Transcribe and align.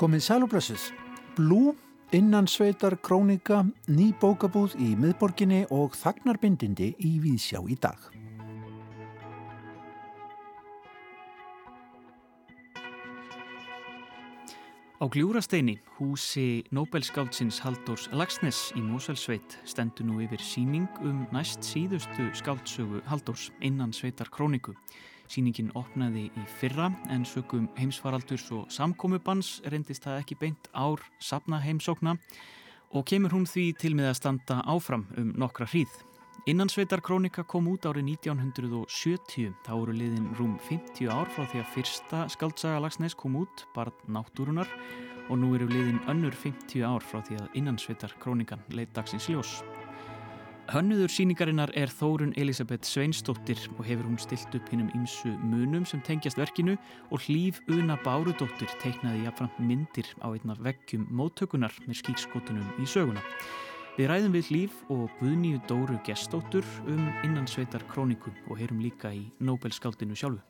Komið 0.00 0.22
sælublössuð. 0.22 0.84
Blú, 1.34 1.74
innan 2.14 2.46
sveitar 2.46 2.94
krónika, 3.02 3.64
ný 3.90 4.14
bókabúð 4.22 4.78
í 4.78 4.94
miðborginni 4.94 5.66
og 5.74 5.98
þagnarbindindi 5.98 6.94
í 7.02 7.18
Víðsjá 7.18 7.58
í 7.66 7.74
dag. 7.82 8.19
Á 15.00 15.08
Gljúrasteini, 15.08 15.80
húsi 15.96 16.60
Nobelskáldsins 16.76 17.56
Haldórs 17.64 18.10
Lagsnes 18.12 18.58
í 18.76 18.82
Móselsveit 18.84 19.54
stendur 19.64 20.04
nú 20.04 20.18
yfir 20.20 20.42
síning 20.44 20.98
um 21.00 21.22
næst 21.32 21.64
síðustu 21.64 22.26
skáldsögu 22.36 23.00
Haldórs 23.08 23.46
innan 23.64 23.94
sveitar 23.96 24.28
króniku. 24.28 24.74
Síningin 25.24 25.72
opnaði 25.72 26.26
í 26.28 26.44
fyrra 26.60 26.90
en 27.08 27.24
sögum 27.24 27.70
heimsfaraldurs 27.80 28.44
og 28.52 28.68
samkómubans 28.68 29.62
reyndist 29.72 30.04
það 30.04 30.20
ekki 30.20 30.36
beint 30.42 30.68
ár 30.76 31.00
sapna 31.16 31.62
heimsókna 31.64 32.18
og 32.92 33.08
kemur 33.08 33.32
hún 33.32 33.48
því 33.48 33.70
til 33.80 33.96
með 33.96 34.12
að 34.12 34.20
standa 34.20 34.60
áfram 34.68 35.08
um 35.16 35.32
nokkra 35.32 35.64
hríð. 35.72 35.96
Innansveitar 36.48 37.02
krónika 37.04 37.44
kom 37.44 37.68
út 37.68 37.84
árið 37.84 38.14
1970, 38.16 39.52
þá 39.66 39.72
voru 39.76 39.92
liðin 39.92 40.30
rúm 40.38 40.56
50 40.66 41.10
ár 41.12 41.28
frá 41.28 41.44
því 41.44 41.60
að 41.60 41.70
fyrsta 41.74 42.22
skaldsaga 42.32 42.80
Lagsnes 42.80 43.14
kom 43.14 43.36
út, 43.42 43.66
barn 43.76 43.94
náttúrunar 44.08 44.70
og 45.28 45.38
nú 45.38 45.52
eru 45.54 45.68
liðin 45.70 46.00
önnur 46.10 46.34
50 46.34 46.82
ár 46.88 47.04
frá 47.04 47.20
því 47.26 47.42
að 47.42 47.60
innansveitar 47.60 48.16
krónikan 48.22 48.64
leitt 48.72 48.94
dagsins 48.96 49.28
ljós. 49.30 49.60
Hönnuður 50.70 51.10
síningarinnar 51.10 51.72
er 51.74 51.90
Þórun 51.90 52.30
Elisabeth 52.38 52.86
Sveinsdóttir 52.86 53.58
og 53.76 53.80
hefur 53.88 54.06
hún 54.06 54.20
stilt 54.22 54.54
upp 54.54 54.68
hinnum 54.70 54.92
ymsu 54.94 55.32
munum 55.42 55.82
sem 55.88 56.02
tengjast 56.06 56.38
verkinu 56.38 56.76
og 57.10 57.24
hlýf 57.24 57.58
Una 57.74 57.96
Bárudóttir 58.04 58.70
teiknaði 58.78 59.24
jafnframt 59.24 59.58
myndir 59.58 60.06
á 60.22 60.30
einna 60.30 60.54
veggjum 60.62 61.08
móttökunar 61.10 61.74
með 61.88 62.04
skýrskotunum 62.04 62.70
í 62.78 62.86
söguna. 62.86 63.24
Við 64.00 64.06
ræðum 64.08 64.32
við 64.32 64.46
Líf 64.54 64.76
og 64.88 65.10
Guðníu 65.18 65.58
Dóru 65.68 65.98
Gestóttur 66.06 66.64
um 66.88 67.02
innansveitar 67.20 67.82
krónikum 67.90 68.32
og 68.48 68.56
heyrum 68.56 68.78
líka 68.80 69.10
í 69.12 69.26
Nobelskáldinu 69.44 70.16
sjálfu. 70.16 70.40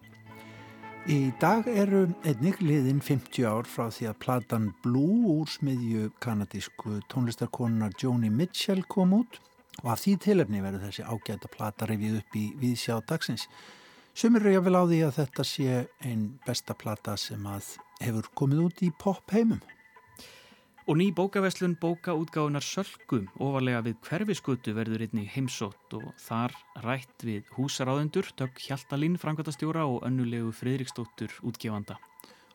Í 1.11 1.33
dag 1.43 1.67
eru 1.67 2.05
einnig 2.23 2.61
liðin 2.63 3.01
50 3.03 3.49
ár 3.51 3.67
frá 3.67 3.89
því 3.91 4.07
að 4.13 4.21
platan 4.23 4.69
Blue 4.85 5.33
úr 5.33 5.51
smiðju 5.51 6.13
kanadísku 6.23 7.01
tónlistarkonunar 7.11 7.99
Joni 7.99 8.31
Mitchell 8.31 8.85
kom 8.87 9.17
út 9.19 9.41
og 9.83 9.91
af 9.97 10.05
því 10.05 10.15
tilefni 10.29 10.63
verður 10.63 10.87
þessi 10.87 11.09
ágæta 11.11 11.51
plata 11.51 11.91
revið 11.91 12.21
upp 12.21 12.39
í 12.39 12.47
viðsjá 12.63 13.01
dagsins. 13.11 13.49
Sumir 14.15 14.47
eru 14.47 14.61
jáfnvel 14.61 14.79
á 14.79 14.85
því 14.87 15.03
að 15.09 15.19
þetta 15.25 15.51
sé 15.57 15.83
einn 16.07 16.25
besta 16.47 16.79
plata 16.79 17.19
sem 17.19 17.51
að 17.51 17.75
hefur 17.99 18.31
komið 18.31 18.67
út 18.69 18.87
í 18.87 18.95
pop 18.95 19.35
heimum. 19.35 19.59
Og 20.89 20.97
ný 20.97 21.11
bókaveslun 21.13 21.75
bókaútgáðunar 21.77 22.65
Sölku 22.65 23.27
ofalega 23.37 23.83
við 23.85 23.99
hverfiskutu 24.07 24.73
verður 24.73 25.05
einni 25.05 25.27
heimsótt 25.29 25.93
og 25.99 26.07
þar 26.17 26.55
rætt 26.81 27.25
við 27.27 27.51
húsaráðendur, 27.53 28.31
Dögg 28.39 28.57
Hjaltalín, 28.65 29.19
Frankværtastjóra 29.21 29.85
og 29.85 30.07
önnulegu 30.09 30.55
Fridriksdóttur 30.57 31.37
útgefanda. 31.45 31.99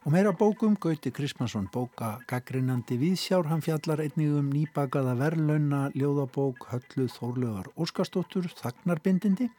Og 0.06 0.14
meira 0.14 0.34
bókum 0.34 0.74
Gauti 0.82 1.14
Krismansson, 1.14 1.70
bóka 1.74 2.16
gaggrinnandi 2.30 2.98
viðsjár, 2.98 3.46
hann 3.50 3.62
fjallar 3.66 4.02
einnig 4.02 4.34
um 4.34 4.50
nýbakaða 4.54 5.16
verðlauna, 5.22 5.88
ljóðabók, 5.94 6.66
höllu, 6.74 7.06
þórlögar, 7.10 7.70
óskarstóttur, 7.78 8.50
þagnarbindindi 8.58 9.52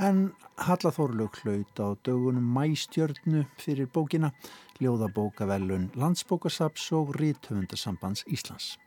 en 0.00 0.30
Halla 0.60 0.90
Þórlaug 0.92 1.36
hlaut 1.42 1.80
á 1.80 1.92
dögunum 2.04 2.44
mæstjörnu 2.56 3.44
fyrir 3.60 3.88
bókina 3.92 4.32
ljóðabókavelun 4.80 5.90
landsbókasaps 5.96 6.90
og 6.96 7.14
ríthöfundasambands 7.20 8.24
Íslands. 8.28 8.78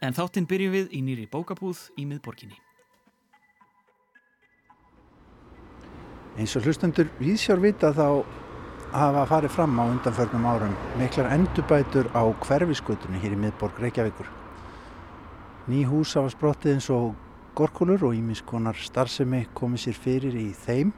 En 0.00 0.14
þáttinn 0.14 0.48
byrjum 0.50 0.74
við 0.74 0.92
í 0.94 1.00
nýri 1.04 1.26
bókabúð 1.30 1.82
í 1.98 2.06
miðborginni. 2.08 2.58
Eins 6.38 6.54
og 6.56 6.64
hlustendur 6.64 7.10
viðsjár 7.18 7.60
vita 7.62 7.90
þá 7.92 8.22
hafa 8.94 9.24
farið 9.30 9.54
fram 9.54 9.78
á 9.82 9.84
undanförnum 9.86 10.46
árum 10.46 10.76
miklar 10.98 11.30
endurbætur 11.34 12.06
á 12.14 12.22
hverfiskutunni 12.46 13.18
hér 13.22 13.34
í 13.34 13.42
miðborg 13.46 13.82
Reykjavíkur. 13.82 14.30
Ný 15.70 15.84
hús 15.90 16.14
hafa 16.18 16.30
sprottið 16.32 16.78
eins 16.78 16.88
og 16.94 17.18
gorkulur 17.58 18.08
og 18.08 18.16
ímiskonar 18.16 18.78
starfsemi 18.78 19.46
komið 19.54 19.86
sér 19.86 20.02
fyrir 20.06 20.36
í 20.38 20.50
þeim 20.66 20.92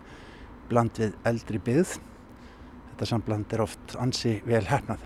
bland 0.71 0.97
við 1.01 1.15
eldri 1.29 1.61
byggð 1.63 1.99
Þetta 2.93 3.09
sambland 3.09 3.53
er 3.57 3.63
oft 3.65 3.95
ansi 3.99 4.37
vel 4.47 4.67
hernað. 4.69 5.01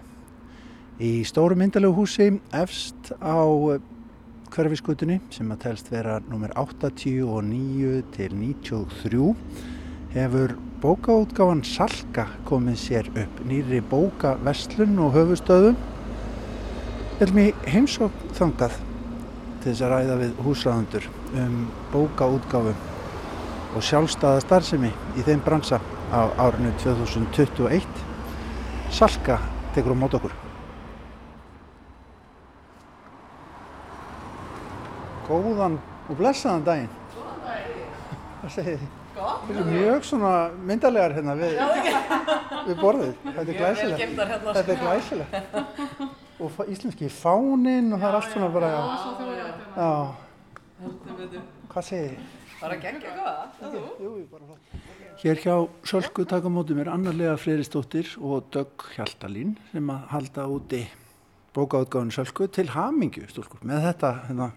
Í 1.00 1.22
stóru 1.24 1.54
myndalegu 1.56 1.94
húsi 1.94 2.26
efst 2.52 3.12
á 3.22 3.46
hverfiskutunni 4.52 5.20
sem 5.30 5.52
að 5.54 5.62
telst 5.62 5.88
vera 5.92 6.18
nr. 6.26 6.50
89 6.58 8.02
til 8.16 8.34
93 8.34 9.30
hefur 10.16 10.56
bókaútgáfan 10.82 11.62
Salka 11.64 12.26
komið 12.48 12.76
sér 12.82 13.08
upp 13.14 13.40
nýri 13.46 13.80
bókaveslun 13.86 14.98
og 15.06 15.14
höfustöðum. 15.16 15.78
Í 17.22 17.48
heimsók 17.70 18.12
þangað 18.36 18.76
til 19.66 19.72
þess 19.74 19.82
að 19.82 19.90
ræða 19.90 20.16
við 20.20 20.40
húsræðundur 20.46 21.06
um 21.42 21.54
bókaútgáfu 21.90 22.72
og 23.74 23.82
sjálfstæða 23.82 24.42
starfsemi 24.44 24.92
í 25.18 25.24
þeim 25.26 25.40
bransa 25.42 25.80
á 26.14 26.30
árinu 26.38 26.70
2021. 26.78 27.82
Salka 28.94 29.40
tekur 29.74 29.96
á 29.98 29.98
mót 29.98 30.14
okkur. 30.14 30.36
Góðan 35.26 35.80
og 36.06 36.20
blessaðan 36.20 36.62
daginn. 36.68 36.92
Góðan 37.16 37.42
daginn. 37.48 37.90
Hvað 38.44 38.54
segir 38.54 38.78
þið? 38.84 38.92
Góð. 39.16 39.34
Við 39.48 39.58
erum 39.58 39.72
mjög 39.74 40.06
svona 40.12 40.34
myndalegar 40.68 41.16
hérna 41.16 41.34
við, 41.40 41.58
við 42.68 42.84
borðið. 42.84 43.18
Þetta 43.40 43.48
er 43.48 43.58
glæsilegt. 43.58 44.06
Hérna, 44.22 44.54
Þetta 44.60 44.76
er 44.76 44.80
glæsilegt. 44.84 46.14
Og 46.36 46.62
íslenski 46.68 47.10
fáninn 47.10 47.90
og 47.96 47.98
það 47.98 48.08
er 48.12 48.20
allt 48.20 48.30
svona 48.36 48.52
bara... 48.52 48.70
Já. 48.76 49.35
Hvað 49.76 51.82
segir 51.84 52.14
þið? 52.14 52.20
Bara 52.56 52.76
gengja 52.80 53.10
góða. 53.12 53.32
Jú, 54.00 54.12
bara 54.30 54.46
flott. 54.48 54.76
Hér 55.20 55.40
hjá 55.42 55.56
Sölku 55.84 56.24
takamótum 56.28 56.78
er 56.80 56.88
annarlega 56.88 57.34
Freyristóttir 57.36 58.14
og 58.16 58.46
Dögg 58.54 58.86
Hjaltalín 58.94 59.50
sem 59.74 59.90
að 59.92 60.06
halda 60.14 60.46
úti 60.48 60.80
bókautgáðinu 61.56 62.16
Sölku 62.16 62.48
til 62.48 62.70
hamingju 62.72 63.28
stúlkur 63.28 63.60
með 63.68 63.84
þetta 63.90 64.14
hérna, 64.30 64.48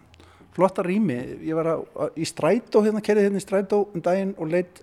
flotta 0.56 0.88
rými. 0.88 1.20
Ég 1.44 1.60
var 1.60 1.74
að, 1.74 1.84
að, 2.00 2.16
í 2.16 2.30
strætó 2.32 2.86
hérna, 2.88 3.04
kerið 3.04 3.28
hérna 3.28 3.44
í 3.44 3.46
strætó 3.46 3.82
um 3.92 4.06
daginn 4.06 4.32
og 4.40 4.56
leitt 4.56 4.80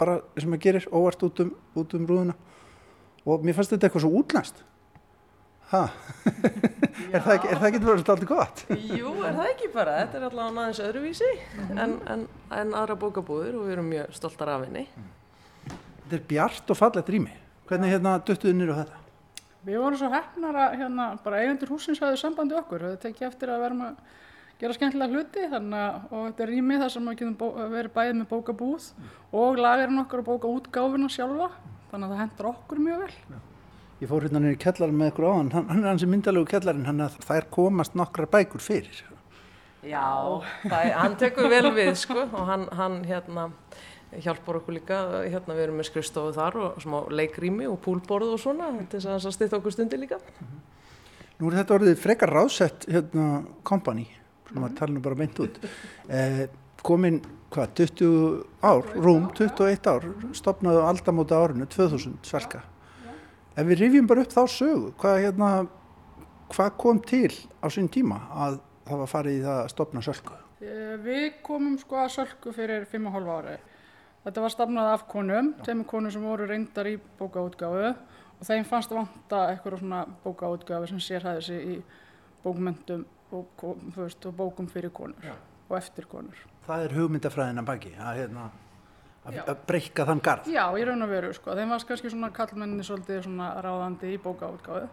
bara 0.00 0.22
sem 0.40 0.56
að 0.56 0.64
gerir 0.64 0.88
óvart 0.88 1.28
út 1.28 1.44
um, 1.44 1.52
út 1.76 1.98
um 1.98 2.08
rúðuna 2.08 2.38
og 3.28 3.44
mér 3.44 3.58
fannst 3.58 3.76
þetta 3.76 3.90
eitthvað 3.90 4.06
svo 4.06 4.16
útlænst. 4.22 4.64
Er 7.08 7.22
það 7.24 7.34
ekki, 7.34 7.48
er 7.48 7.60
það 7.60 7.66
ekki 7.68 7.78
verið 7.84 8.10
alltaf 8.12 8.28
gott? 8.28 8.62
Jú, 8.98 9.10
er 9.24 9.36
það 9.36 9.50
ekki 9.52 9.68
bara. 9.72 9.94
Þetta 10.02 10.18
er 10.18 10.24
allavega 10.26 10.64
aðeins 10.64 10.80
öðruvísi 10.84 11.28
en, 11.70 11.94
en, 12.12 12.24
en 12.58 12.72
aðra 12.76 12.96
bókabúður 13.00 13.60
og 13.60 13.68
við 13.68 13.76
erum 13.76 13.88
mjög 13.92 14.16
stoltar 14.18 14.50
af 14.52 14.64
henni. 14.66 14.82
Þetta 15.68 16.18
er 16.18 16.24
bjart 16.32 16.72
og 16.74 16.78
fallet 16.78 17.12
rými. 17.14 17.32
Hvernig 17.68 17.94
hérna 17.94 18.16
duttuðu 18.20 18.56
nýru 18.58 18.76
á 18.76 18.80
þetta? 18.82 19.00
Við 19.68 19.80
vorum 19.82 20.00
svo 20.00 20.10
hefnar 20.12 20.60
að 20.64 20.76
hérna, 20.82 21.08
bara 21.24 21.40
eigendur 21.42 21.72
húsins 21.74 22.00
hafði 22.02 22.20
sambandi 22.20 22.56
okkur 22.58 22.84
og 22.84 22.94
þetta 22.94 23.08
tekið 23.08 23.28
eftir 23.28 23.52
að 23.52 23.64
verðum 23.64 23.82
að 23.88 23.98
gera 24.58 24.76
skemmtilega 24.76 25.14
hluti 25.14 25.48
þannig 25.52 25.82
að 25.82 25.98
og 26.12 26.22
þetta 26.28 26.44
er 26.44 26.52
rými 26.54 26.78
þar 26.82 26.94
sem 26.94 27.10
við 27.10 27.18
getum 27.20 27.58
verið 27.74 27.92
bæðið 27.98 28.16
með 28.20 28.30
bókabúð 28.32 28.88
og 29.42 29.60
lagarinn 29.60 30.02
okkar 30.02 30.22
og 30.22 30.30
bókaútgáfuna 30.32 31.10
sjálfa 31.12 31.50
þannig 31.90 32.06
að 32.06 32.14
það 32.14 32.22
hendur 32.22 32.50
okkur 32.52 32.82
mjög 32.86 33.04
vel. 33.04 33.12
Ég 33.98 34.06
fór 34.06 34.22
hérna 34.22 34.38
nýri 34.38 34.58
kellarinn 34.62 34.94
með 34.94 35.08
ykkur 35.10 35.24
áðan, 35.26 35.48
hann, 35.56 35.64
hann 35.72 35.80
er 35.82 35.88
hansi 35.90 36.06
myndalegu 36.06 36.46
kellarinn, 36.46 36.84
hann 36.86 37.02
að 37.02 37.16
þær 37.26 37.48
komast 37.50 37.96
nokkra 37.98 38.28
bækur 38.30 38.62
fyrir. 38.62 39.00
Já, 39.82 40.04
það, 40.62 40.90
hann 40.94 41.16
tekur 41.18 41.48
vel 41.50 41.72
við 41.74 41.90
sko 41.98 42.20
og 42.26 42.44
hann, 42.46 42.68
hann 42.78 43.00
hérna 43.08 43.48
hjálpar 44.22 44.60
okkur 44.60 44.76
líka, 44.76 45.00
hérna 45.24 45.56
við 45.56 45.64
erum 45.64 45.82
með 45.82 45.90
skrifstofu 45.90 46.36
þar 46.38 46.60
og 46.62 46.78
smá 46.84 46.96
leikrými 47.10 47.66
og 47.66 47.80
púlborð 47.82 48.36
og 48.36 48.40
svona 48.42 48.70
til 48.86 49.02
þess 49.02 49.26
að 49.26 49.34
styrta 49.34 49.58
okkur 49.58 49.74
stundi 49.74 49.98
líka. 49.98 50.20
Nú 51.38 51.50
er 51.50 51.58
þetta 51.60 51.76
orðið 51.80 52.00
frekar 52.02 52.34
ráðsett 52.38 52.86
hérna 52.86 53.42
kompani, 53.66 54.06
sem 54.46 54.62
að 54.62 54.78
tala 54.78 54.94
nú 54.94 55.02
bara 55.02 55.18
meint 55.18 55.42
út. 55.42 55.58
Eh, 56.06 56.46
komin, 56.86 57.18
hvað, 57.50 57.74
20 57.82 58.16
ár, 58.62 58.94
rúm, 58.94 59.28
21 59.34 59.90
ár, 59.90 60.10
stopnaðu 60.38 60.86
aldamóta 60.86 61.42
árinu, 61.42 61.66
2000 61.66 62.20
svelka. 62.26 62.62
Ef 63.58 63.66
við 63.66 63.80
rifjum 63.82 64.06
bara 64.06 64.22
upp 64.22 64.34
þá 64.34 64.42
sögu, 64.54 64.92
hvað, 65.00 65.16
hérna, 65.24 65.48
hvað 66.52 66.76
kom 66.78 67.00
til 67.02 67.32
á 67.58 67.66
sín 67.74 67.88
tíma 67.90 68.20
að 68.30 68.60
það 68.86 69.02
var 69.02 69.10
farið 69.10 69.40
í 69.40 69.40
það 69.46 69.62
að 69.64 69.72
stopna 69.72 70.02
sölku? 70.06 70.36
Við 71.02 71.26
komum 71.46 71.74
sko 71.78 71.98
að 72.04 72.14
sölku 72.14 72.52
fyrir 72.54 72.86
5,5 72.90 73.34
ári 73.34 73.56
Þetta 74.28 74.42
var 74.44 74.52
stafnað 74.52 74.90
af 74.92 75.04
konum, 75.08 75.52
tveimur 75.64 75.86
konum 75.88 76.12
sem 76.12 76.24
voru 76.26 76.46
reyndar 76.48 76.88
í 76.90 76.96
bókaútgáfu 77.18 77.84
og 77.88 78.42
þeim 78.44 78.66
fannst 78.68 78.90
vanta 78.92 79.44
eitthvað 79.52 79.78
svona 79.80 80.00
bókaútgáfu 80.24 80.90
sem 80.90 81.00
sérhæði 81.00 81.44
sig 81.46 81.62
í 81.64 81.76
bókmyndum 82.42 83.06
og, 83.32 83.64
og 83.64 84.34
bókum 84.36 84.68
fyrir 84.70 84.92
konur 84.94 85.24
Já. 85.24 85.32
og 85.68 85.76
eftir 85.78 86.08
konur. 86.10 86.42
Það 86.66 86.84
er 86.84 86.96
hugmyndafræðina 86.98 87.64
baki, 87.66 87.94
að, 87.96 88.20
hérna, 88.20 88.50
að, 89.28 89.62
breyka 89.68 90.06
þann 90.08 90.22
garð. 90.24 90.50
Já, 90.52 90.64
í 90.78 90.84
raun 90.88 91.06
og 91.06 91.10
veru, 91.12 91.32
sko. 91.36 91.56
Þeim 91.58 91.74
varst 91.74 91.88
kannski 91.88 92.12
svona 92.12 92.30
kallmenni 92.34 92.86
svolítið 92.86 93.24
svona 93.26 93.50
ráðandi 93.64 94.12
í 94.14 94.20
bókaútgáfu 94.24 94.88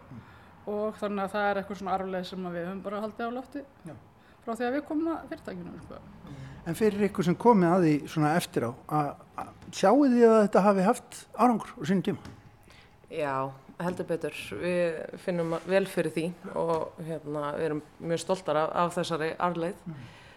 og 0.66 0.96
þannig 1.00 1.24
að 1.24 1.34
það 1.36 1.48
er 1.48 1.60
eitthvað 1.60 1.80
svona 1.80 1.96
arfleið 1.96 2.24
sem 2.26 2.46
við 2.50 2.64
höfum 2.66 2.80
bara 2.82 3.02
haldið 3.04 3.28
á 3.30 3.36
lofti 3.36 3.60
Já. 3.86 3.92
frá 4.42 4.52
því 4.52 4.66
að 4.66 4.74
við 4.76 4.86
komum 4.88 5.12
að 5.12 5.28
fyrirtækinu, 5.30 5.74
sko. 5.84 6.00
En 6.66 6.74
fyrir 6.74 7.06
ykkur 7.06 7.28
sem 7.28 7.36
komið 7.38 7.74
að 7.76 7.84
því 7.86 7.92
svona 8.10 8.32
eftir 8.40 8.66
á, 8.66 8.70
að, 8.98 9.12
að 9.38 9.52
sjáu 9.78 10.00
því 10.02 10.24
að 10.26 10.40
þetta 10.40 10.64
hafi 10.64 10.88
haft 10.88 11.20
árangur 11.38 11.70
á 11.78 11.82
sínum 11.86 12.02
tíma? 12.08 12.34
Já, 13.14 13.34
heldur 13.78 14.08
betur. 14.08 14.40
Við 14.58 14.96
finnum 15.22 15.54
vel 15.70 15.84
fyrir 15.90 16.14
því 16.16 16.26
og 16.58 16.98
hérna, 17.06 17.52
við 17.54 17.68
erum 17.68 17.82
mjög 18.02 18.22
stoltar 18.24 18.58
af, 18.64 18.72
af 18.82 18.94
þessari 18.96 19.30
arleið. 19.46 19.78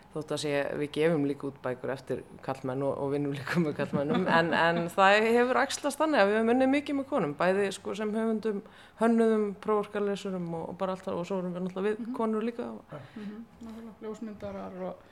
Þótt 0.09 0.31
að 0.33 0.39
sé, 0.41 0.51
við 0.79 0.89
gefum 0.95 1.25
líka 1.29 1.45
út 1.45 1.57
bækur 1.61 1.91
eftir 1.93 2.23
kallmenn 2.41 2.81
og, 2.81 2.95
og 2.97 3.11
vinnum 3.13 3.35
líka 3.37 3.61
með 3.61 3.75
kallmennum 3.77 4.23
en, 4.25 4.47
en 4.57 4.79
það 4.89 5.17
hefur 5.27 5.59
axlast 5.61 6.01
þannig 6.01 6.23
að 6.23 6.31
við 6.31 6.37
höfum 6.39 6.49
unnið 6.55 6.71
mikið 6.73 6.97
með 6.97 7.07
konum, 7.11 7.35
bæði 7.37 7.67
sko, 7.75 7.93
sem 7.99 8.13
höfundum, 8.15 8.63
hönnuðum, 9.03 9.45
próforkarlesurum 9.61 10.47
og, 10.57 10.63
og 10.71 10.79
bara 10.81 10.95
alltaf 10.97 11.13
og 11.13 11.29
svo 11.29 11.37
erum 11.43 11.53
við 11.53 11.67
náttúrulega 11.67 12.01
við 12.01 12.09
konur 12.17 12.47
líka 12.49 12.65
og 12.71 12.97
Náttúrulega 12.97 13.93
Ljósmyndarar 14.07 14.81
og, 14.89 15.07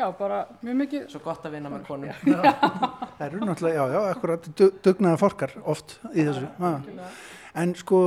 já, 0.00 0.04
bara 0.18 0.42
mjög 0.66 0.78
mikið. 0.82 1.08
svo 1.14 1.22
gott 1.30 1.46
að 1.46 1.54
vinna 1.58 1.70
með 1.70 1.82
konum. 1.86 2.10
Það 2.20 3.26
eru 3.28 3.40
náttúrulega, 3.46 3.74
já, 3.76 3.94
já, 3.94 4.00
akkurat 4.16 4.52
dugnaða 4.82 5.20
fólkar 5.20 5.54
oft 5.62 6.00
í 6.10 6.24
þessu. 6.26 6.48
Ja. 6.58 7.10
En 7.60 7.74
sko, 7.78 8.00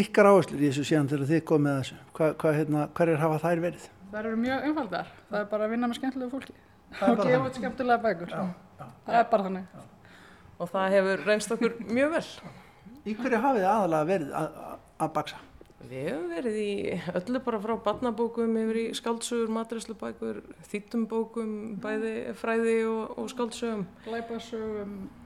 ykkar 0.00 0.32
áherslur 0.32 0.62
í 0.62 0.70
þessu 0.70 0.84
síðan 0.88 1.10
þegar 1.12 1.28
þið 1.34 1.42
komið 1.50 1.72
að 1.74 1.82
þessu, 1.82 1.98
hvað, 2.16 2.38
hvað, 2.40 2.56
hérna, 2.62 2.86
hverjir 2.96 3.20
hafa 3.26 3.42
þær 3.44 3.62
verið? 3.66 3.90
Það 4.12 4.26
eru 4.26 4.36
mjög 4.36 4.66
einfaldar. 4.68 5.12
Það 5.30 5.38
er 5.40 5.46
bara 5.48 5.66
að 5.66 5.72
vinna 5.72 5.88
með 5.88 5.98
skemmtilegu 5.98 6.32
fólki 6.34 6.54
Það 6.92 7.06
er 7.06 7.12
og 7.12 7.20
bara 7.20 7.30
gefa 7.30 7.46
út 7.48 7.60
skemmtilega 7.60 8.02
bækur. 8.02 8.34
Það 9.06 9.16
er 9.20 9.30
bara 9.30 9.46
þannig. 9.46 9.78
Og 10.58 10.68
það 10.72 10.96
hefur 10.96 11.24
reynst 11.28 11.54
okkur 11.56 11.78
mjög 11.88 12.12
vel. 12.18 12.26
Í 13.02 13.14
hverju 13.18 13.40
hafið 13.42 13.64
aðalega 13.66 14.08
verið 14.10 14.36
að, 14.38 14.60
að, 14.98 15.08
baksa? 15.16 15.40
Við 15.82 16.04
hefum 16.06 16.28
verið 16.30 16.58
í 16.62 16.74
öllu 17.18 17.40
bara 17.42 17.58
frá 17.64 17.72
barnabókum 17.88 18.52
yfir 18.60 18.78
í 18.78 18.84
skáldsögur, 18.94 19.50
matræslubækur, 19.56 20.38
þýttumbókum, 20.70 21.56
bæði 21.82 22.12
fræði 22.38 22.76
og, 22.86 23.16
og 23.18 23.32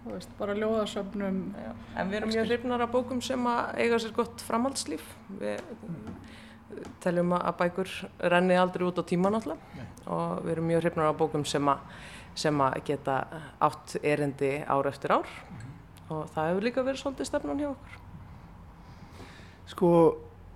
þú 0.07 0.15
veist, 0.15 0.33
bara 0.39 0.57
ljóðasöfnum. 0.57 1.43
Já. 1.59 1.73
En 1.99 2.09
við 2.09 2.21
erum 2.23 2.33
mjög 2.33 2.49
hrifnar 2.49 2.87
af 2.87 2.95
bókum 2.95 3.21
sem 3.21 3.51
að 3.51 3.83
eiga 3.83 4.01
sér 4.01 4.17
gott 4.17 4.47
framhaldslíf. 4.47 5.05
Við 5.43 5.61
teljum 7.03 7.35
að 7.37 7.55
bækur 7.61 7.93
renni 8.33 8.59
aldrei 8.59 8.87
út 8.89 8.99
á 8.99 9.05
tíma 9.07 9.31
náttúrulega 9.33 9.87
og 10.07 10.45
við 10.45 10.53
erum 10.57 10.69
mjög 10.71 10.83
hrifnar 10.85 11.11
af 11.11 11.19
bókum 11.21 11.45
sem 11.47 11.71
að, 11.71 11.83
sem 12.39 12.61
að 12.63 12.81
geta 12.87 13.17
átt 13.63 13.97
erindi 14.03 14.53
ár 14.67 14.89
eftir 14.91 15.15
ár 15.15 15.31
og 16.11 16.29
það 16.35 16.51
hefur 16.51 16.67
líka 16.67 16.87
verið 16.87 17.03
svolítið 17.03 17.29
stefnan 17.31 17.63
hjá 17.63 17.71
okkur. 17.73 18.03
Sko, 19.67 19.89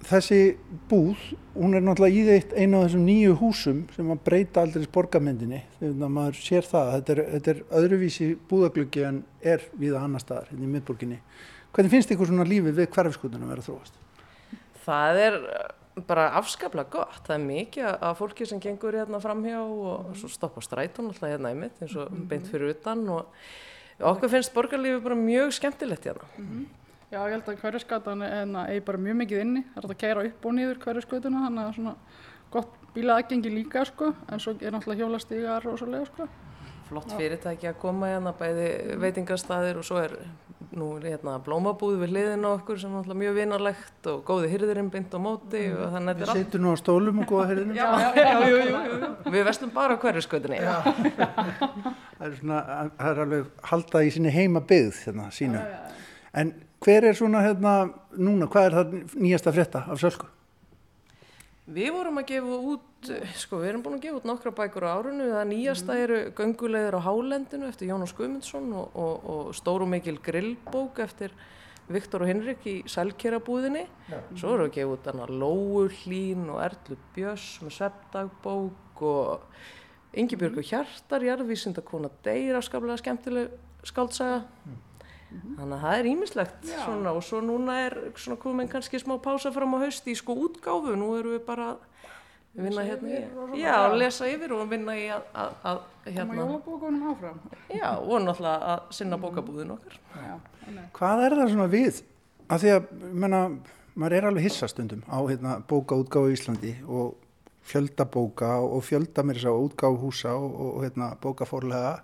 þessi 0.06 0.40
búð, 0.90 1.22
hún 1.56 1.74
er 1.74 1.82
náttúrulega 1.82 2.20
í 2.20 2.26
þeitt 2.28 2.52
einu 2.54 2.78
af 2.78 2.84
þessum 2.86 3.06
nýju 3.08 3.38
húsum 3.40 3.80
sem 3.96 4.12
að 4.14 4.22
breyta 4.28 4.62
aldrei 4.62 4.86
borgarmyndinni. 4.94 5.64
Þegar 5.80 6.12
maður 6.14 6.38
sér 6.38 6.68
það, 6.68 6.92
þetta 6.94 7.16
er, 7.16 7.22
þetta 7.34 7.54
er 7.54 7.64
öðruvísi 7.80 8.28
búðagluggi 8.50 9.04
en 9.08 9.24
er 9.42 9.66
viða 9.80 10.04
annar 10.06 10.22
staðar, 10.22 10.52
hérna 10.52 10.68
í 10.68 10.72
miðborginni. 10.76 11.18
Hvernig 11.74 11.94
finnst 11.96 12.14
ykkur 12.14 12.30
svona 12.30 12.46
lífið 12.46 12.78
við 12.78 12.88
hverfiskutunum 12.94 13.50
vera 13.50 13.64
að 13.64 13.68
þróast? 13.70 14.00
Það 14.86 15.20
er 15.26 15.38
bara 16.06 16.30
afskaplega 16.38 16.90
gott. 16.90 17.22
Það 17.26 17.36
er 17.36 17.46
mikið 17.46 17.88
af 17.92 18.18
fólki 18.20 18.46
sem 18.48 18.60
gengur 18.62 18.96
hérna 18.96 19.20
framhjá 19.22 19.60
og 19.62 20.12
svo 20.18 20.30
stoppa 20.32 20.62
strætun 20.64 21.10
alltaf 21.10 21.30
hérna 21.30 21.52
einmitt 21.52 21.80
eins 21.82 21.96
og 22.00 22.10
beint 22.30 22.48
fyrir 22.50 22.74
utan 22.74 23.06
og 23.08 23.30
okkur 24.00 24.32
finnst 24.32 24.54
borgarlífi 24.54 25.02
bara 25.04 25.18
mjög 25.18 25.54
skemmtilegt 25.58 26.08
hérna. 26.08 26.28
Já, 27.10 27.24
ég 27.26 27.32
held 27.34 27.48
að 27.50 27.62
hverjaskatan 27.64 28.20
eigi 28.22 28.84
bara 28.86 28.98
mjög 29.02 29.16
mikið 29.24 29.40
inni. 29.42 29.64
Það 29.74 29.78
er 29.80 29.88
hægt 29.88 29.94
að 29.96 30.02
keira 30.04 30.26
upp 30.28 30.44
og 30.46 30.52
niður 30.54 30.78
hverjaskatuna, 30.84 31.40
þannig 31.46 31.64
að 31.64 31.72
svona 31.78 31.94
gott 32.54 32.76
bílaaðgengi 32.94 33.50
líka, 33.50 33.82
sko, 33.88 34.12
en 34.30 34.42
svo 34.42 34.54
er 34.58 34.74
náttúrulega 34.74 35.02
hjólastígar 35.02 35.66
og 35.66 35.78
svolega, 35.78 36.06
sko. 36.06 36.28
Flott 36.86 37.12
fyrirtæki 37.18 37.68
að 37.70 37.80
koma 37.82 38.12
hérna, 38.12 38.32
bæði 38.38 38.68
veitingastæðir 39.02 39.78
og 39.82 39.86
svo 39.86 39.98
er 40.02 40.16
nú 40.76 40.86
hérna 41.02 41.36
blómabúð 41.42 41.96
við 42.04 42.12
hliðin 42.14 42.44
á 42.46 42.50
okkur 42.54 42.78
sem 42.78 42.90
er 42.92 43.00
náttúrulega 43.00 43.20
mjög 43.22 43.34
vinarlegt 43.40 44.08
og 44.12 44.20
góði 44.28 44.50
hyrðirinn 44.52 44.90
beint 44.92 45.14
á 45.14 45.18
móti 45.18 45.62
og 45.74 45.94
þannig 45.96 46.12
að 46.12 46.20
Við 46.20 46.20
þetta 46.20 46.26
er 46.26 46.30
allt. 46.30 46.40
setjum 46.44 46.62
nú 46.64 46.70
á 46.70 46.76
stólum 46.80 47.18
og 47.24 47.28
góða 47.32 47.46
herðinu. 47.50 47.74
Já, 47.74 47.88
já, 48.00 48.10
já, 48.20 48.34
jú, 48.46 48.56
jú, 48.60 48.80
jú. 49.02 49.10
Við 49.34 49.44
vestum 49.50 49.72
bara 49.74 49.96
á 49.96 50.02
hverjuskötunni. 50.04 50.60
Það 50.60 52.26
er 52.28 52.34
svona, 52.40 52.58
það 53.00 53.10
er 53.14 53.22
alveg 53.24 53.46
haldað 53.70 54.06
í 54.06 54.12
sinni 54.16 54.32
heima 54.34 54.60
byggð 54.70 54.98
hérna, 55.06 55.28
sínu. 55.34 55.62
En 56.40 56.52
hver 56.84 57.06
er 57.10 57.16
svona 57.18 57.42
hérna 57.44 57.74
núna, 58.16 58.46
hvað 58.50 58.68
er 58.70 58.76
það 58.78 58.94
nýjasta 59.24 59.54
frétta 59.56 59.84
af 59.90 59.98
sölku? 60.02 60.28
Við 61.70 61.92
vorum 61.94 62.18
að 62.18 62.26
gefa 62.32 62.56
út, 62.72 63.08
sko 63.38 63.60
við 63.60 63.68
erum 63.70 63.82
búin 63.84 63.96
að 64.00 64.04
gefa 64.08 64.18
út 64.18 64.26
nokkra 64.26 64.50
bækur 64.58 64.86
á 64.90 64.90
árunu, 64.90 65.28
það 65.30 65.44
nýjasta 65.52 65.96
eru 66.02 66.18
Göngulegður 66.34 66.96
á 66.98 67.06
Hálendinu 67.06 67.68
eftir 67.68 67.92
Jónas 67.92 68.14
Guðmundsson 68.18 68.72
og, 68.74 68.96
og, 68.98 69.28
og 69.30 69.52
Stór 69.54 69.84
og 69.86 69.90
mikil 69.92 70.16
grillbók 70.24 70.98
eftir 71.04 71.36
Viktor 71.90 72.24
og 72.24 72.30
Hinrik 72.30 72.66
í 72.66 72.74
Sælkerabúðinni. 72.90 73.84
Svo 74.34 74.56
erum 74.56 74.66
við 74.66 74.72
að 74.72 74.74
gefa 74.80 74.96
út 74.96 75.08
hana 75.12 75.30
Lóu 75.30 75.86
Hlín 76.00 76.50
og 76.50 76.60
Erlu 76.64 76.98
Björs 77.14 77.48
með 77.62 77.76
Sveppdagbók 77.78 79.06
og 79.06 79.46
Ingibjörg 80.18 80.58
og 80.58 80.66
Hjartar, 80.66 81.22
Jarðvísindakona 81.22 82.10
Deyr, 82.26 82.58
afskaplega 82.58 82.98
skemmtileg 82.98 83.54
skáldsaga. 83.86 84.42
Þannig 85.30 85.76
að 85.76 85.82
það 85.84 85.96
er 85.98 86.08
ímislegt 86.10 86.66
svona 86.70 87.12
og 87.14 87.22
svo 87.22 87.38
núna 87.44 87.76
er 87.84 87.96
svona 88.18 88.40
komin 88.40 88.70
kannski 88.70 88.98
smá 88.98 89.14
pása 89.22 89.52
fram 89.54 89.76
á 89.76 89.82
haust 89.84 90.08
í 90.10 90.16
sko 90.18 90.34
útgáfu, 90.46 90.96
nú 90.98 91.12
erum 91.18 91.36
við 91.36 91.44
bara 91.46 91.68
að 91.74 91.86
vinna 92.64 92.82
hérna 92.82 93.08
í, 93.08 93.18
yfir 93.20 93.34
svona, 93.36 93.58
já, 93.60 93.74
já. 93.76 93.96
lesa 94.02 94.28
yfir 94.30 94.54
og 94.56 94.64
vinna 94.72 94.96
í 94.98 95.06
að, 95.14 95.28
að, 95.38 95.52
að 95.70 95.80
hérna, 96.16 96.46
já, 97.70 97.90
og 97.94 98.24
náttúrulega 98.24 98.72
að 98.72 98.88
sinna 98.98 99.18
bókabúðin 99.22 99.74
okkar. 99.76 99.98
Já. 100.18 100.34
Hvað 100.98 101.24
er 101.26 101.36
það 101.38 101.52
svona 101.54 101.68
við? 101.70 102.00
Af 102.50 102.62
því 102.64 102.72
að, 102.74 102.80
ég 102.80 103.14
menna, 103.22 103.42
maður 103.94 104.16
er 104.18 104.30
alveg 104.30 104.48
hissa 104.48 104.70
stundum 104.70 105.04
á 105.06 105.18
hérna, 105.22 105.58
bókaútgáfu 105.70 106.32
í 106.32 106.38
Íslandi 106.38 106.74
og 106.88 107.14
fjölda 107.70 108.06
bóka 108.10 108.56
og 108.64 108.82
fjölda 108.82 109.22
mér 109.22 109.38
þess 109.38 109.52
að 109.52 109.66
útgáfu 109.68 110.00
húsa 110.02 110.34
og, 110.34 110.56
og 110.66 110.82
hérna, 110.88 111.12
bókaforlega 111.22 112.00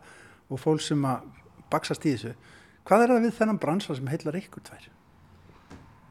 og 0.47 0.63
fólk 0.63 0.85
sem 0.85 1.03
að 1.11 1.27
baksast 1.73 2.07
í 2.07 2.15
þessu. 2.15 2.37
Hvað 2.87 3.03
er 3.03 3.13
það 3.13 3.25
við 3.25 3.37
þennan 3.41 3.63
bransa 3.63 3.95
sem 3.99 4.09
heillar 4.13 4.37
ykkur 4.39 4.63
tvær? 4.67 4.85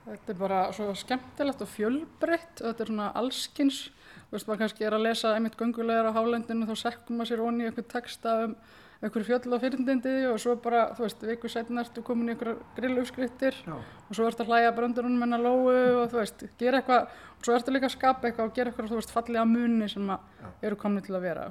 Þetta 0.06 0.32
er 0.34 0.38
bara 0.38 0.62
svo 0.76 0.92
skemmtilegt 1.00 1.62
og 1.64 1.70
fjölbreytt 1.72 2.62
og 2.62 2.68
þetta 2.68 2.84
er 2.84 2.90
svona 2.92 3.12
allskins. 3.22 3.78
Þú 4.26 4.36
veist, 4.36 4.48
maður 4.50 4.60
kannski 4.64 4.86
er 4.86 4.96
að 4.98 5.06
lesa 5.06 5.32
einmitt 5.34 5.56
göngulegar 5.58 6.10
á 6.12 6.18
hálendinu 6.18 6.68
þá 6.68 6.76
sekkum 6.82 7.22
maður 7.22 7.32
sér 7.32 7.46
onni 7.46 7.64
í 7.64 7.70
eitthvað 7.70 7.88
texta 7.94 8.34
um 8.44 8.58
einhverju 9.06 9.28
fjöll 9.28 9.56
á 9.56 9.64
fyrirndindi 9.64 10.14
og 10.30 10.38
svo 10.42 10.56
bara, 10.62 10.82
þú 10.98 11.06
veist, 11.06 11.24
viku 11.30 11.52
setna 11.52 11.84
ertu 11.84 12.04
komin 12.06 12.32
í 12.32 12.34
einhverjar 12.34 12.60
grilluskrittir 12.78 13.58
Já. 13.66 13.76
og 13.76 14.12
svo 14.18 14.28
ertu 14.30 14.46
að 14.46 14.52
hlæja 14.52 14.74
bröndurinn 14.78 15.18
menna 15.20 15.40
lóu 15.42 15.68
og 15.70 16.12
þú 16.12 16.20
veist, 16.22 16.46
gera 16.60 16.82
eitthvað 16.82 17.08
og 17.12 17.48
svo 17.48 17.58
ertu 17.58 17.76
líka 17.76 17.90
að 17.90 17.96
skapa 17.98 18.30
eitthvað 18.30 18.50
og 18.50 18.56
gera 18.56 18.72
eitthvað, 18.72 18.92
þú 18.94 19.00
veist, 19.02 19.16
fallega 19.16 19.46
muni 19.50 19.90
sem 19.92 20.12
að 20.16 20.68
eru 20.70 20.80
komin 20.80 21.06
til 21.06 21.18
að 21.18 21.28
vera. 21.28 21.48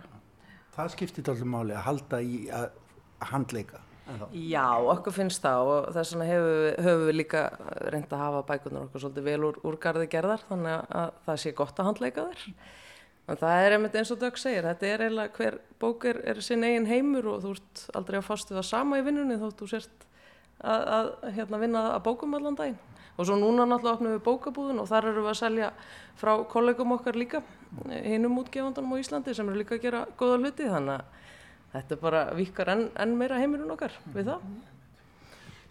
Það 0.75 0.95
skiptir 0.97 1.29
alltaf 1.31 1.53
máli 1.55 1.77
að 1.77 1.87
halda 1.89 2.23
í 2.25 2.41
að, 2.51 2.71
að 3.21 3.35
handleika. 3.35 3.84
Já, 4.37 4.67
okkur 4.93 5.15
finnst 5.17 5.41
það 5.41 5.71
og 5.73 5.87
þess 5.97 6.13
vegna 6.13 6.27
höfum 6.29 7.05
við 7.09 7.17
líka 7.17 7.45
reynd 7.89 8.11
að 8.13 8.21
hafa 8.21 8.43
bækunar 8.51 8.83
okkur 8.85 9.01
svolítið 9.01 9.29
vel 9.31 9.45
úr, 9.49 9.61
úr 9.65 9.79
garði 9.81 10.09
gerðar 10.13 10.45
þannig 10.51 10.91
að 11.01 11.13
það 11.25 11.39
sé 11.41 11.53
gott 11.57 11.81
að 11.81 11.89
handleika 11.89 12.27
þér. 12.29 12.43
En 13.25 13.39
það 13.41 13.63
er 13.63 13.75
einmitt 13.79 13.95
eins 13.97 14.13
og 14.13 14.21
Dögg 14.21 14.37
segir, 14.37 14.67
þetta 14.69 14.89
er 14.91 15.05
eiginlega 15.07 15.39
hver 15.39 15.55
bók 15.81 16.05
er, 16.11 16.21
er 16.29 16.43
sinn 16.45 16.67
eigin 16.67 16.91
heimur 16.91 17.31
og 17.33 17.41
þú 17.47 17.55
ert 17.57 17.85
aldrei 17.97 18.19
að 18.21 18.27
fástu 18.27 18.59
það 18.59 18.67
sama 18.69 19.01
í 19.01 19.07
vinnunni 19.07 19.41
þótt 19.41 19.63
þú 19.63 19.69
sért 19.73 20.05
að, 20.61 20.85
að 20.99 21.09
hérna, 21.39 21.63
vinna 21.65 21.87
að 21.95 22.05
bókum 22.05 22.37
allan 22.37 22.61
daginn. 22.61 22.77
Og 23.15 23.25
svo 23.25 23.39
núna 23.39 23.65
náttúrulega 23.65 23.97
opnum 23.97 24.13
við 24.19 24.25
bókabúðin 24.27 24.83
og 24.83 24.89
þar 24.91 25.09
erum 25.09 25.25
við 25.25 25.33
að 25.33 25.41
selja 25.41 25.73
frá 26.21 26.33
kollegum 26.51 26.93
okkar 26.99 27.17
líka, 27.17 27.41
hinnum 27.89 28.41
útgefandunum 28.43 28.97
á 28.99 29.01
Íslandi 29.01 29.37
sem 29.39 29.49
eru 29.49 29.63
líka 29.63 29.79
að 29.79 29.85
gera 29.87 30.05
góða 30.19 30.41
hluti 30.43 30.69
þannig 30.69 30.99
að 30.99 31.24
þetta 31.75 31.99
bara 32.01 32.23
vikar 32.39 32.71
enn, 32.75 32.87
enn 33.03 33.19
meira 33.19 33.41
heimurinn 33.43 33.75
okkar 33.75 33.95
við 34.15 34.31
það. 34.31 34.49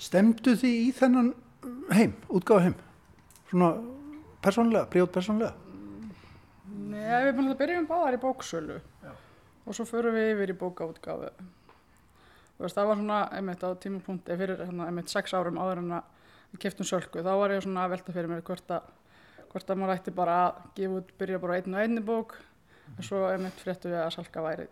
Stemdu 0.03 0.55
þið 0.59 0.77
í 0.83 0.91
þennan 0.97 1.33
heim, 1.95 2.15
útgáfu 2.27 2.67
heim? 2.67 2.77
Svona 3.49 3.71
persónlega, 4.43 4.89
príót 4.91 5.13
persónlega? 5.15 5.53
Nei, 6.73 7.03
við 7.03 7.29
erum 7.31 7.51
byrjum 7.57 7.89
báðar 7.89 8.17
í 8.17 8.21
bóksölu 8.21 8.79
og 9.63 9.75
svo 9.75 9.85
förum 9.87 10.15
við 10.17 10.33
yfir 10.33 10.51
í 10.51 10.57
veist, 12.63 12.77
það 12.77 12.89
var 12.89 12.99
svona 12.99 13.19
einmitt 13.35 13.63
á 13.63 13.69
tímapunkti 13.79 14.37
fyrir 14.39 14.61
hérna, 14.63 14.87
einmitt 14.87 15.11
sex 15.11 15.33
árum 15.35 15.59
áður 15.59 15.83
en 15.83 15.95
að 15.99 16.59
keftum 16.61 16.87
sölku, 16.87 17.23
þá 17.25 17.33
var 17.39 17.55
ég 17.55 17.63
svona 17.65 17.87
að 17.87 17.95
velta 17.95 18.15
fyrir 18.15 18.29
mér 18.31 18.43
hvort 18.45 18.73
að, 18.75 18.91
hvort 19.51 19.73
að 19.73 19.81
maður 19.81 19.95
ætti 19.97 20.15
bara 20.15 20.37
að 20.45 20.61
gefa 20.77 20.99
út, 20.99 21.13
byrja 21.19 21.41
bara 21.43 21.57
á 21.57 21.57
einn 21.59 21.75
og 21.75 21.81
einni 21.81 22.03
bók 22.05 22.37
en 22.93 23.07
svo 23.07 23.23
einmitt 23.29 23.63
fréttu 23.63 23.89
við 23.89 24.03
að 24.03 24.13
salka 24.17 24.45
væri 24.45 24.67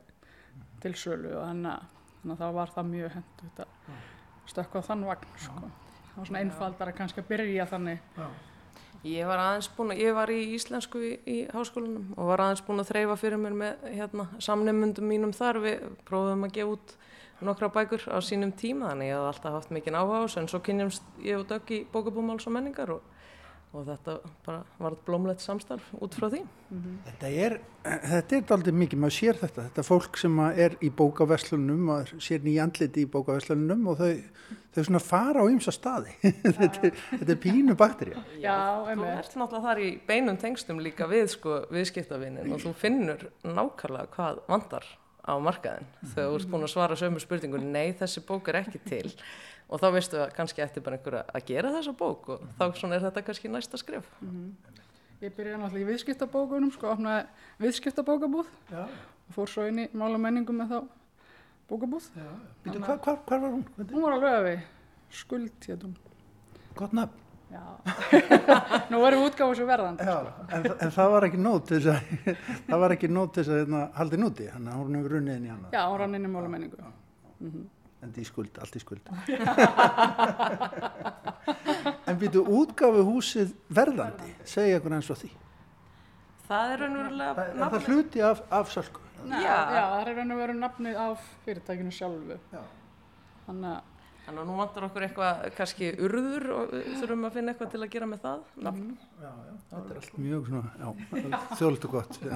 til 0.82 0.94
sölu 0.98 1.34
og 1.38 1.44
þannig 1.46 1.74
að, 1.74 1.98
að 2.28 2.40
þá 2.44 2.48
var 2.58 2.74
það 2.76 2.90
mjög 2.92 3.18
hendur 3.18 3.66
að 3.66 4.00
stökka 4.52 4.82
á 4.82 4.88
þann 4.90 5.04
vagn 5.10 5.36
sko. 5.40 5.60
það 6.06 6.16
var 6.16 6.32
svona 6.32 6.42
einfaldara 6.46 6.96
kannski 6.96 7.22
að 7.24 7.30
byrja 7.32 7.68
þannig. 7.72 8.08
Ég 9.02 9.26
var 9.26 9.40
aðeins 9.42 9.70
búin 9.74 9.96
að, 9.96 10.02
ég 10.04 10.14
var 10.14 10.30
í 10.30 10.42
íslensku 10.54 11.00
í, 11.02 11.14
í 11.26 11.38
háskólanum 11.50 12.12
og 12.18 12.28
var 12.30 12.44
aðeins 12.44 12.62
búin 12.68 12.84
að 12.84 12.92
þreyfa 12.92 13.16
fyrir 13.18 13.42
mér 13.42 13.56
með 13.58 13.88
hérna, 13.96 14.28
samnefnundum 14.38 15.08
mínum 15.10 15.34
þar. 15.34 15.62
Við 15.64 15.88
prófum 16.06 16.46
að 16.46 16.54
gefa 16.60 16.76
út 16.76 16.94
nokkra 17.42 17.72
bækur 17.74 18.04
á 18.14 18.18
sínum 18.22 18.52
tíma 18.54 18.92
þannig 18.92 19.10
ég 19.10 19.18
hafði 19.18 19.32
alltaf 19.32 19.56
haft 19.56 19.74
mikinn 19.74 19.98
áhuga 19.98 20.22
á 20.22 20.24
þessu 20.26 20.42
en 20.42 20.50
svo 20.52 20.60
kynjumst 20.62 21.08
ég 21.26 21.40
og 21.40 21.48
Dögg 21.50 21.74
í 21.74 21.80
bókabúmáls 21.90 22.46
og 22.46 22.54
menningar 22.54 22.94
og, 22.94 23.08
og 23.72 23.86
þetta 23.88 24.16
bara 24.46 24.62
var 24.82 24.96
blómlegt 25.08 25.44
samstarf 25.44 25.86
út 26.04 26.16
frá 26.18 26.28
því. 26.34 26.42
Þetta 27.08 27.30
er, 27.46 27.58
þetta 28.14 28.38
er 28.38 28.56
aldrei 28.56 28.74
mikið, 28.82 29.02
maður 29.04 29.16
sér 29.18 29.40
þetta, 29.40 29.68
þetta 29.70 29.86
fólk 29.88 30.20
sem 30.20 30.42
að 30.44 30.64
er 30.66 30.76
í 30.84 30.90
bókaverslunum, 31.02 31.86
maður 31.88 32.12
sér 32.28 32.44
nýja 32.46 32.66
andliti 32.68 33.06
í 33.06 33.10
bókaverslunum 33.12 33.86
og 33.94 34.02
þau, 34.02 34.10
þau 34.76 34.82
svona 34.90 35.04
fara 35.04 35.46
á 35.46 35.52
ymsa 35.52 35.76
staði, 35.76 36.16
þetta, 36.60 36.72
er, 36.90 37.04
þetta 37.14 37.36
er 37.36 37.42
pínu 37.48 37.78
bakterja. 37.80 38.26
Já, 38.44 38.58
Þú 38.92 39.08
ert 39.12 39.38
náttúrulega 39.40 39.68
þar 39.70 39.84
í 39.86 39.92
beinum 40.10 40.42
tengstum 40.42 40.82
líka 40.84 41.08
við 41.12 41.30
sko 41.38 41.62
viðskiptavinin 41.72 42.52
og 42.52 42.66
þú 42.66 42.76
finnur 42.82 43.30
nákvæmlega 43.48 44.12
hvað 44.18 44.44
vandar 44.52 44.92
á 45.22 45.38
markaðin 45.38 45.88
þegar 46.16 46.30
þú 46.32 46.38
ert 46.40 46.52
búin 46.52 46.66
að 46.66 46.72
svara 46.74 46.98
sömu 46.98 47.22
spurningu 47.22 47.62
nei 47.62 47.94
þessi 47.98 48.24
bók 48.26 48.50
er 48.50 48.62
ekki 48.64 48.82
til 48.88 49.12
og 49.72 49.80
þá 49.82 49.88
veistu 49.96 50.20
að 50.20 50.34
kannski 50.36 50.64
ætti 50.66 50.84
bara 50.84 51.00
einhver 51.00 51.20
að 51.24 51.46
gera 51.48 51.72
þessa 51.78 51.96
bók 51.98 52.30
og 52.36 52.46
þá 52.60 52.66
svona 52.76 52.98
er 52.98 53.06
þetta 53.08 53.26
kannski 53.30 53.52
næsta 53.52 53.80
skref 53.82 54.10
Ég 55.22 55.36
byrjaði 55.38 55.60
náttúrulega 55.62 55.86
í 55.86 55.90
viðskiptabókunum, 55.92 56.72
sko, 56.74 56.96
opnaði 56.96 57.28
viðskiptabókabúð 57.62 58.48
Já, 58.72 58.84
og 58.90 59.36
fór 59.36 59.52
svo 59.52 59.68
inn 59.70 59.84
í 59.84 59.90
mála 59.94 60.18
menningu 60.18 60.56
með 60.58 60.72
þá 60.74 60.80
bókabúð. 61.70 62.08
hvar, 62.66 62.98
hvar, 63.06 63.20
hvar 63.28 63.42
var 63.44 63.52
hún? 63.54 63.66
Hvernig? 63.76 63.92
Hún 63.94 64.06
var 64.08 64.16
alveg 64.18 64.38
að 64.38 64.48
við, 64.48 64.64
skuld 65.22 65.68
hétum. 65.68 65.94
Gott 66.80 66.96
nafn. 66.98 67.20
Já, 67.52 67.62
nú 68.92 69.02
erum 69.04 69.22
við 69.22 69.28
útgáðu 69.28 69.58
svo 69.60 69.68
verðandi. 69.68 70.08
Já, 70.08 70.34
en, 70.56 70.68
en 70.88 70.94
það 70.96 71.12
var 71.14 71.28
ekki 71.28 71.42
nót 71.44 71.70
þess 71.74 71.90
að, 71.92 72.12
það 72.70 72.84
var 72.86 72.96
ekki 72.96 73.12
nót 73.12 73.38
þess 73.38 73.52
að 73.52 73.62
hérna, 73.62 73.82
haldi 73.98 74.20
núti, 74.22 74.48
þannig 74.54 74.74
að 74.74 74.82
hún 74.82 74.98
hefur 75.00 75.16
runnið 75.18 75.38
inn 75.38 75.48
í 75.48 75.52
hana. 75.52 75.72
Já, 75.76 75.82
hún 75.84 76.02
rann 76.02 76.18
inn 76.18 76.28
í 76.28 76.32
mála 76.32 76.52
menningu. 76.56 76.92
En 78.02 78.10
í 78.18 78.24
skuld, 78.26 78.58
allt 78.58 78.76
í 78.76 78.80
skuld. 78.82 79.06
en 82.10 82.18
býtu, 82.22 82.42
útgáfu 82.42 83.04
húsið 83.06 83.52
verðandi, 83.70 84.32
segja 84.50 84.80
ykkur 84.80 84.96
eins 84.98 85.12
og 85.14 85.18
því. 85.22 85.30
Það 86.48 86.66
er 86.74 86.78
raunverulega 86.84 87.34
Það, 87.38 87.46
er 87.52 87.56
það 87.62 87.86
hluti 87.92 88.20
af, 88.28 88.38
af 88.52 88.66
sölku? 88.74 89.02
Já, 89.22 89.38
Já. 89.38 89.58
það 89.70 90.02
er 90.02 90.08
raun 90.18 90.34
og 90.34 90.40
veru 90.42 90.56
nafnið 90.58 90.96
á 90.98 91.08
fyrirtækinu 91.46 91.92
sjálfu. 91.96 92.36
Já. 92.52 92.62
Þannig 93.46 93.70
að, 93.76 93.82
Þannig 94.22 94.42
að 94.44 94.48
nú 94.52 94.56
vantar 94.60 94.84
okkur 94.86 95.04
eitthvað 95.08 95.34
kannski 95.58 95.88
urður 96.06 96.44
og 96.54 96.64
við 96.76 96.92
þurfum 97.00 97.24
að 97.26 97.34
finna 97.38 97.50
eitthvað 97.54 97.72
til 97.74 97.82
að 97.82 97.94
gera 97.96 98.08
með 98.10 98.20
það 98.26 98.40
nafn. 98.68 98.84
Já, 99.22 99.30
já, 99.30 99.32
þetta 99.72 99.82
er 99.82 99.98
allt 100.02 100.16
mjög 100.26 100.42
svona, 100.52 100.70
já, 100.82 100.88
þjóðlítið 101.62 101.90
gott. 101.96 102.14
Já, 102.22 102.36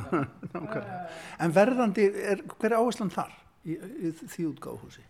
en 1.45 1.51
verðandi, 1.59 2.03
er, 2.33 2.39
hver 2.55 2.71
er 2.71 2.77
áherslan 2.79 3.13
þar 3.13 3.33
í, 3.61 3.63
í 3.77 3.79
því 4.23 4.41
útgáfu 4.49 4.77
húsi? 4.87 5.03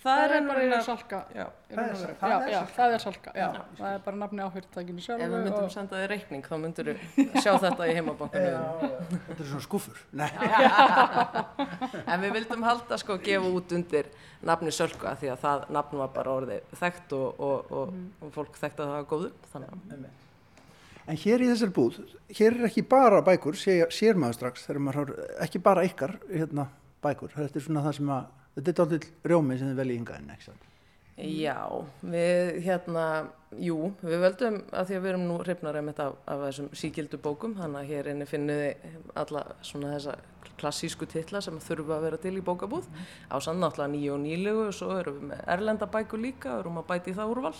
Það 0.00 0.32
er 0.32 0.44
bara 0.48 0.76
salka. 0.84 1.18
Það 1.28 1.80
er 1.80 1.96
Salka. 2.00 2.14
Það 2.20 2.30
Já, 2.30 2.36
er 2.40 2.50
já, 2.50 2.60
Salka. 2.60 2.74
það 2.76 2.94
er 2.94 3.02
salka, 3.02 3.32
já. 3.36 3.48
Það 3.80 3.90
er 3.96 3.98
bara 4.06 4.16
nafnið 4.22 4.46
á 4.46 4.50
fyrirtækinu 4.54 5.02
sjálfu. 5.04 5.24
ef 5.26 5.30
við 5.34 5.42
myndum 5.44 5.64
og- 5.66 5.74
senda 5.74 5.98
þig 6.00 6.08
reikning 6.14 6.46
þá 6.48 6.54
myndur 6.62 6.88
við 6.88 7.02
sjá 7.44 7.52
þetta 7.66 7.88
í 7.90 7.96
heimabankanum. 7.98 8.94
Þetta 9.28 9.36
er 9.44 9.50
svona 9.50 9.66
skúfur. 9.66 10.00
Nei, 10.16 10.30
En 12.14 12.24
við 12.24 12.32
vildum 12.38 12.64
halda 12.64 12.98
sko 13.00 13.18
að 13.18 13.24
gefa 13.28 13.52
út 13.60 13.74
undir 13.76 14.08
nafni 14.48 14.72
Sölku 14.72 15.04
að 15.10 15.20
því 15.20 15.30
að 15.34 15.44
það 15.44 15.68
nafn 15.76 16.00
var 16.00 16.10
bara 16.16 16.34
orðið 16.40 16.74
þekkt 16.80 17.14
og, 17.18 17.44
og, 17.50 17.70
og, 17.82 17.94
og 18.24 18.32
fólk 18.34 18.56
þekkt 18.60 18.80
að 18.80 18.90
það 18.90 18.96
var 18.96 19.08
góðu. 19.12 19.30
Þannig 19.52 19.76
að 19.76 20.08
En 21.10 21.16
hér 21.18 21.42
í 21.42 21.46
þessar 21.50 21.70
búð, 21.74 21.96
hér 22.38 22.54
er 22.60 22.66
ekki 22.68 22.82
bara 22.86 23.18
bækur, 23.26 23.56
sér, 23.58 23.88
sér 23.90 24.14
maður 24.20 24.36
strax, 24.36 24.66
ekki 25.42 25.58
bara 25.64 25.82
ykkar 25.88 26.12
hérna, 26.30 26.68
bækur. 27.02 27.32
Þetta 27.34 27.58
er 27.58 27.64
svona 27.64 27.82
það 27.82 27.96
sem 27.96 28.10
að, 28.14 28.28
þetta 28.60 28.72
er 28.72 28.80
dálítið 28.80 29.30
rjómi 29.32 29.58
sem 29.58 29.70
þið 29.70 29.80
veljið 29.80 30.00
hingaðin? 30.00 30.66
Já, 31.20 31.66
við 32.00 32.62
hérna, 32.64 33.04
jú, 33.60 33.90
við 34.00 34.22
völdum 34.22 34.54
að 34.72 34.86
því 34.88 34.96
að 34.96 35.02
við 35.02 35.10
erum 35.10 35.24
nú 35.28 35.34
hrifnar 35.42 35.76
einmitt 35.76 35.98
af, 36.00 36.14
af 36.24 36.44
þessum 36.46 36.70
síkildu 36.80 37.18
bókum, 37.20 37.56
þannig 37.58 37.80
að 37.82 37.90
hér 37.90 38.08
inni 38.14 38.28
finnum 38.28 38.60
við 38.62 38.94
alla 39.20 39.42
svona 39.66 39.90
þessa 39.98 40.14
klassísku 40.60 41.08
titla 41.10 41.42
sem 41.44 41.58
þurfa 41.60 41.98
að 41.98 42.06
vera 42.06 42.20
til 42.22 42.32
í 42.38 42.44
bókabúð, 42.44 42.88
á 43.28 43.36
sann 43.42 43.60
náttúrulega 43.60 43.92
nýju 43.92 44.14
og 44.14 44.22
nýlegu 44.24 44.64
og 44.70 44.76
svo 44.76 44.96
erum 44.96 45.18
við 45.18 45.28
með 45.34 45.44
erlenda 45.56 45.90
bækur 45.92 46.24
líka, 46.24 46.56
erum 46.62 46.80
að 46.80 46.88
bæti 46.94 47.12
í 47.12 47.18
það 47.18 47.34
úrval. 47.34 47.54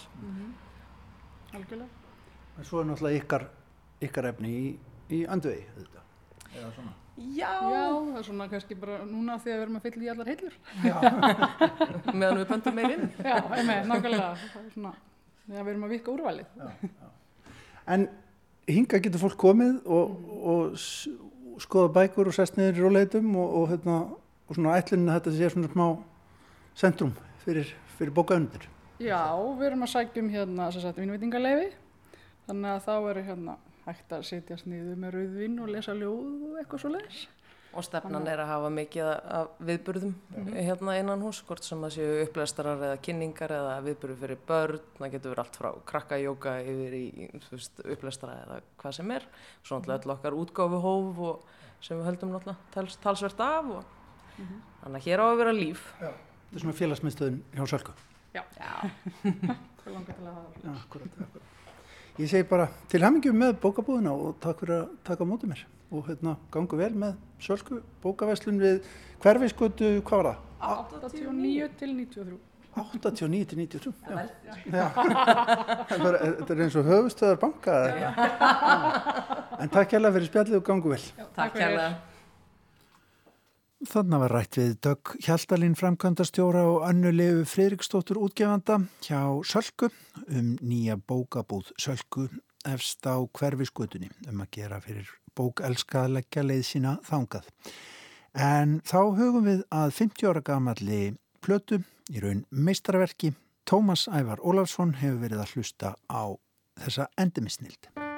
Algjörlega. 1.50 1.90
En 2.56 2.70
svo 2.70 2.80
er 2.80 2.90
náttúrulega 2.92 3.20
ykkar, 3.20 3.46
ykkar 4.08 4.32
efni 4.32 4.56
í, 4.56 4.64
í 5.20 5.22
andvegi, 5.28 5.68
þetta. 5.76 6.06
Eða 6.54 6.72
svona. 6.78 6.99
Já, 7.36 7.50
Já, 7.70 7.84
það 7.92 8.18
er 8.20 8.24
svona 8.26 8.46
kannski 8.50 8.76
bara 8.80 8.98
núna 9.04 9.36
því 9.42 9.50
að 9.52 9.56
við 9.58 9.62
erum 9.66 9.76
að 9.78 9.84
fylla 9.86 10.04
í 10.06 10.10
allar 10.12 10.30
heillur. 10.30 10.54
meðan 12.20 12.40
við 12.40 12.46
böndum 12.50 12.76
meir 12.78 12.94
inn. 12.94 13.06
Já, 13.20 13.34
einmitt, 13.56 13.88
nákvæmlega. 13.90 14.30
Það 14.54 14.62
er 14.64 14.70
svona, 14.74 14.92
að 15.50 15.58
við 15.60 15.72
erum 15.74 15.84
að 15.88 15.94
vika 15.94 16.14
úrvalið. 16.14 16.46
En 17.90 18.06
hinga 18.70 19.00
getur 19.04 19.22
fólk 19.24 19.36
komið 19.40 19.78
og, 19.90 20.16
og 20.54 20.74
s- 20.78 21.08
skoða 21.64 21.92
bækur 21.98 22.30
og 22.30 22.36
sest 22.36 22.56
niður 22.56 22.78
í 22.80 22.84
róleitum 22.86 23.32
og, 23.36 23.54
og, 23.60 23.68
hérna, 23.74 23.96
og 24.48 24.56
svona 24.56 24.76
ætlunni 24.80 25.10
að 25.12 25.18
þetta 25.20 25.36
sé 25.36 25.50
svona 25.54 25.72
smá 25.74 25.86
centrum 26.80 27.12
fyrir, 27.44 27.72
fyrir 27.98 28.14
bókaundir. 28.16 28.64
Já, 29.00 29.20
við 29.58 29.66
erum 29.70 29.84
að 29.86 29.92
sækja 29.94 30.22
um 30.24 30.30
hérna, 30.32 30.70
sem 30.72 30.82
sagt, 30.84 31.00
vinnvitingaleifi. 31.00 31.70
Þannig 32.48 32.72
að 32.74 32.86
þá 32.86 32.94
eru 33.12 33.22
hérna 33.28 33.58
hægt 33.90 34.16
að 34.16 34.24
setja 34.30 34.56
sniðu 34.60 34.96
með 35.00 35.14
rauðvinn 35.18 35.60
og 35.60 35.70
lesa 35.74 35.94
ljóð 35.98 36.48
og 36.48 36.56
eitthvað 36.62 36.82
svo 36.84 36.94
leis. 36.94 37.20
Og 37.70 37.84
stefnan 37.86 38.26
er 38.26 38.40
að 38.42 38.48
hafa 38.50 38.70
mikið 38.74 39.08
af 39.30 39.50
viðburðum 39.62 40.14
hérna 40.56 40.96
innan 40.98 41.20
hús, 41.22 41.38
hvort 41.46 41.62
sem 41.62 41.78
það 41.84 41.92
séu 41.94 42.16
upplæstarar 42.24 42.80
eða 42.88 42.96
kynningar 43.06 43.54
eða 43.54 43.76
viðburður 43.84 44.18
fyrir 44.24 44.40
börn, 44.48 44.80
það 44.96 45.12
getur 45.14 45.30
verið 45.34 45.42
allt 45.44 45.58
frá 45.60 45.68
krakkajóka 45.92 46.54
yfir 46.66 46.96
í 46.98 47.28
upplæstara 47.94 48.34
eða 48.42 48.56
hvað 48.82 48.96
sem 48.98 49.12
er. 49.14 49.28
Svo 49.62 49.78
náttúrulega 49.78 50.00
öll 50.02 50.14
okkar 50.16 50.38
útgáfuhóf 50.40 51.22
og 51.28 51.46
sem 51.78 52.00
við 52.00 52.10
höldum 52.10 52.34
náttúrulega 52.34 52.74
tals, 52.74 52.98
talsvert 53.04 53.44
af 53.46 53.70
og 53.76 54.42
þannig 54.82 54.98
að 54.98 55.06
hér 55.06 55.22
á 55.22 55.26
að 55.28 55.38
vera 55.44 55.54
líf. 55.54 55.86
Þetta 56.00 56.58
er 56.58 56.64
svona 56.64 56.78
félagsmiðstöðin 56.80 57.40
hjá 57.54 57.64
Sölku. 57.70 57.94
Já, 58.34 58.42
Já. 58.58 58.72
hvað 59.84 59.94
langar 59.94 60.18
til 60.18 60.26
að 60.26 60.34
hafa. 60.40 61.46
Já. 62.18 62.22
Ég 62.24 62.28
segi 62.30 62.46
bara 62.50 62.66
til 62.90 63.00
hamingjum 63.04 63.36
með 63.40 63.54
bókabúðina 63.62 64.12
og 64.12 64.36
takk 64.42 64.60
fyrir 64.64 64.76
að 64.82 64.88
taka 65.06 65.24
á 65.24 65.30
móti 65.30 65.46
mér 65.50 65.62
og 65.90 66.06
hérna 66.06 66.36
gangu 66.52 66.76
vel 66.78 66.92
með 66.94 67.14
Sölku 67.42 67.80
bókaverslun 68.02 68.60
við 68.60 68.82
hverfiskötu, 69.22 70.02
hvað 70.04 70.22
var 70.22 70.28
það? 70.30 70.38
89 71.10 71.70
til 71.80 71.94
93. 71.96 72.38
89 72.76 73.46
til 73.50 73.58
93. 73.58 73.92
Já. 74.06 74.18
Já. 74.70 74.86
Þetta 75.90 76.10
er- 76.10 76.36
þetta 76.38 76.54
er 76.54 76.60
eins 76.66 76.76
og 76.78 76.86
höfustöðar 76.86 77.40
banka. 77.42 77.78
En 79.60 79.68
takk 79.72 79.96
hérlega 79.96 80.14
fyrir 80.18 80.28
spjallið 80.30 80.58
og 80.60 80.64
gangu 80.68 80.92
vel. 80.92 81.02
Takk 81.36 81.56
kærlega. 81.56 81.88
Þannig 83.80 84.20
var 84.20 84.32
rætt 84.34 84.56
við 84.58 84.72
Dögg 84.84 85.10
Hjaltalín 85.24 85.72
framkvæmdastjóra 85.78 86.66
og 86.68 86.82
Önnulegu 86.84 87.46
Friðriksdóttur 87.48 88.18
útgefanda 88.20 88.76
hjá 89.00 89.40
Sölku 89.48 89.88
um 90.28 90.50
nýja 90.60 90.98
bókabúð 91.00 91.70
Sölku 91.80 92.26
efst 92.68 93.08
á 93.08 93.16
hverfiskutunni 93.24 94.10
um 94.28 94.42
að 94.44 94.50
gera 94.58 94.82
fyrir 94.84 95.08
bókelskað 95.32 96.12
leggja 96.18 96.44
leið 96.44 96.66
sína 96.68 96.98
þangað. 97.08 97.48
En 98.36 98.76
þá 98.84 99.00
hugum 99.16 99.48
við 99.48 99.64
að 99.72 99.96
50 100.02 100.28
ára 100.28 100.44
gamalli 100.44 101.00
plötu 101.40 101.80
í 102.12 102.20
raun 102.20 102.44
meistarverki. 102.50 103.32
Tómas 103.64 104.10
Ævar 104.12 104.44
Ólafsson 104.44 104.92
hefur 105.00 105.24
verið 105.24 105.40
að 105.40 105.56
hlusta 105.56 105.96
á 106.04 106.36
þessa 106.84 107.08
endumisnild. 107.16 108.09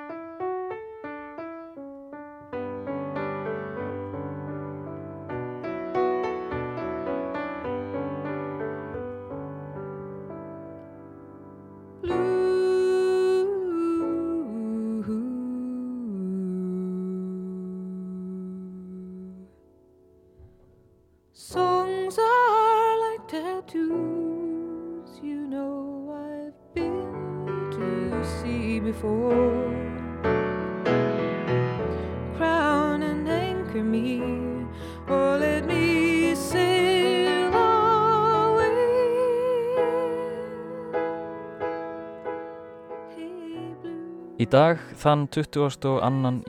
Í 44.42 44.46
dag, 44.50 44.80
þann 44.98 45.28
22. 45.30 45.92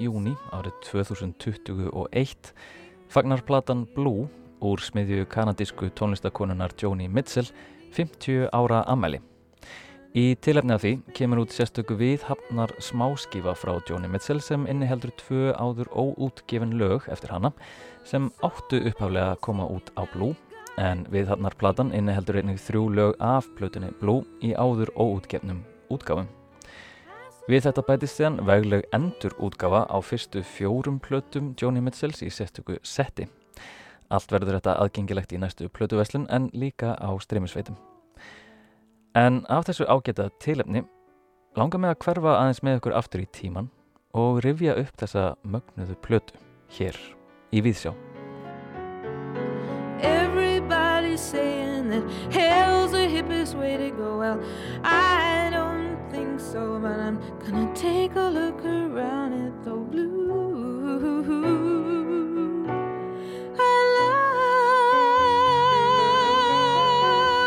júni 0.02 0.32
árið 0.56 0.78
2021, 0.88 2.48
fagnar 3.12 3.44
platan 3.46 3.84
Blue 3.94 4.24
úr 4.66 4.82
smiðju 4.82 5.28
kanadísku 5.30 5.92
tónlistakonunar 5.94 6.74
Joni 6.80 7.06
Mitchell 7.06 7.52
50 7.94 8.50
ára 8.50 8.82
ammæli. 8.90 9.20
Í 10.18 10.26
tilefni 10.42 10.74
af 10.74 10.82
því 10.82 10.96
kemur 11.14 11.44
út 11.44 11.54
sérstöku 11.54 12.00
við 12.00 12.26
hafnar 12.32 12.74
smáskífa 12.82 13.54
frá 13.62 13.76
Joni 13.86 14.10
Mitchell 14.10 14.42
sem 14.42 14.66
inniheldur 14.66 15.14
tvö 15.22 15.54
áður 15.54 15.94
óútgefin 15.94 16.74
lög 16.80 17.06
eftir 17.14 17.36
hana 17.36 17.54
sem 18.10 18.32
áttu 18.42 18.82
upphaflega 18.88 19.36
að 19.36 19.44
koma 19.46 19.70
út 19.70 19.94
á 19.94 20.10
Blue 20.16 20.34
en 20.82 21.06
við 21.14 21.30
hafnar 21.30 21.62
platan 21.62 21.94
inniheldur 21.94 22.42
einnig 22.42 22.64
þrjú 22.64 22.88
lög 22.90 23.20
af 23.22 23.52
plötunni 23.60 23.94
Blue 24.02 24.26
í 24.42 24.56
áður 24.58 24.90
óútgefnum 24.98 25.62
útgáfum. 25.94 26.32
Við 27.44 27.66
þetta 27.66 27.82
bætist 27.84 28.16
síðan 28.16 28.38
vegleg 28.48 28.86
endur 28.96 29.34
útgafa 29.44 29.82
á 29.92 30.00
fyrstu 30.00 30.40
fjórum 30.48 30.96
plötum 31.04 31.50
Joni 31.60 31.82
Mitchells 31.84 32.22
í 32.24 32.30
sérstöku 32.32 32.78
setti. 32.88 33.26
Allt 34.08 34.32
verður 34.32 34.62
þetta 34.62 34.78
aðgengilegt 34.80 35.34
í 35.36 35.42
næstu 35.42 35.68
plötuveslun 35.68 36.30
en 36.32 36.48
líka 36.56 36.94
á 36.96 37.12
streymisveitum. 37.20 37.76
En 39.20 39.42
af 39.52 39.68
þessu 39.68 39.84
ágæta 39.92 40.30
tilefni 40.40 40.86
langar 41.60 41.84
mig 41.84 41.92
að 41.92 42.00
hverfa 42.06 42.38
aðeins 42.38 42.64
með 42.64 42.80
ykkur 42.80 42.96
aftur 42.96 43.26
í 43.26 43.28
tíman 43.36 43.68
og 44.16 44.40
rifja 44.46 44.78
upp 44.80 44.96
þessa 45.04 45.26
mögnuðu 45.44 46.00
plötu 46.00 46.40
hér 46.78 46.96
í 47.52 47.60
Víðsjá. 47.60 47.92
Everybody's 50.00 51.20
saying 51.20 51.92
that 51.92 52.08
hell's 52.32 52.96
the 52.96 53.04
hippest 53.04 53.60
way 53.60 53.76
to 53.76 53.92
go. 53.92 54.18
Well, 54.18 54.40
I 54.82 55.53
think 56.34 56.52
so, 56.52 56.80
but 56.82 57.00
I'm 57.00 57.20
gonna 57.40 57.72
take 57.76 58.16
a 58.16 58.30
look 58.30 58.66
around 58.66 59.34
at 59.34 59.64
the 59.64 59.76
blue. 59.92 60.24
I 63.60 63.76
love 63.98 64.34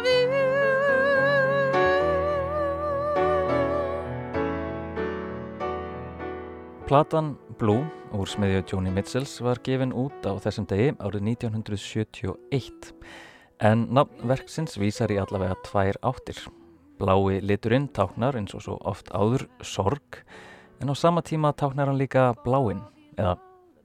you. 0.07 0.27
Platan 6.87 7.37
Blue 7.59 7.87
úr 8.15 8.29
smiðju 8.31 8.63
Joni 8.71 8.91
Mitchells 8.95 9.41
var 9.43 9.59
gefin 9.67 9.93
út 9.93 10.23
á 10.23 10.39
þessum 10.39 10.67
degi 10.71 10.93
árið 11.03 11.23
1971 11.35 12.93
en 13.67 13.89
nafn 13.91 14.29
verksins 14.31 14.79
vísar 14.79 15.11
í 15.11 15.19
allavega 15.19 15.59
tvær 15.67 15.99
áttir. 16.07 16.39
Blái 16.99 17.41
liturinn 17.45 17.89
táknar 17.93 18.39
eins 18.39 18.55
og 18.57 18.65
svo 18.65 18.77
oft 18.89 19.11
áður 19.13 19.47
sorg 19.61 20.23
en 20.81 20.93
á 20.93 20.95
sama 20.97 21.23
tíma 21.23 21.53
táknar 21.53 21.91
hann 21.91 22.01
líka 22.01 22.31
bláinn 22.45 22.81
eða 23.17 23.37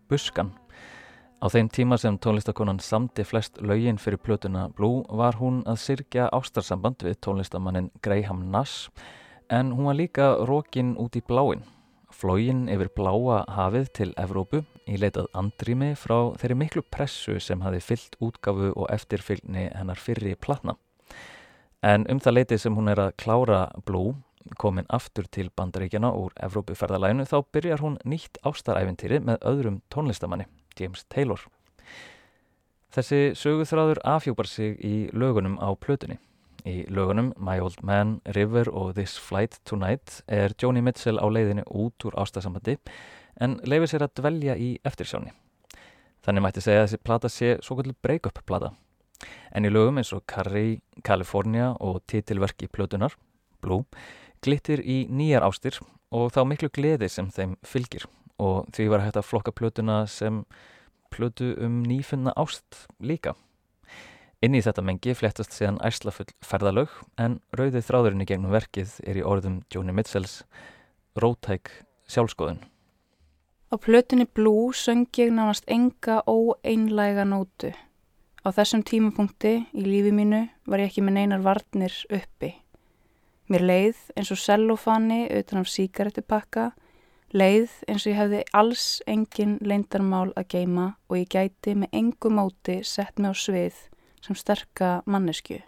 buskan. 0.09 0.53
Á 1.41 1.49
þeim 1.49 1.71
tíma 1.73 1.97
sem 1.97 2.17
tónlistakonan 2.21 2.79
samti 2.79 3.23
flest 3.25 3.61
lögin 3.61 3.97
fyrir 3.97 4.21
plötuna 4.21 4.69
Blue 4.69 5.03
var 5.09 5.39
hún 5.41 5.63
að 5.65 5.81
syrkja 5.81 6.29
ástarsamband 6.31 7.03
við 7.03 7.19
tónlistamannin 7.25 7.91
Graham 8.01 8.49
Nash 8.51 8.89
en 9.49 9.73
hún 9.73 9.89
var 9.89 9.99
líka 9.99 10.33
rókin 10.45 10.95
út 11.01 11.17
í 11.17 11.25
bláinn 11.25 11.65
flógin 12.21 12.67
yfir 12.69 12.91
bláa 12.95 13.41
hafið 13.49 13.89
til 13.97 14.11
Evrópu 14.19 14.61
í 14.89 14.99
leitað 14.99 15.29
andrými 15.37 15.93
frá 15.97 16.33
þeirri 16.39 16.57
miklu 16.59 16.83
pressu 16.93 17.39
sem 17.41 17.61
hafi 17.65 17.81
fyllt 17.83 18.17
útgafu 18.21 18.71
og 18.75 18.89
eftirfylgni 18.93 19.69
hennar 19.73 19.99
fyrri 19.99 20.35
platna. 20.35 20.75
En 21.81 22.05
um 22.13 22.19
það 22.21 22.35
leitið 22.35 22.59
sem 22.61 22.75
hún 22.77 22.91
er 22.91 22.99
að 23.01 23.15
klára 23.17 23.61
Blue, 23.85 24.13
komin 24.61 24.85
aftur 24.93 25.25
til 25.33 25.47
bandaríkjana 25.57 26.11
úr 26.13 26.33
Evrópuferðalæginu, 26.45 27.25
þá 27.25 27.37
byrjar 27.53 27.81
hún 27.81 27.97
nýtt 28.05 28.37
ástaræfintýri 28.45 29.17
með 29.25 29.39
öðrum 29.49 29.79
tónlistamanni, 29.93 30.45
James 30.77 31.05
Taylor. 31.09 31.41
Þessi 32.91 33.31
söguþráður 33.39 34.01
afhjúpar 34.05 34.49
sig 34.51 34.75
í 34.85 35.07
lögunum 35.15 35.55
á 35.57 35.73
plötunni. 35.73 36.19
Í 36.67 36.83
lögunum 36.91 37.31
My 37.41 37.57
Old 37.63 37.79
Man, 37.81 38.19
River 38.35 38.69
og 38.69 38.93
This 38.97 39.15
Flight 39.17 39.57
Tonight 39.65 40.19
er 40.27 40.53
Joni 40.61 40.83
Mitchell 40.85 41.17
á 41.17 41.25
leiðinu 41.25 41.63
út 41.65 42.05
úr 42.05 42.17
ástasambandi 42.19 42.77
en 43.41 43.57
leifir 43.65 43.89
sér 43.89 44.05
að 44.05 44.19
dvelja 44.19 44.57
í 44.59 44.75
eftirsjáni. 44.85 45.33
Þannig 46.21 46.45
mætti 46.45 46.61
segja 46.61 46.83
að 46.83 46.89
þessi 46.91 47.01
plata 47.07 47.31
sé 47.31 47.55
svo 47.65 47.79
kvöldu 47.79 47.97
break-up 48.03 48.43
plata. 48.45 48.75
En 49.51 49.67
í 49.67 49.71
lögum 49.71 49.99
eins 50.01 50.13
og 50.15 50.23
Carrie, 50.27 50.81
California 51.03 51.71
og 51.79 52.01
titilverki 52.07 52.69
plötunar, 52.71 53.17
Blue, 53.61 53.85
glittir 54.41 54.81
í 54.81 55.05
nýjar 55.09 55.45
ástir 55.45 55.77
og 56.11 56.31
þá 56.33 56.41
miklu 56.49 56.71
gleði 56.73 57.09
sem 57.11 57.29
þeim 57.31 57.55
fylgir 57.67 58.07
og 58.41 58.65
því 58.73 58.87
var 58.89 59.03
hægt 59.05 59.19
að 59.19 59.27
flokka 59.29 59.53
plötuna 59.53 60.01
sem 60.09 60.41
plötu 61.13 61.53
um 61.61 61.81
nýfunna 61.85 62.33
ást 62.39 62.87
líka. 62.99 63.35
Inn 64.41 64.57
í 64.57 64.63
þetta 64.65 64.81
mengi 64.81 65.13
fléttast 65.13 65.53
síðan 65.53 65.77
æslafull 65.85 66.31
ferðalög 66.41 66.93
en 67.21 67.37
rauðið 67.53 67.85
þráðurinn 67.85 68.23
í 68.23 68.29
gegnum 68.31 68.55
verkið 68.55 68.95
er 69.05 69.19
í 69.19 69.25
orðum 69.27 69.59
Joni 69.69 69.93
Mitchells 69.93 70.39
rótæk 71.21 71.69
sjálfskoðun. 72.09 72.63
Á 73.71 73.75
plötunni 73.77 74.25
Blue 74.25 74.73
söng 74.73 75.05
ég 75.21 75.29
nánast 75.35 75.69
enga 75.69 76.23
óeinlæga 76.25 77.27
nótu. 77.29 77.69
Á 78.41 78.49
þessum 78.49 78.81
tímapunkti 78.81 79.51
í 79.77 79.83
lífi 79.85 80.11
mínu 80.17 80.41
var 80.65 80.81
ég 80.81 80.89
ekki 80.89 81.03
með 81.05 81.17
neinar 81.19 81.43
varnir 81.45 81.93
uppi. 82.09 82.55
Mér 83.53 83.65
leið 83.67 83.99
eins 84.17 84.31
og 84.33 84.39
sellofani 84.41 85.27
utan 85.37 85.61
af 85.61 85.69
síkaretupakka, 85.69 86.71
leið 87.37 87.75
eins 87.85 88.07
og 88.07 88.09
ég 88.09 88.17
hefði 88.17 88.39
alls 88.57 88.85
engin 89.05 89.59
leindarmál 89.61 90.31
að 90.33 90.47
geima 90.55 90.87
og 91.11 91.19
ég 91.19 91.29
gæti 91.35 91.75
með 91.77 91.93
engu 91.99 92.31
móti 92.33 92.79
sett 92.81 93.21
mig 93.21 93.29
á 93.29 93.35
svið 93.37 93.77
sem 94.25 94.39
sterka 94.39 94.89
mannesku, 95.05 95.59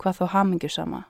hvað 0.00 0.22
þó 0.22 0.30
hamingjusama. 0.36 1.02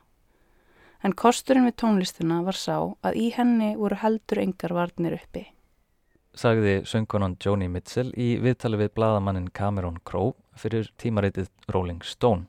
En 1.07 1.15
kosturinn 1.15 1.69
við 1.69 1.79
tónlistina 1.79 2.41
var 2.43 2.59
sá 2.59 2.75
að 3.07 3.23
í 3.23 3.29
henni 3.37 3.77
voru 3.79 4.01
heldur 4.03 4.43
engar 4.43 4.75
varnir 4.75 5.15
uppi. 5.21 5.45
Sagði 6.39 6.85
söngkonan 6.87 7.35
Joni 7.43 7.67
Mitchell 7.67 8.13
í 8.15 8.37
viðtali 8.39 8.79
við 8.79 8.93
bladamannin 8.95 9.49
Cameron 9.51 9.97
Crowe 10.07 10.37
fyrir 10.55 10.87
tímaritið 11.03 11.49
Rolling 11.75 12.05
Stone. 12.07 12.47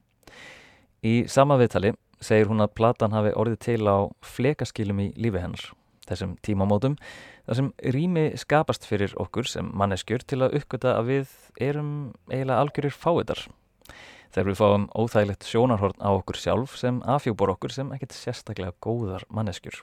Í 1.02 1.24
sama 1.32 1.58
viðtali 1.58 1.96
segir 2.22 2.52
hún 2.52 2.62
að 2.62 2.76
platan 2.78 3.16
hafi 3.18 3.32
orðið 3.34 3.60
til 3.66 3.82
á 3.90 3.98
flekaskilum 4.22 5.02
í 5.02 5.08
lífi 5.18 5.42
hennar, 5.42 5.64
þessum 6.06 6.36
tímamótum, 6.46 7.00
þar 7.48 7.58
sem 7.58 7.72
rými 7.96 8.28
skapast 8.38 8.86
fyrir 8.86 9.16
okkur 9.18 9.50
sem 9.50 9.72
manneskjur 9.74 10.22
til 10.22 10.44
að 10.46 10.60
uppgöta 10.60 10.94
að 11.00 11.10
við 11.10 11.34
erum 11.72 11.94
eiginlega 12.30 12.62
algjörir 12.62 12.94
fáiðar 12.94 13.48
þegar 14.30 14.52
við 14.52 14.60
fáum 14.60 14.90
óþægilegt 14.94 15.50
sjónarhorn 15.50 15.98
á 15.98 16.14
okkur 16.14 16.38
sjálf 16.38 16.78
sem 16.78 17.02
afhjúbor 17.10 17.56
okkur 17.56 17.74
sem 17.74 17.90
ekkert 17.96 18.14
sérstaklega 18.14 18.78
góðar 18.86 19.26
manneskjur. 19.34 19.82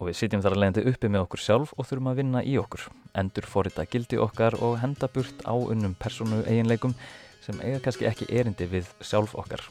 Og 0.00 0.08
við 0.08 0.18
sitjum 0.18 0.42
þar 0.42 0.56
að 0.56 0.62
leiðandi 0.62 0.84
uppi 0.90 1.10
með 1.12 1.24
okkur 1.26 1.42
sjálf 1.44 1.74
og 1.78 1.86
þurfum 1.86 2.10
að 2.10 2.18
vinna 2.20 2.42
í 2.42 2.56
okkur, 2.58 2.88
endur 3.14 3.46
forita 3.46 3.86
gildi 3.86 4.18
okkar 4.18 4.56
og 4.58 4.80
henda 4.82 5.08
burt 5.08 5.44
á 5.46 5.54
unnum 5.54 5.94
personu 5.94 6.42
eiginleikum 6.44 6.96
sem 7.44 7.60
eiga 7.62 7.80
kannski 7.84 8.08
ekki 8.08 8.28
erindi 8.32 8.66
við 8.70 8.90
sjálf 9.04 9.36
okkar. 9.38 9.62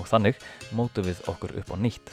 Og 0.00 0.08
þannig 0.08 0.40
mótu 0.72 1.04
við 1.04 1.20
okkur 1.28 1.52
upp 1.60 1.74
á 1.74 1.76
nýtt. 1.76 2.12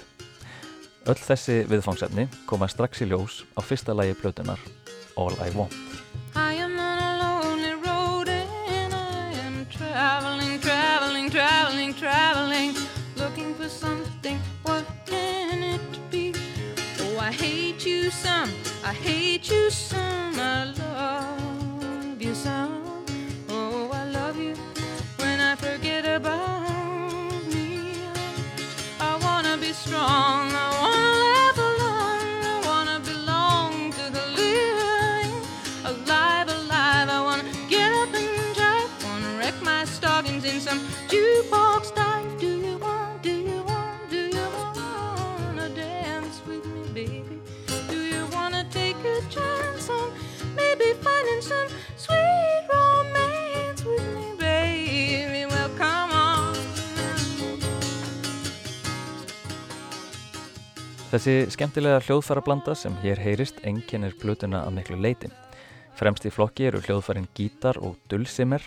Öll 1.07 1.15
þessi 1.15 1.61
viðfangsefni 1.71 2.27
koma 2.49 2.67
strax 2.67 3.05
í 3.05 3.07
ljós 3.07 3.45
á 3.55 3.63
fyrsta 3.63 3.95
lagi 3.95 4.17
plötunar 4.19 4.59
All 5.15 5.31
I 5.39 5.49
Want. 5.55 5.73
I 6.35 6.53
am 6.59 6.75
on 6.77 6.99
a 6.99 7.11
lonely 7.21 7.73
road 7.79 8.27
and 8.27 8.93
I 8.93 9.31
am 9.39 9.65
traveling, 9.71 10.59
traveling, 10.59 11.31
traveling, 11.31 11.93
traveling, 11.93 12.75
looking 13.15 13.55
for 13.55 13.69
something. 13.69 14.06
You 17.87 18.11
some, 18.11 18.51
I 18.83 18.93
hate 18.93 19.49
you 19.49 19.69
some, 19.71 20.35
I 20.37 20.73
love 20.77 22.21
you 22.21 22.35
some. 22.35 22.83
Oh, 23.49 23.89
I 23.93 24.03
love 24.09 24.37
you 24.37 24.55
when 25.17 25.39
I 25.39 25.55
forget 25.55 26.05
about 26.05 27.43
me. 27.53 27.95
I 28.99 29.17
wanna 29.23 29.57
be 29.57 29.71
strong, 29.73 30.51
I 30.65 30.67
wanna 30.81 31.13
live 31.27 31.57
alone, 31.71 32.39
I 32.53 32.57
wanna 32.69 32.99
belong 33.11 33.91
to 33.93 34.05
the 34.17 34.25
living. 34.41 35.33
Alive, 35.85 36.49
alive, 36.49 37.09
I 37.09 37.21
wanna 37.21 37.51
get 37.69 37.91
up 37.93 38.13
and 38.13 38.55
drive, 38.55 38.89
wanna 39.05 39.37
wreck 39.39 39.55
my 39.61 39.85
stockings 39.85 40.43
in 40.43 40.59
some 40.59 40.79
jukebox 41.07 41.66
some 51.47 51.71
sweet 51.95 52.63
romance 52.71 53.83
with 53.87 54.07
me, 54.15 54.27
baby. 54.39 55.45
Well, 55.47 55.71
come 55.79 56.11
on. 56.11 56.55
Þessi 61.11 61.35
skemmtilega 61.55 62.01
hljóðfærablanda 62.03 62.75
sem 62.75 62.95
hér 63.03 63.21
heyrist 63.23 63.61
enginn 63.63 64.09
er 64.09 64.17
blutuna 64.19 64.65
að 64.67 64.75
miklu 64.81 64.99
leiti. 64.99 65.31
Fremst 65.97 66.27
í 66.27 66.33
flokki 66.33 66.67
eru 66.69 66.83
hljóðfærin 66.83 67.29
gítar 67.37 67.79
og 67.81 67.95
dulsimer. 68.11 68.61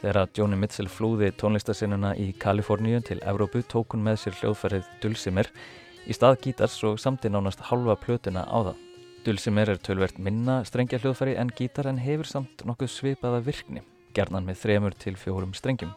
Þegar 0.00 0.22
að 0.22 0.38
Joni 0.38 0.56
Mitchell 0.60 0.88
flúði 0.88 1.32
tónlistasinnuna 1.40 2.14
í 2.20 2.30
Kaliforníu 2.40 3.02
til 3.04 3.18
Evrópu 3.24 3.64
tókun 3.66 4.04
með 4.04 4.22
sér 4.22 4.38
hljóðfærið 4.40 4.90
dulsimer 5.02 5.50
í 6.04 6.16
stað 6.16 6.42
gítars 6.44 6.76
og 6.84 7.00
samtinn 7.00 7.36
ánast 7.36 7.64
halva 7.70 7.96
plötuna 8.00 8.44
á 8.44 8.58
það. 8.70 8.93
Dulsimmer 9.24 9.70
er 9.72 9.78
tölvert 9.80 10.18
minna 10.20 10.58
strengja 10.68 10.98
hljóðfæri 11.00 11.32
en 11.40 11.48
gítar 11.56 11.86
en 11.88 11.96
hefur 11.96 12.28
samt 12.28 12.60
nokkuð 12.68 12.90
svipaða 12.92 13.38
virkni, 13.46 13.80
gerðnan 14.12 14.44
með 14.44 14.58
þremur 14.60 14.96
til 15.00 15.14
fjórum 15.16 15.54
strengjum. 15.56 15.94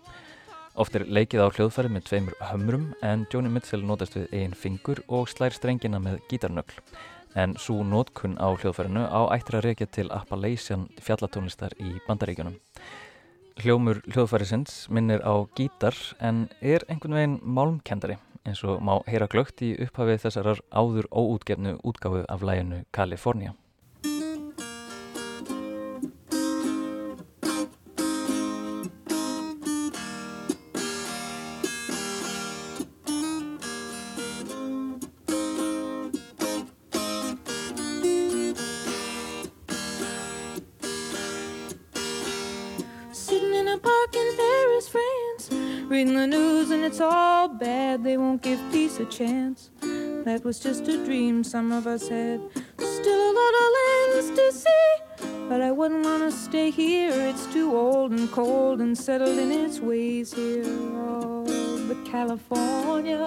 Oft 0.79 0.95
er 0.95 1.03
leikið 1.11 1.43
á 1.43 1.51
hljóðfæri 1.51 1.91
með 1.91 2.05
tveimur 2.07 2.37
hömrum 2.47 2.85
en 3.03 3.25
Joni 3.33 3.51
Mitchell 3.51 3.83
notast 3.83 4.15
við 4.15 4.31
einn 4.31 4.55
fingur 4.55 5.01
og 5.11 5.27
slær 5.27 5.51
strengina 5.51 5.99
með 5.99 6.21
gítarnögl. 6.31 6.79
En 7.35 7.57
svo 7.59 7.81
nótkunn 7.83 8.39
á 8.39 8.47
hljóðfærinu 8.47 9.03
á 9.11 9.27
ættir 9.35 9.59
að 9.59 9.67
reykja 9.67 9.89
til 9.97 10.07
Appalachian 10.15 10.87
fjallatónlistar 11.03 11.75
í 11.83 11.97
bandaríkjunum. 12.07 12.55
Hljómur 13.59 13.99
hljóðfærisins 14.07 14.85
minnir 14.87 15.19
á 15.27 15.35
gítar 15.57 15.99
en 16.23 16.45
er 16.61 16.87
einhvern 16.87 17.19
veginn 17.19 17.39
málmkendari 17.43 18.21
eins 18.47 18.63
og 18.63 18.81
má 18.81 18.95
heyra 19.07 19.27
glögt 19.31 19.61
í 19.65 19.73
upphafið 19.85 20.23
þessarar 20.23 20.61
áður 20.71 21.09
óútgefnu 21.11 21.77
útgáfu 21.83 22.23
af 22.27 22.43
læginu 22.47 22.83
Kalifornia. 22.95 23.53
They 48.03 48.17
won't 48.17 48.41
give 48.41 48.59
peace 48.71 48.99
a 48.99 49.05
chance. 49.05 49.69
That 50.25 50.43
was 50.43 50.59
just 50.59 50.87
a 50.87 51.03
dream 51.05 51.43
some 51.43 51.71
of 51.71 51.87
us 51.87 52.07
had. 52.07 52.41
Still 52.77 53.31
a 53.31 53.33
lot 53.39 53.53
of 53.63 53.67
lands 53.79 54.29
to 54.39 54.51
see, 54.51 54.93
but 55.49 55.61
I 55.61 55.71
wouldn't 55.71 56.03
want 56.03 56.23
to 56.23 56.31
stay 56.31 56.69
here. 56.69 57.11
It's 57.13 57.45
too 57.47 57.75
old 57.75 58.11
and 58.11 58.29
cold 58.31 58.81
and 58.81 58.97
settled 58.97 59.37
in 59.37 59.51
its 59.51 59.79
ways 59.79 60.33
here. 60.33 60.63
Oh, 60.65 61.45
but 61.87 62.03
California, 62.05 63.17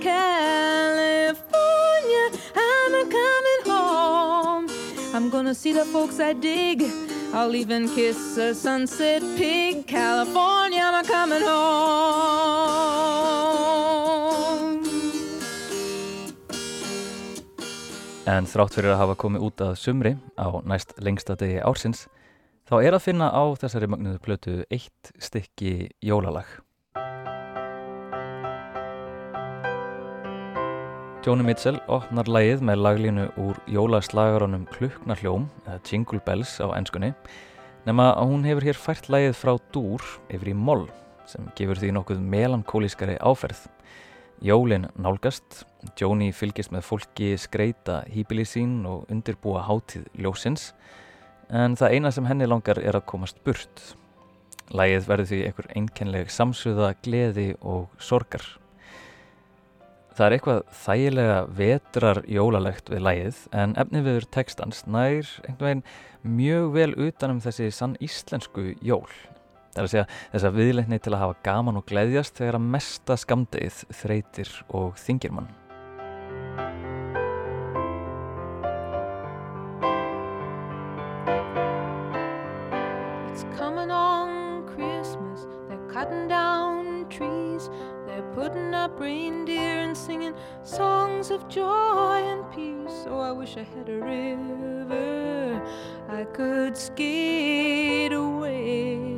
California, 0.00 1.44
I'm 2.54 2.94
a 2.94 3.04
coming 3.18 3.62
home. 3.64 4.68
I'm 5.14 5.30
gonna 5.30 5.54
see 5.54 5.72
the 5.72 5.84
folks 5.86 6.20
I 6.20 6.32
dig. 6.32 6.84
I'll 7.32 7.54
even 7.54 7.88
kiss 7.88 8.36
a 8.36 8.54
sunset 8.54 9.22
pig. 9.36 9.86
California, 9.86 10.82
I'm 10.84 11.04
a 11.04 11.08
coming 11.08 11.42
home. 11.42 13.43
En 18.24 18.46
þrátt 18.48 18.72
fyrir 18.78 18.94
að 18.94 19.02
hafa 19.02 19.14
komið 19.20 19.42
út 19.44 19.60
að 19.60 19.74
sumri 19.76 20.10
á 20.40 20.48
næst 20.64 20.94
lengsta 21.04 21.34
degi 21.36 21.58
ársins, 21.60 22.06
þá 22.64 22.78
er 22.80 22.94
að 22.96 23.02
finna 23.04 23.26
á 23.28 23.44
þessari 23.60 23.88
magnuðu 23.92 24.20
plötu 24.24 24.54
eitt 24.72 25.10
stykki 25.20 25.90
jólalag. 26.00 26.48
Jóni 31.24 31.44
Mitchell 31.44 31.76
opnar 31.84 32.28
lægið 32.32 32.64
með 32.64 32.80
laglínu 32.86 33.26
úr 33.44 33.60
jólaslagarunum 33.68 34.64
Kluknarhljóm, 34.72 35.44
eða 35.68 35.84
Jingle 35.84 36.24
Bells 36.24 36.56
á 36.64 36.72
ennskunni, 36.72 37.12
nema 37.84 38.14
að 38.16 38.32
hún 38.32 38.48
hefur 38.48 38.70
hér 38.70 38.80
fært 38.80 39.12
lægið 39.12 39.36
frá 39.36 39.52
dúr 39.76 40.00
yfir 40.32 40.54
í 40.54 40.56
moll, 40.56 40.86
sem 41.28 41.44
gefur 41.60 41.76
því 41.76 41.92
nokkuð 41.98 42.24
melankólískari 42.24 43.20
áferð. 43.20 43.66
Jólin 44.42 44.88
nálgast, 44.98 45.62
Jóni 46.00 46.32
fylgist 46.34 46.72
með 46.74 46.86
fólki 46.88 47.34
skreita 47.38 48.02
hýpili 48.10 48.44
sín 48.48 48.82
og 48.88 49.06
undirbúa 49.12 49.62
hátíð 49.68 50.08
ljósins, 50.18 50.72
en 51.52 51.76
það 51.78 51.94
eina 51.96 52.12
sem 52.12 52.26
henni 52.26 52.48
langar 52.48 52.80
er 52.82 52.98
að 52.98 53.06
komast 53.12 53.38
burt. 53.44 53.94
Lægið 54.74 55.08
verður 55.08 55.30
því 55.30 55.40
einhver 55.46 55.70
einkennleg 55.76 56.32
samsuða, 56.32 56.94
gleði 57.04 57.50
og 57.60 57.90
sorgar. 58.00 58.46
Það 60.14 60.26
er 60.26 60.34
eitthvað 60.36 60.60
þægilega 60.84 61.38
vetrar 61.58 62.20
jólalegt 62.30 62.90
við 62.92 63.00
lægið 63.02 63.38
en 63.60 63.72
efnið 63.82 64.04
viður 64.08 64.26
textans 64.36 64.84
nær 64.86 65.30
einhvern 65.42 65.64
veginn 65.66 66.36
mjög 66.38 66.68
vel 66.76 66.92
utanum 67.08 67.40
þessi 67.42 67.70
sann 67.74 67.96
íslensku 67.98 68.72
jól. 68.78 69.08
Það 69.74 69.80
er 69.80 69.86
að 69.88 69.90
segja 69.90 70.06
þess 70.30 70.46
að 70.46 70.58
viðleikni 70.60 70.96
til 71.02 71.12
að 71.16 71.22
hafa 71.24 71.34
gaman 71.42 71.78
og 71.80 71.84
gleðjast 71.90 72.36
þegar 72.38 72.56
að 72.60 72.66
mesta 72.76 73.14
skamdegið 73.18 73.78
þreytir 73.98 74.50
og 74.70 75.00
þingir 75.02 75.32
mann. 75.34 75.48
It's 83.32 83.42
coming 83.58 83.90
on 83.90 84.62
Christmas, 84.70 85.42
they're 85.66 85.90
cutting 85.90 86.28
down 86.28 87.08
trees, 87.10 87.68
they're 88.06 88.30
putting 88.32 88.74
up 88.74 89.00
reindeer 89.00 89.82
and 89.82 89.96
singing 89.96 90.34
songs 90.62 91.32
of 91.32 91.48
joy 91.48 92.22
and 92.22 92.46
peace. 92.54 93.06
Oh, 93.08 93.18
I 93.18 93.32
wish 93.32 93.56
I 93.56 93.66
had 93.74 93.88
a 93.88 93.98
river 93.98 95.60
I 96.08 96.22
could 96.30 96.76
skate 96.76 98.12
away 98.12 99.13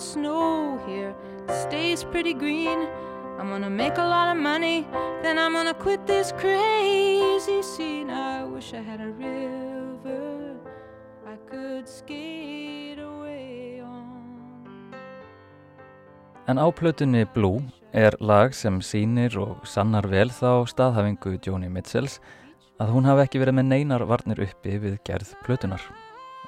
don't 0.00 0.12
snow 0.12 0.80
here, 0.86 1.14
it 1.48 1.54
stays 1.54 2.04
pretty 2.04 2.34
green. 2.34 2.88
I'm 3.38 3.48
gonna 3.48 3.70
make 3.70 3.98
a 3.98 4.04
lot 4.04 4.34
of 4.34 4.42
money, 4.42 4.86
then 5.22 5.38
I'm 5.38 5.52
gonna 5.52 5.74
quit 5.74 6.06
this 6.06 6.32
crazy 6.32 7.62
scene. 7.62 8.10
I 8.10 8.44
wish 8.44 8.74
I 8.74 8.82
had 8.82 9.00
a 9.00 9.10
river 9.10 10.56
I 11.26 11.36
could 11.50 11.88
skate 11.88 12.98
away 12.98 13.82
on. 13.82 14.94
En 16.48 16.56
á 16.58 16.70
plötunni 16.72 17.24
Blue 17.34 17.62
er 17.92 18.12
lag 18.20 18.54
sem 18.54 18.80
sýnir 18.80 19.36
og 19.36 19.66
sannar 19.66 20.06
vel 20.08 20.30
þá 20.30 20.66
staðhafingu 20.66 21.38
Joni 21.44 21.68
Mitchells 21.68 22.20
að 22.80 22.92
hún 22.94 23.04
hafi 23.04 23.26
ekki 23.26 23.40
verið 23.40 23.54
með 23.60 23.70
neinar 23.72 24.06
varnir 24.06 24.40
uppi 24.40 24.78
við 24.78 24.98
gerð 25.04 25.34
plötunar. 25.44 25.82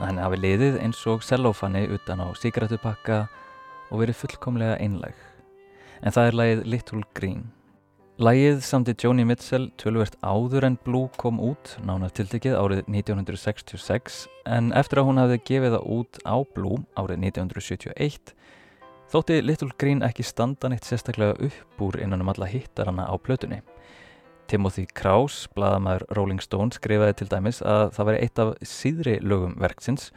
Henni 0.00 0.22
hafi 0.24 0.40
liðið 0.40 0.80
eins 0.82 1.00
og 1.06 1.22
sellófanni 1.22 1.86
utan 1.94 2.20
á 2.24 2.28
síkrættupakka 2.34 3.28
og 3.92 4.00
verið 4.00 4.22
fullkomlega 4.22 4.78
einlæg. 4.80 5.18
En 6.02 6.14
það 6.14 6.28
er 6.28 6.38
lagið 6.38 6.62
Little 6.72 7.02
Green. 7.14 7.42
Lagið 8.22 8.60
samti 8.64 8.94
Joni 8.98 9.24
Mitchell 9.26 9.70
tölvert 9.80 10.16
áður 10.20 10.66
en 10.68 10.78
Blue 10.84 11.08
kom 11.20 11.40
út, 11.42 11.76
nánar 11.84 12.12
tiltekið 12.16 12.56
árið 12.58 12.82
1966, 12.90 14.18
en 14.46 14.72
eftir 14.76 15.00
að 15.00 15.08
hún 15.08 15.20
hafði 15.22 15.38
gefið 15.48 15.76
það 15.76 15.86
út 15.96 16.20
á 16.28 16.36
Blue 16.54 16.82
árið 17.00 17.24
1971, 17.30 18.34
þótti 19.12 19.40
Little 19.44 19.72
Green 19.80 20.04
ekki 20.06 20.26
standa 20.28 20.70
neitt 20.72 20.88
sérstaklega 20.88 21.38
upp 21.48 21.86
úr 21.86 22.00
innan 22.04 22.24
um 22.24 22.32
alla 22.32 22.48
hittarana 22.48 23.08
á 23.08 23.14
plötunni. 23.16 23.62
Timothy 24.50 24.84
Krause, 24.92 25.48
bladamæður 25.56 26.04
Rolling 26.16 26.42
Stone, 26.44 26.74
skrifaði 26.76 27.22
til 27.22 27.30
dæmis 27.32 27.62
að 27.64 27.88
það 27.96 28.08
væri 28.10 28.22
eitt 28.26 28.44
af 28.44 28.54
síðri 28.68 29.18
lögum 29.24 29.56
verksins 29.60 30.10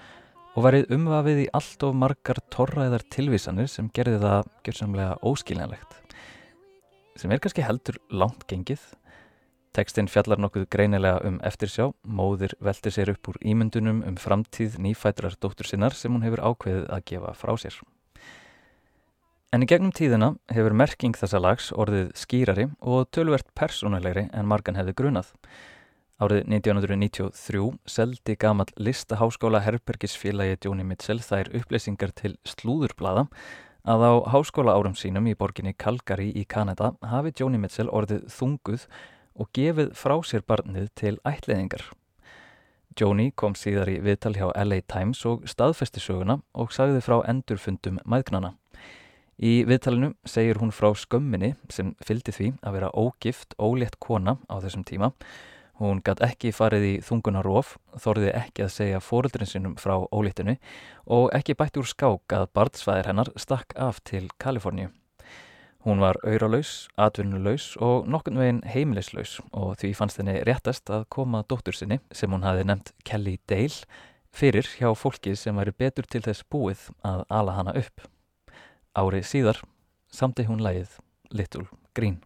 og 0.56 0.64
værið 0.64 0.92
umvafið 0.96 1.40
í 1.44 1.48
allt 1.58 1.84
of 1.84 1.96
margar 2.00 2.40
torræðar 2.54 3.04
tilvísanir 3.12 3.68
sem 3.72 3.90
gerði 3.96 4.22
það 4.24 4.52
gjörsamlega 4.64 5.18
óskiljanlegt. 5.28 5.98
Sem 7.20 7.32
er 7.32 7.42
kannski 7.44 7.66
heldur 7.66 8.00
langt 8.12 8.46
gengið. 8.48 8.84
Tekstinn 9.76 10.08
fjallar 10.08 10.40
nokkuð 10.40 10.70
greinilega 10.72 11.20
um 11.28 11.42
eftirsjá, 11.44 11.90
móðir 12.08 12.56
velti 12.64 12.94
sér 12.96 13.12
upp 13.12 13.28
úr 13.28 13.40
ímyndunum 13.44 14.00
um 14.08 14.16
framtíð 14.16 14.80
nýfætrar 14.80 15.36
dóttur 15.36 15.68
sinnar 15.68 15.96
sem 15.96 16.16
hún 16.16 16.24
hefur 16.24 16.46
ákveðið 16.48 16.88
að 16.88 17.06
gefa 17.12 17.36
frá 17.36 17.52
sér. 17.60 17.82
En 19.52 19.64
í 19.64 19.68
gegnum 19.68 19.92
tíðina 19.96 20.34
hefur 20.52 20.76
merking 20.76 21.16
þessa 21.16 21.40
lags 21.44 21.70
orðið 21.76 22.14
skýrari 22.20 22.70
og 22.80 23.10
tölvert 23.16 23.52
persónulegri 23.56 24.30
en 24.32 24.48
margan 24.48 24.80
hefði 24.80 24.96
grunað. 25.04 25.36
Árið 26.16 26.46
1993 26.48 27.74
seldi 27.92 28.38
gamal 28.40 28.70
listaháskóla 28.80 29.60
Herbergisfélagi 29.60 30.56
Jóni 30.64 30.86
Mitchell 30.88 31.20
þær 31.20 31.50
upplýsingar 31.60 32.14
til 32.16 32.38
slúðurblada 32.48 33.26
að 33.84 34.04
á 34.08 34.14
háskóla 34.32 34.78
árum 34.80 34.94
sínum 34.96 35.26
í 35.28 35.34
borginni 35.36 35.74
Calgary 35.76 36.30
í 36.32 36.46
Kanada 36.48 36.94
hafi 37.04 37.34
Jóni 37.36 37.60
Mitchell 37.60 37.92
orðið 37.92 38.30
þunguð 38.32 38.86
og 39.36 39.50
gefið 39.60 39.92
frá 40.00 40.14
sér 40.24 40.46
barnið 40.48 40.86
til 40.96 41.18
ætliðingar. 41.28 41.84
Jóni 42.96 43.34
kom 43.36 43.58
síðar 43.60 43.92
í 43.92 43.98
viðtal 44.00 44.38
hjá 44.38 44.54
LA 44.56 44.78
Times 44.88 45.26
og 45.28 45.44
staðfesti 45.52 46.00
söguna 46.00 46.38
og 46.56 46.72
sagði 46.72 47.02
frá 47.04 47.18
endurfundum 47.28 48.00
maðgnana. 48.08 48.54
Í 49.36 49.68
viðtalinu 49.68 50.14
segir 50.24 50.64
hún 50.64 50.72
frá 50.72 50.94
skömminni 50.96 51.58
sem 51.68 51.92
fylgdi 52.00 52.32
því 52.32 52.50
að 52.64 52.80
vera 52.80 52.94
ógift, 52.96 53.52
ólétt 53.60 54.00
kona 54.00 54.38
á 54.48 54.64
þessum 54.64 54.88
tíma. 54.88 55.12
Hún 55.76 56.00
gætt 56.00 56.22
ekki 56.24 56.54
farið 56.56 56.86
í 56.88 56.92
þungunarof, 57.04 57.74
þorði 58.00 58.30
ekki 58.32 58.64
að 58.64 58.76
segja 58.78 59.02
fóruldurinn 59.04 59.50
sinum 59.50 59.74
frá 59.76 59.98
óléttinu 60.08 60.56
og 61.12 61.28
ekki 61.36 61.58
bætti 61.60 61.82
úr 61.82 61.90
skák 61.90 62.36
að 62.38 62.46
barnsfæðir 62.56 63.10
hennar 63.12 63.32
stakk 63.36 63.76
af 63.76 64.00
til 64.08 64.30
Kaliforníu. 64.40 64.94
Hún 65.86 66.00
var 66.02 66.18
auralaus, 66.26 66.88
atvinnulaus 66.98 67.76
og 67.78 68.08
nokkun 68.10 68.40
veginn 68.40 68.64
heimilislaus 68.66 69.36
og 69.52 69.76
því 69.82 69.92
fannst 70.00 70.18
henni 70.18 70.40
réttast 70.48 70.90
að 70.90 71.06
koma 71.14 71.44
dóttur 71.46 71.78
sinni 71.78 72.00
sem 72.10 72.32
hún 72.32 72.48
hafi 72.48 72.64
nefnt 72.66 72.96
Kelly 73.06 73.36
Dale 73.46 73.84
fyrir 74.34 74.66
hjá 74.80 74.90
fólki 74.98 75.36
sem 75.38 75.60
væri 75.60 75.76
betur 75.78 76.08
til 76.10 76.24
þess 76.26 76.48
búið 76.50 76.90
að 77.06 77.28
ala 77.30 77.60
hana 77.60 77.76
upp. 77.78 78.08
Árið 78.98 79.30
síðar 79.30 79.62
samti 80.10 80.48
hún 80.50 80.64
lægið 80.64 80.98
Little 81.36 81.68
Green. 81.94 82.24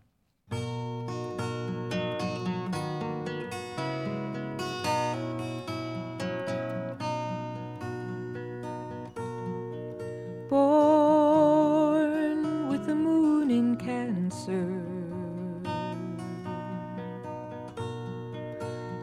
Cancer. 14.50 14.82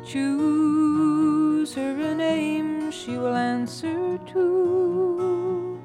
Choose 0.05 1.75
her 1.75 2.01
a 2.01 2.15
name 2.15 2.91
she 2.91 3.17
will 3.17 3.37
answer 3.37 4.19
to. 4.33 5.81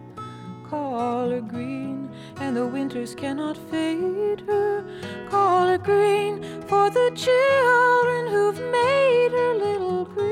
Call 0.67 1.29
her 1.29 1.41
green, 1.41 2.09
and 2.37 2.57
the 2.57 2.65
winters 2.65 3.13
cannot 3.13 3.55
fade 3.69 4.41
her. 4.47 4.83
Call 5.29 5.67
her 5.67 5.77
green 5.77 6.41
for 6.63 6.89
the 6.89 7.11
children 7.15 8.27
who've 8.31 8.59
made 8.71 9.31
her 9.31 9.53
little 9.53 10.05
green. 10.05 10.31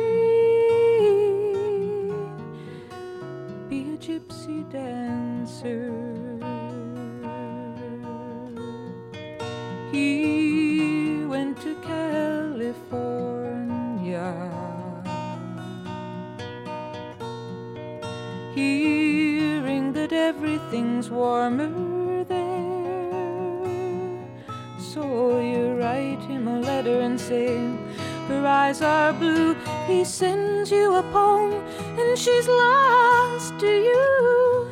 Be 3.70 3.94
a 3.94 3.98
gypsy 3.98 4.68
dancer. 4.72 6.19
Everything's 20.40 21.10
warmer 21.10 22.24
there. 22.24 22.46
So 24.80 25.42
you 25.42 25.74
write 25.74 26.22
him 26.32 26.48
a 26.48 26.62
letter 26.62 27.02
and 27.02 27.20
say, 27.20 27.58
Her 28.30 28.48
eyes 28.48 28.82
are 28.82 29.12
blue. 29.12 29.54
He 29.86 30.06
sends 30.06 30.72
you 30.72 30.96
a 30.96 31.04
poem, 31.12 31.62
and 32.00 32.18
she's 32.18 32.48
lost 32.48 33.60
to 33.60 33.68
you. 33.68 34.70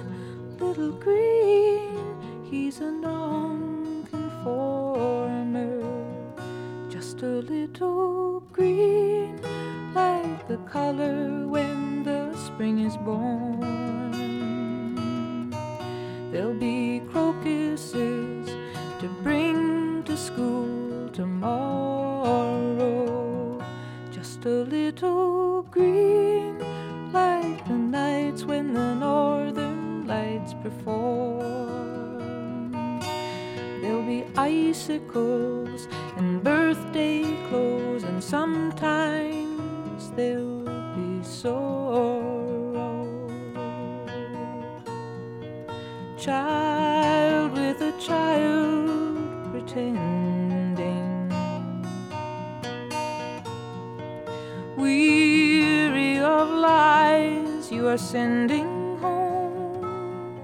Little 0.58 0.94
green, 0.94 2.16
he's 2.50 2.80
a 2.80 2.90
non-conformer. 2.90 5.84
Just 6.90 7.22
a 7.24 7.42
little 7.56 8.40
green, 8.54 9.42
like 9.94 10.48
the 10.48 10.60
color 10.60 11.46
when 11.46 12.04
the 12.04 12.34
spring 12.38 12.80
is 12.80 12.96
born. 12.96 13.97
There'll 16.32 16.54
be 16.54 17.02
crocuses 17.10 18.48
to 19.00 19.08
bring 19.24 20.04
to 20.04 20.18
school 20.18 21.08
tomorrow. 21.14 22.78
Just 24.12 24.46
a 24.46 24.64
little 24.64 25.64
green, 25.64 26.60
like 27.14 27.66
the 27.68 27.74
nights 27.74 28.44
when 28.44 28.74
the 28.74 28.96
northern 28.96 30.06
lights 30.06 30.54
perform. 30.62 31.48
There'll 33.82 34.04
be 34.04 34.26
icicles 34.36 35.88
and 36.18 36.44
birthday 36.44 37.24
clothes, 37.48 38.04
and 38.04 38.22
sometimes 38.22 40.12
there'll 40.18 40.66
be 40.94 41.24
sorrow. 41.24 41.77
Child 46.28 47.54
with 47.54 47.80
a 47.82 47.94
child 48.02 49.50
pretending. 49.50 51.32
Weary 54.76 56.20
of 56.20 56.50
lies 56.50 57.72
you 57.72 57.88
are 57.88 57.98
sending 57.98 58.98
home. 58.98 60.42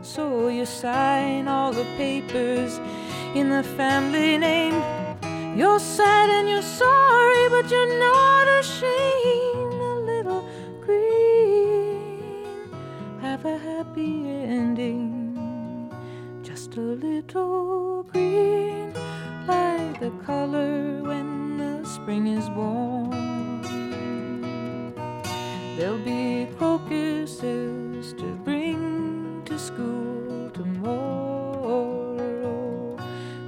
So 0.00 0.46
you 0.46 0.64
sign 0.64 1.48
all 1.48 1.72
the 1.72 1.86
papers 1.96 2.78
in 3.34 3.50
the 3.50 3.64
family 3.64 4.38
name. 4.38 4.80
You're 5.58 5.80
sad 5.80 6.30
and 6.30 6.48
you're 6.48 6.62
sorry, 6.62 7.48
but 7.48 7.68
you're 7.68 7.98
not 7.98 8.46
ashamed. 8.60 9.74
A 9.90 9.96
little 10.12 10.48
green, 10.80 12.70
have 13.20 13.44
a 13.44 13.58
happy 13.58 14.28
ending. 14.28 15.05
A 16.76 16.80
little 16.80 18.02
green, 18.02 18.92
like 19.46 19.98
the 19.98 20.10
color 20.26 21.02
when 21.02 21.56
the 21.56 21.82
spring 21.88 22.26
is 22.26 22.50
born. 22.50 23.72
There'll 25.78 26.04
be 26.04 26.46
crocuses 26.58 28.12
to 28.12 28.24
bring 28.44 29.40
to 29.46 29.58
school 29.58 30.50
tomorrow. 30.50 31.78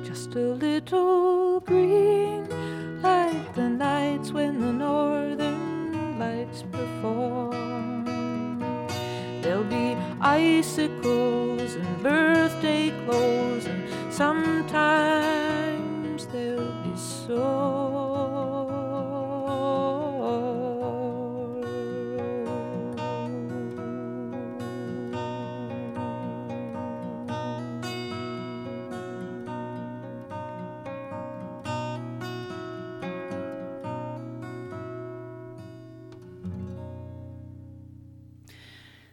Just 0.03 0.35
a 0.35 0.55
little 0.64 1.61
green, 1.61 2.49
like 3.03 3.55
the 3.55 3.69
nights 3.69 4.33
when 4.33 4.59
the 4.59 4.73
northern 4.73 6.19
lights 6.19 6.62
perform. 6.73 8.07
There'll 9.43 9.64
be 9.64 9.99
icicles 10.19 11.47
and 11.79 12.03
birthday 12.03 12.91
clothes, 13.05 13.67
and 13.67 14.12
sometimes 14.12 15.47
there'll 16.27 16.73
be 16.83 16.97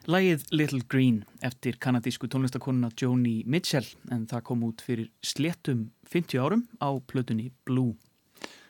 Lægið 0.06 0.44
Little 0.54 0.84
Green 0.86 1.24
eftir 1.42 1.80
kanadísku 1.82 2.28
tónlistakonuna 2.30 2.92
Joni 2.94 3.40
Mitchell 3.50 3.88
en 4.14 4.28
það 4.30 4.44
kom 4.46 4.66
út 4.68 4.84
fyrir 4.86 5.08
sléttum 5.26 5.88
50 6.14 6.38
árum 6.38 6.62
á 6.78 6.94
plötunni 7.10 7.48
Blue. 7.66 7.96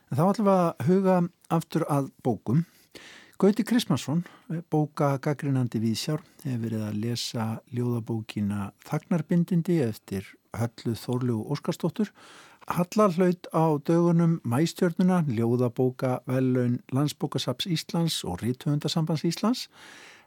En 0.07 0.15
þá 0.15 0.23
ætlum 0.29 0.47
við 0.47 0.53
að 0.53 0.87
huga 0.87 1.17
aftur 1.57 1.85
að 1.91 2.07
bókum. 2.23 2.63
Gauti 3.35 3.65
Krismansson, 3.67 4.23
bóka 4.71 5.17
gaggrinandi 5.19 5.83
viðsjár, 5.83 6.23
hefur 6.45 6.63
verið 6.69 6.87
að 6.87 7.03
lesa 7.03 7.49
ljóðabókina 7.75 8.71
Þagnarbindindi 8.87 9.81
eftir 9.83 10.31
Höllu 10.55 10.95
Þórlu 10.95 11.41
Óskarsdóttur. 11.51 12.15
Halla 12.71 13.11
hlaut 13.11 13.51
á 13.51 13.75
dögunum 13.83 14.39
Mæstjörnuna, 14.47 15.25
ljóðabóka 15.27 16.21
velun 16.31 16.79
Landsbókasaps 16.95 17.67
Íslands 17.67 18.23
og 18.23 18.39
Rítuhundasambands 18.39 19.27
Íslands 19.27 19.67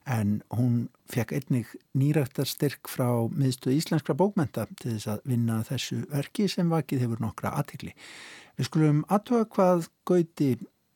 en 0.09 0.39
hún 0.55 0.89
fekk 1.13 1.35
einnig 1.37 1.71
nýræktarstyrk 1.99 2.89
frá 2.89 3.09
miðstöð 3.29 3.77
íslenskra 3.77 4.17
bókmenta 4.17 4.67
til 4.81 4.95
þess 4.95 5.11
að 5.13 5.25
vinna 5.29 5.61
þessu 5.69 6.01
verki 6.13 6.49
sem 6.49 6.71
vakið 6.73 7.05
hefur 7.05 7.23
nokkra 7.23 7.53
aðtikli. 7.61 7.93
Við 8.57 8.71
skulum 8.71 9.05
aðtöða 9.13 9.49
hvað 9.55 9.89
Gauti 10.09 10.51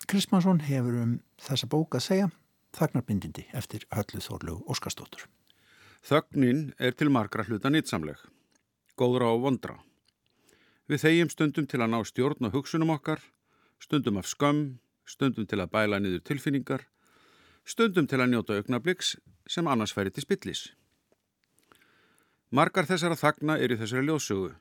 Krismansson 0.09 0.65
hefur 0.67 0.99
um 1.03 1.13
þessa 1.41 1.69
bók 1.71 1.99
að 1.99 2.07
segja 2.09 2.31
Þagnarbindindi 2.73 3.45
eftir 3.53 3.85
Höllu 3.93 4.23
Þórlu 4.25 4.55
Óskarsdóttur. 4.73 5.27
Þögnin 6.03 6.71
er 6.81 6.97
til 6.97 7.13
margra 7.13 7.45
hluta 7.47 7.71
nýtsamleg, 7.71 8.17
góðra 8.99 9.29
og 9.37 9.45
vondra. 9.45 9.77
Við 10.89 11.05
þegjum 11.05 11.31
stundum 11.31 11.69
til 11.69 11.83
að 11.85 11.93
ná 11.93 12.01
stjórn 12.09 12.49
og 12.49 12.57
hugsunum 12.57 12.95
okkar, 12.97 13.21
stundum 13.79 14.19
af 14.19 14.27
skömm, 14.31 14.81
stundum 15.07 15.47
til 15.47 15.61
að 15.61 15.71
bæla 15.77 16.01
niður 16.01 16.25
tilfinningar, 16.27 16.89
stundum 17.65 18.07
til 18.07 18.21
að 18.21 18.33
njóta 18.33 18.57
augnabliks 18.59 19.17
sem 19.49 19.69
annars 19.69 19.95
færi 19.95 20.11
til 20.11 20.25
spillis. 20.25 20.67
Margar 22.53 22.87
þessara 22.89 23.17
þagna 23.17 23.59
er 23.59 23.73
í 23.73 23.79
þessari 23.81 24.09
ljóðsögu 24.09 24.53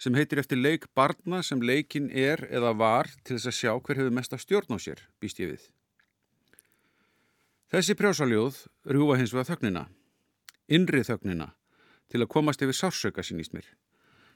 sem 0.00 0.16
heitir 0.16 0.40
eftir 0.40 0.60
leik 0.60 0.86
barna 0.94 1.42
sem 1.42 1.62
leikin 1.62 2.10
er 2.12 2.42
eða 2.52 2.74
var 2.76 3.08
til 3.24 3.36
þess 3.36 3.50
að 3.50 3.56
sjá 3.58 3.72
hver 3.80 4.00
hefur 4.00 4.14
mest 4.18 4.34
af 4.36 4.42
stjórn 4.44 4.76
á 4.76 4.78
sér, 4.80 5.00
býst 5.20 5.40
ég 5.40 5.54
við. 5.54 5.62
Þessi 7.72 7.96
prjásaljóð 7.98 8.58
rjúa 8.92 9.16
hins 9.18 9.32
vegar 9.34 9.48
þögnina, 9.48 9.86
innrið 10.68 11.08
þögnina, 11.10 11.48
til 12.12 12.20
að 12.22 12.30
komast 12.30 12.62
yfir 12.62 12.76
sársöka 12.76 13.24
sínist 13.24 13.56
mér. 13.56 13.66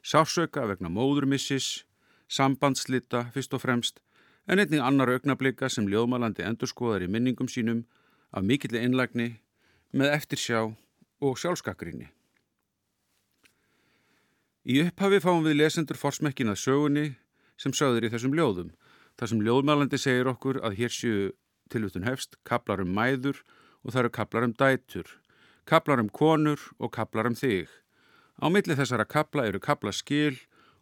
Sársöka 0.02 0.64
vegna 0.66 0.90
móðurmissis, 0.90 1.84
sambandslita 2.26 3.28
fyrst 3.34 3.54
og 3.54 3.62
fremst, 3.62 4.00
en 4.48 4.58
einnig 4.58 4.82
annar 4.82 5.12
augnablika 5.12 5.68
sem 5.68 5.86
ljóðmalandi 5.86 6.42
endurskoðar 6.48 7.04
í 7.04 7.10
minningum 7.12 7.48
sínum 7.52 7.84
af 8.30 8.46
mikilli 8.46 8.82
innlægni 8.84 9.28
með 9.92 10.14
eftirsjá 10.14 10.62
og 11.20 11.38
sjálfskakrinni. 11.38 12.08
Í 14.70 14.82
upphafi 14.84 15.20
fáum 15.24 15.46
við 15.46 15.58
lesendur 15.62 15.98
forsmekkin 15.98 16.52
að 16.52 16.60
sögunni 16.62 17.06
sem 17.60 17.72
sögður 17.74 18.06
í 18.06 18.10
þessum 18.12 18.36
ljóðum. 18.36 18.74
Það 19.18 19.32
sem 19.32 19.42
ljóðmælandi 19.46 19.98
segir 20.00 20.28
okkur 20.30 20.60
að 20.64 20.76
hér 20.80 20.94
séu 20.94 21.30
tilvutun 21.72 22.06
hefst 22.06 22.36
kaplar 22.46 22.82
um 22.84 22.92
mæður 22.94 23.40
og 23.84 23.92
það 23.92 24.02
eru 24.02 24.12
kaplar 24.16 24.46
um 24.46 24.54
dætur, 24.56 25.08
kaplar 25.66 26.02
um 26.02 26.10
konur 26.12 26.60
og 26.78 26.92
kaplar 26.94 27.28
um 27.30 27.36
þig. 27.36 27.68
Á 28.40 28.46
milli 28.52 28.76
þessara 28.76 29.08
kapla 29.08 29.46
eru 29.48 29.60
kapla 29.60 29.92
skil 29.92 30.38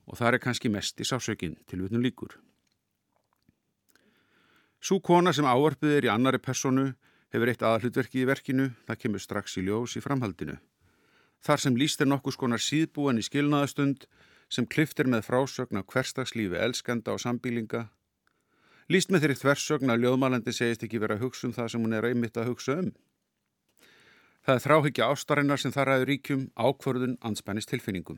og 0.06 0.18
það 0.18 0.34
er 0.34 0.42
kannski 0.42 0.70
mest 0.72 1.00
í 1.00 1.06
sásökin 1.06 1.56
tilvutun 1.70 2.02
líkur. 2.02 2.36
Sú 4.80 5.00
kona 5.02 5.32
sem 5.34 5.46
áarpið 5.46 5.96
er 5.96 6.06
í 6.06 6.12
annari 6.12 6.38
personu 6.38 6.92
hefur 7.34 7.50
eitt 7.52 7.64
aðhlutverki 7.64 8.22
í 8.22 8.28
verkinu, 8.28 8.70
það 8.86 9.00
kemur 9.02 9.22
strax 9.22 9.58
í 9.60 9.64
ljós 9.66 9.96
í 9.98 10.04
framhaldinu. 10.04 10.56
Þar 11.44 11.62
sem 11.62 11.76
líst 11.78 12.00
er 12.02 12.08
nokkus 12.10 12.38
konar 12.38 12.62
síðbúan 12.62 13.20
í 13.20 13.26
skilnaðastund 13.26 14.08
sem 14.50 14.66
kliftir 14.66 15.08
með 15.10 15.26
frásögn 15.28 15.80
af 15.80 15.86
hverstagslífi 15.92 16.58
elskenda 16.58 17.14
og 17.14 17.22
sambílinga. 17.22 17.88
Líst 18.88 19.12
með 19.12 19.26
þeirri 19.26 19.40
þversögn 19.42 19.92
að 19.92 20.06
ljóðmælandi 20.06 20.54
segist 20.56 20.84
ekki 20.86 21.00
vera 21.02 21.18
að 21.18 21.26
hugsa 21.26 21.46
um 21.48 21.54
það 21.54 21.70
sem 21.72 21.84
hún 21.84 21.96
er 21.98 22.08
einmitt 22.08 22.40
að 22.40 22.50
hugsa 22.52 22.78
um. 22.80 22.90
Það 24.48 24.54
er 24.54 24.64
þráhyggja 24.64 25.08
ástarinnar 25.12 25.60
sem 25.60 25.74
þar 25.74 25.92
aður 25.92 26.08
ríkjum 26.08 26.44
ákvörðun 26.56 27.18
anspænist 27.20 27.68
tilfinningum. 27.68 28.16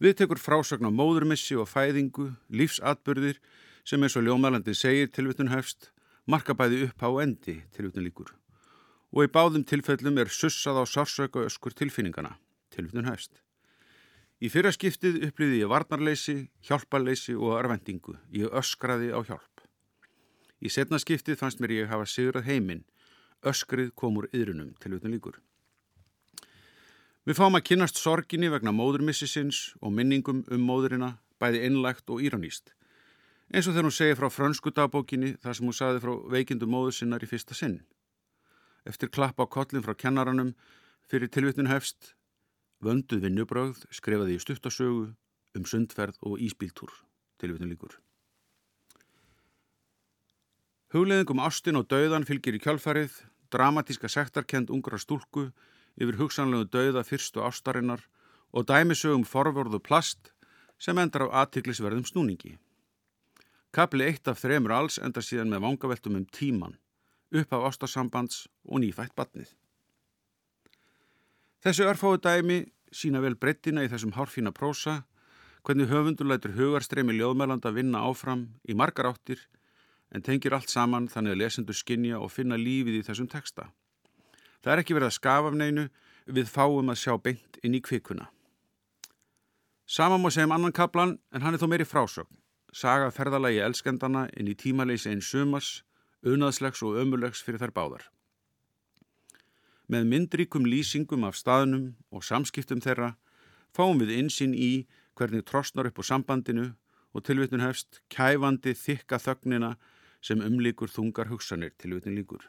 Við 0.00 0.14
tekur 0.22 0.38
frásögn 0.40 0.86
á 0.86 0.92
móðurmissi 0.94 1.58
og 1.60 1.66
fæðingu, 1.68 2.30
lífsatbyrðir 2.48 3.40
sem 3.84 4.00
eins 4.00 4.14
og 4.16 4.24
ljóðmælandi 4.24 4.72
segir 4.78 5.10
tilvitun 5.12 5.50
hefst, 5.50 5.90
marka 6.26 6.56
bæði 6.56 6.86
upp 6.88 7.02
á 7.06 7.10
endi 7.22 7.60
tilvitun 7.72 8.04
líkur 8.04 8.34
og 9.10 9.26
í 9.26 9.30
báðum 9.32 9.64
tilfellum 9.66 10.18
er 10.22 10.30
sussað 10.30 10.82
á 10.82 10.84
sársöku 10.86 11.42
öskur 11.42 11.74
tilfinningana, 11.74 12.36
tilfnun 12.70 13.08
hefst. 13.10 13.40
Í 14.40 14.48
fyrra 14.48 14.70
skiptið 14.72 15.18
upplýði 15.26 15.64
ég 15.64 15.70
varnarleysi, 15.70 16.36
hjálparleysi 16.64 17.34
og 17.36 17.58
örvendingu. 17.58 18.16
Ég 18.32 18.48
öskraði 18.56 19.10
á 19.12 19.20
hjálp. 19.20 19.64
Í 20.64 20.70
setna 20.72 21.00
skiptið 21.02 21.36
fannst 21.40 21.60
mér 21.60 21.74
ég 21.74 21.90
hafa 21.90 22.06
sigrað 22.08 22.48
heiminn. 22.48 22.86
Öskrið 23.44 23.92
kom 23.96 24.20
úr 24.20 24.30
yðrunum 24.32 24.72
til 24.80 24.94
utan 24.96 25.12
líkur. 25.12 25.40
Við 27.28 27.36
fáum 27.36 27.58
að 27.58 27.66
kynast 27.68 28.00
sorginni 28.00 28.48
vegna 28.48 28.72
móðurmissisins 28.72 29.74
og 29.84 29.92
minningum 29.92 30.44
um 30.48 30.62
móðurina, 30.64 31.18
bæði 31.40 31.66
innlægt 31.68 32.08
og 32.08 32.22
íraníst. 32.24 32.72
Eins 33.50 33.66
og 33.66 33.74
þegar 33.74 33.88
hún 33.88 33.94
segir 33.94 34.18
frá 34.18 34.28
frönsku 34.30 34.70
dagbókinni 34.74 35.34
þar 35.42 35.56
sem 35.56 35.66
hún 35.66 35.76
saði 35.76 36.02
frá 36.02 36.12
veikindu 36.30 36.68
móður 36.70 36.94
sinnar 37.00 37.24
í 37.24 37.30
fyrsta 37.30 37.56
sinn 37.58 37.80
eftir 38.88 39.10
klapp 39.12 39.40
á 39.40 39.46
kollin 39.46 39.84
frá 39.84 39.94
kennaranum 39.94 40.54
fyrir 41.10 41.30
tilvittun 41.32 41.70
hefst 41.70 42.14
vönduð 42.84 43.26
vinnubröð 43.26 43.82
skrifaði 43.92 44.36
í 44.38 44.42
stuttasögu 44.42 45.10
um 45.58 45.66
sundferð 45.66 46.20
og 46.24 46.40
íspíltúr 46.40 46.92
tilvittun 47.40 47.72
líkur. 47.72 47.98
Hugleðingum 50.90 51.42
ástin 51.44 51.78
og 51.78 51.86
dauðan 51.90 52.26
fylgir 52.26 52.56
í 52.56 52.62
kjálfarið, 52.62 53.12
dramatíska 53.52 54.08
sektarkend 54.10 54.72
ungra 54.74 54.98
stúlku 54.98 55.50
yfir 56.00 56.18
hugsanlegu 56.18 56.66
dauða 56.72 57.04
fyrstu 57.06 57.44
ástarinnar 57.46 58.02
og 58.50 58.66
dæmisögum 58.66 59.26
forvorðu 59.26 59.78
plast 59.78 60.32
sem 60.80 60.98
endar 60.98 61.28
á 61.28 61.44
aðtiklisverðum 61.44 62.06
snúningi. 62.08 62.56
Kapli 63.70 64.06
eitt 64.08 64.26
af 64.26 64.40
þremur 64.42 64.72
alls 64.74 64.98
endar 64.98 65.22
síðan 65.22 65.52
með 65.52 65.62
vangaveltum 65.66 66.16
um 66.18 66.26
tíman 66.26 66.78
upp 67.30 67.52
af 67.54 67.68
ástarsambands 67.68 68.48
og 68.66 68.82
nýfætt 68.82 69.14
batnið. 69.14 69.52
Þessu 71.62 71.86
örfáðu 71.86 72.18
dæmi 72.24 72.58
sína 72.90 73.20
vel 73.22 73.36
breyttina 73.38 73.84
í 73.86 73.90
þessum 73.92 74.16
hárfína 74.16 74.50
prósa, 74.50 75.04
hvernig 75.62 75.90
höfundur 75.90 76.26
lætur 76.26 76.56
hugarstremi 76.56 77.14
ljóðmæland 77.14 77.66
að 77.68 77.78
vinna 77.78 78.02
áfram 78.08 78.48
í 78.66 78.74
margar 78.74 79.12
áttir 79.12 79.44
en 80.10 80.24
tengir 80.26 80.56
allt 80.56 80.72
saman 80.72 81.06
þannig 81.06 81.36
að 81.36 81.42
lesendur 81.44 81.78
skinja 81.78 82.18
og 82.18 82.32
finna 82.34 82.58
lífið 82.58 82.98
í 82.98 83.04
þessum 83.06 83.30
teksta. 83.30 83.68
Það 84.64 84.72
er 84.72 84.82
ekki 84.82 84.96
verið 84.96 85.12
að 85.12 85.18
skafa 85.20 85.52
af 85.52 85.58
neinu, 85.60 85.86
við 86.26 86.50
fáum 86.50 86.90
að 86.90 87.00
sjá 87.04 87.14
beint 87.22 87.60
inn 87.62 87.76
í 87.78 87.84
kvikuna. 87.84 88.26
Sama 89.86 90.18
má 90.18 90.30
segja 90.30 90.48
um 90.48 90.56
annan 90.58 90.74
kaplan 90.74 91.18
en 91.34 91.42
hann 91.42 91.54
er 91.54 91.62
þó 91.62 91.70
meiri 91.70 91.86
frásögn. 91.86 92.39
Saga 92.72 93.10
ferðalagi 93.10 93.58
elskendana 93.64 94.28
inn 94.38 94.48
í 94.50 94.54
tímaleysi 94.54 95.10
einn 95.10 95.22
sumars 95.24 95.80
unaðslegs 96.22 96.82
og 96.86 96.98
ömulegs 97.00 97.42
fyrir 97.42 97.60
þær 97.62 97.74
báðar. 97.74 98.04
Með 99.90 100.06
myndríkum 100.06 100.68
lýsingum 100.68 101.24
af 101.26 101.38
staðnum 101.38 101.94
og 102.14 102.22
samskiptum 102.22 102.82
þeirra 102.84 103.14
fáum 103.74 103.98
við 103.98 104.14
insinn 104.18 104.54
í 104.54 104.86
hvernig 105.18 105.46
trostnar 105.48 105.88
upp 105.90 105.98
á 105.98 106.04
sambandinu 106.06 106.70
og 107.10 107.24
tilvitun 107.26 107.64
hefst 107.64 108.02
kæfandi 108.12 108.76
þykka 108.78 109.18
þögnina 109.18 109.74
sem 110.22 110.42
umlíkur 110.44 110.92
þungar 110.92 111.32
hugsanir 111.32 111.74
tilvitin 111.80 112.14
líkur. 112.14 112.44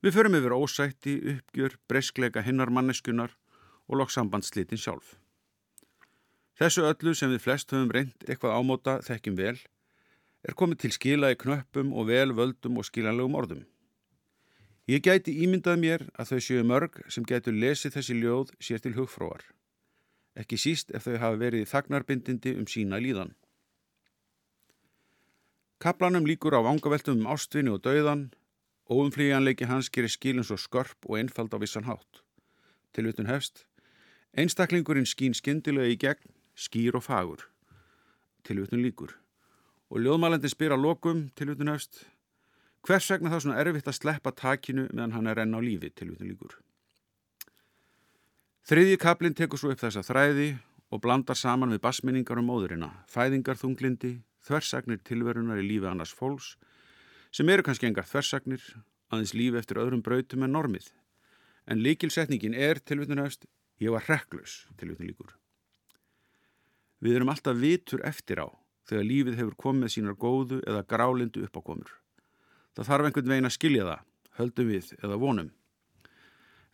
Við 0.00 0.14
förum 0.16 0.36
yfir 0.38 0.54
ósætti, 0.56 1.16
uppgjör, 1.34 1.74
breyskleika 1.88 2.44
hinnar 2.44 2.70
manneskunar 2.72 3.34
og 3.88 4.00
lokk 4.00 4.14
sambandslítin 4.14 4.80
sjálf. 4.80 5.18
Þessu 6.60 6.82
öllu 6.84 7.14
sem 7.16 7.30
við 7.32 7.40
flest 7.40 7.70
höfum 7.72 7.92
reynd 7.94 8.26
eitthvað 8.26 8.56
ámóta 8.58 8.98
þekkjum 9.06 9.36
vel 9.38 9.58
er 10.44 10.56
komið 10.56 10.82
til 10.82 10.90
skila 10.92 11.30
í 11.32 11.36
knöppum 11.40 11.92
og 11.96 12.10
vel 12.10 12.34
völdum 12.36 12.76
og 12.80 12.84
skilanlegum 12.84 13.36
orðum. 13.38 13.62
Ég 14.90 15.00
gæti 15.00 15.32
ímyndað 15.44 15.78
mér 15.80 16.02
að 16.20 16.32
þau 16.32 16.40
séu 16.44 16.64
mörg 16.66 16.98
sem 17.08 17.24
getur 17.24 17.56
lesið 17.56 17.94
þessi 17.96 18.16
ljóð 18.18 18.52
sér 18.60 18.82
til 18.84 18.92
hugfróar. 18.96 19.44
Ekki 20.36 20.58
síst 20.60 20.92
ef 20.92 21.06
þau 21.06 21.16
hafa 21.22 21.38
verið 21.40 21.68
þagnarbindindi 21.70 22.52
um 22.58 22.66
sína 22.68 23.00
líðan. 23.00 23.32
Kaplanum 25.80 26.26
líkur 26.28 26.56
á 26.56 26.60
vangaveltum 26.60 27.22
um 27.22 27.30
ástvinni 27.32 27.72
og 27.72 27.80
dauðan, 27.86 28.26
óumflíjanleiki 28.90 29.64
hans 29.70 29.88
gerir 29.88 30.12
skilin 30.12 30.44
svo 30.44 30.58
skörp 30.60 31.08
og 31.08 31.16
einfald 31.22 31.56
á 31.56 31.58
vissan 31.62 31.88
hátt. 31.88 32.20
Tilvitun 32.92 33.30
hefst, 33.32 33.64
einstaklingurinn 34.36 35.08
skín 35.08 35.32
skindilega 35.32 35.88
í 35.88 35.96
gegn, 35.96 36.34
skýr 36.60 36.98
og 36.98 37.06
fagur. 37.06 37.48
Tilvitun 38.44 38.84
líkur 38.84 39.16
og 39.90 39.98
ljóðmælandi 40.04 40.50
spyr 40.52 40.76
að 40.76 40.84
lokum 40.86 41.22
tilvitun 41.38 41.72
efst 41.72 42.04
hvers 42.86 43.08
vegna 43.10 43.32
þá 43.32 43.42
svona 43.42 43.60
erfitt 43.60 43.88
að 43.90 43.98
sleppa 43.98 44.32
takinu 44.36 44.86
meðan 44.92 45.16
hann 45.16 45.30
er 45.30 45.42
enn 45.42 45.56
á 45.56 45.60
lífi 45.60 45.90
tilvitun 45.90 46.30
líkur. 46.30 46.54
Þriðji 48.70 49.00
kaplinn 49.02 49.34
tekur 49.34 49.58
svo 49.58 49.72
upp 49.74 49.82
þessa 49.82 50.04
þræði 50.06 50.52
og 50.90 51.02
blandar 51.02 51.38
saman 51.38 51.72
við 51.74 51.82
basminningar 51.82 52.38
um 52.38 52.48
móðurina, 52.50 52.90
fæðingar 53.10 53.58
þunglindi, 53.58 54.20
þversagnir 54.46 55.02
tilverunar 55.06 55.60
í 55.60 55.66
lífi 55.66 55.90
annars 55.90 56.14
fólks 56.14 56.54
sem 57.34 57.48
eru 57.50 57.66
kannski 57.66 57.88
engar 57.88 58.06
þversagnir 58.06 58.62
aðeins 59.10 59.34
lífi 59.34 59.58
eftir 59.58 59.82
öðrum 59.82 60.02
brautum 60.06 60.46
en 60.46 60.54
normið. 60.54 60.90
En 61.66 61.82
líkilsetningin 61.82 62.54
er 62.54 62.80
tilvitun 62.82 63.22
efst 63.22 63.46
ég 63.82 63.94
var 63.94 64.06
hrekklaus 64.06 64.64
tilvitun 64.78 65.10
líkur. 65.10 65.39
Við 67.00 67.16
erum 67.16 67.32
alltaf 67.32 67.56
vitur 67.56 68.02
eftir 68.04 68.42
á 68.44 68.48
þegar 68.88 69.06
lífið 69.06 69.38
hefur 69.40 69.56
komið 69.64 69.94
sínar 69.94 70.16
góðu 70.20 70.60
eða 70.66 70.84
grálindu 70.88 71.44
uppákomur. 71.46 71.92
Það 72.76 72.88
þarf 72.90 73.08
einhvern 73.08 73.32
veginn 73.32 73.48
að 73.48 73.56
skilja 73.56 73.86
það, 73.86 74.02
höldum 74.38 74.70
við 74.70 74.90
eða 75.00 75.20
vonum. 75.20 75.50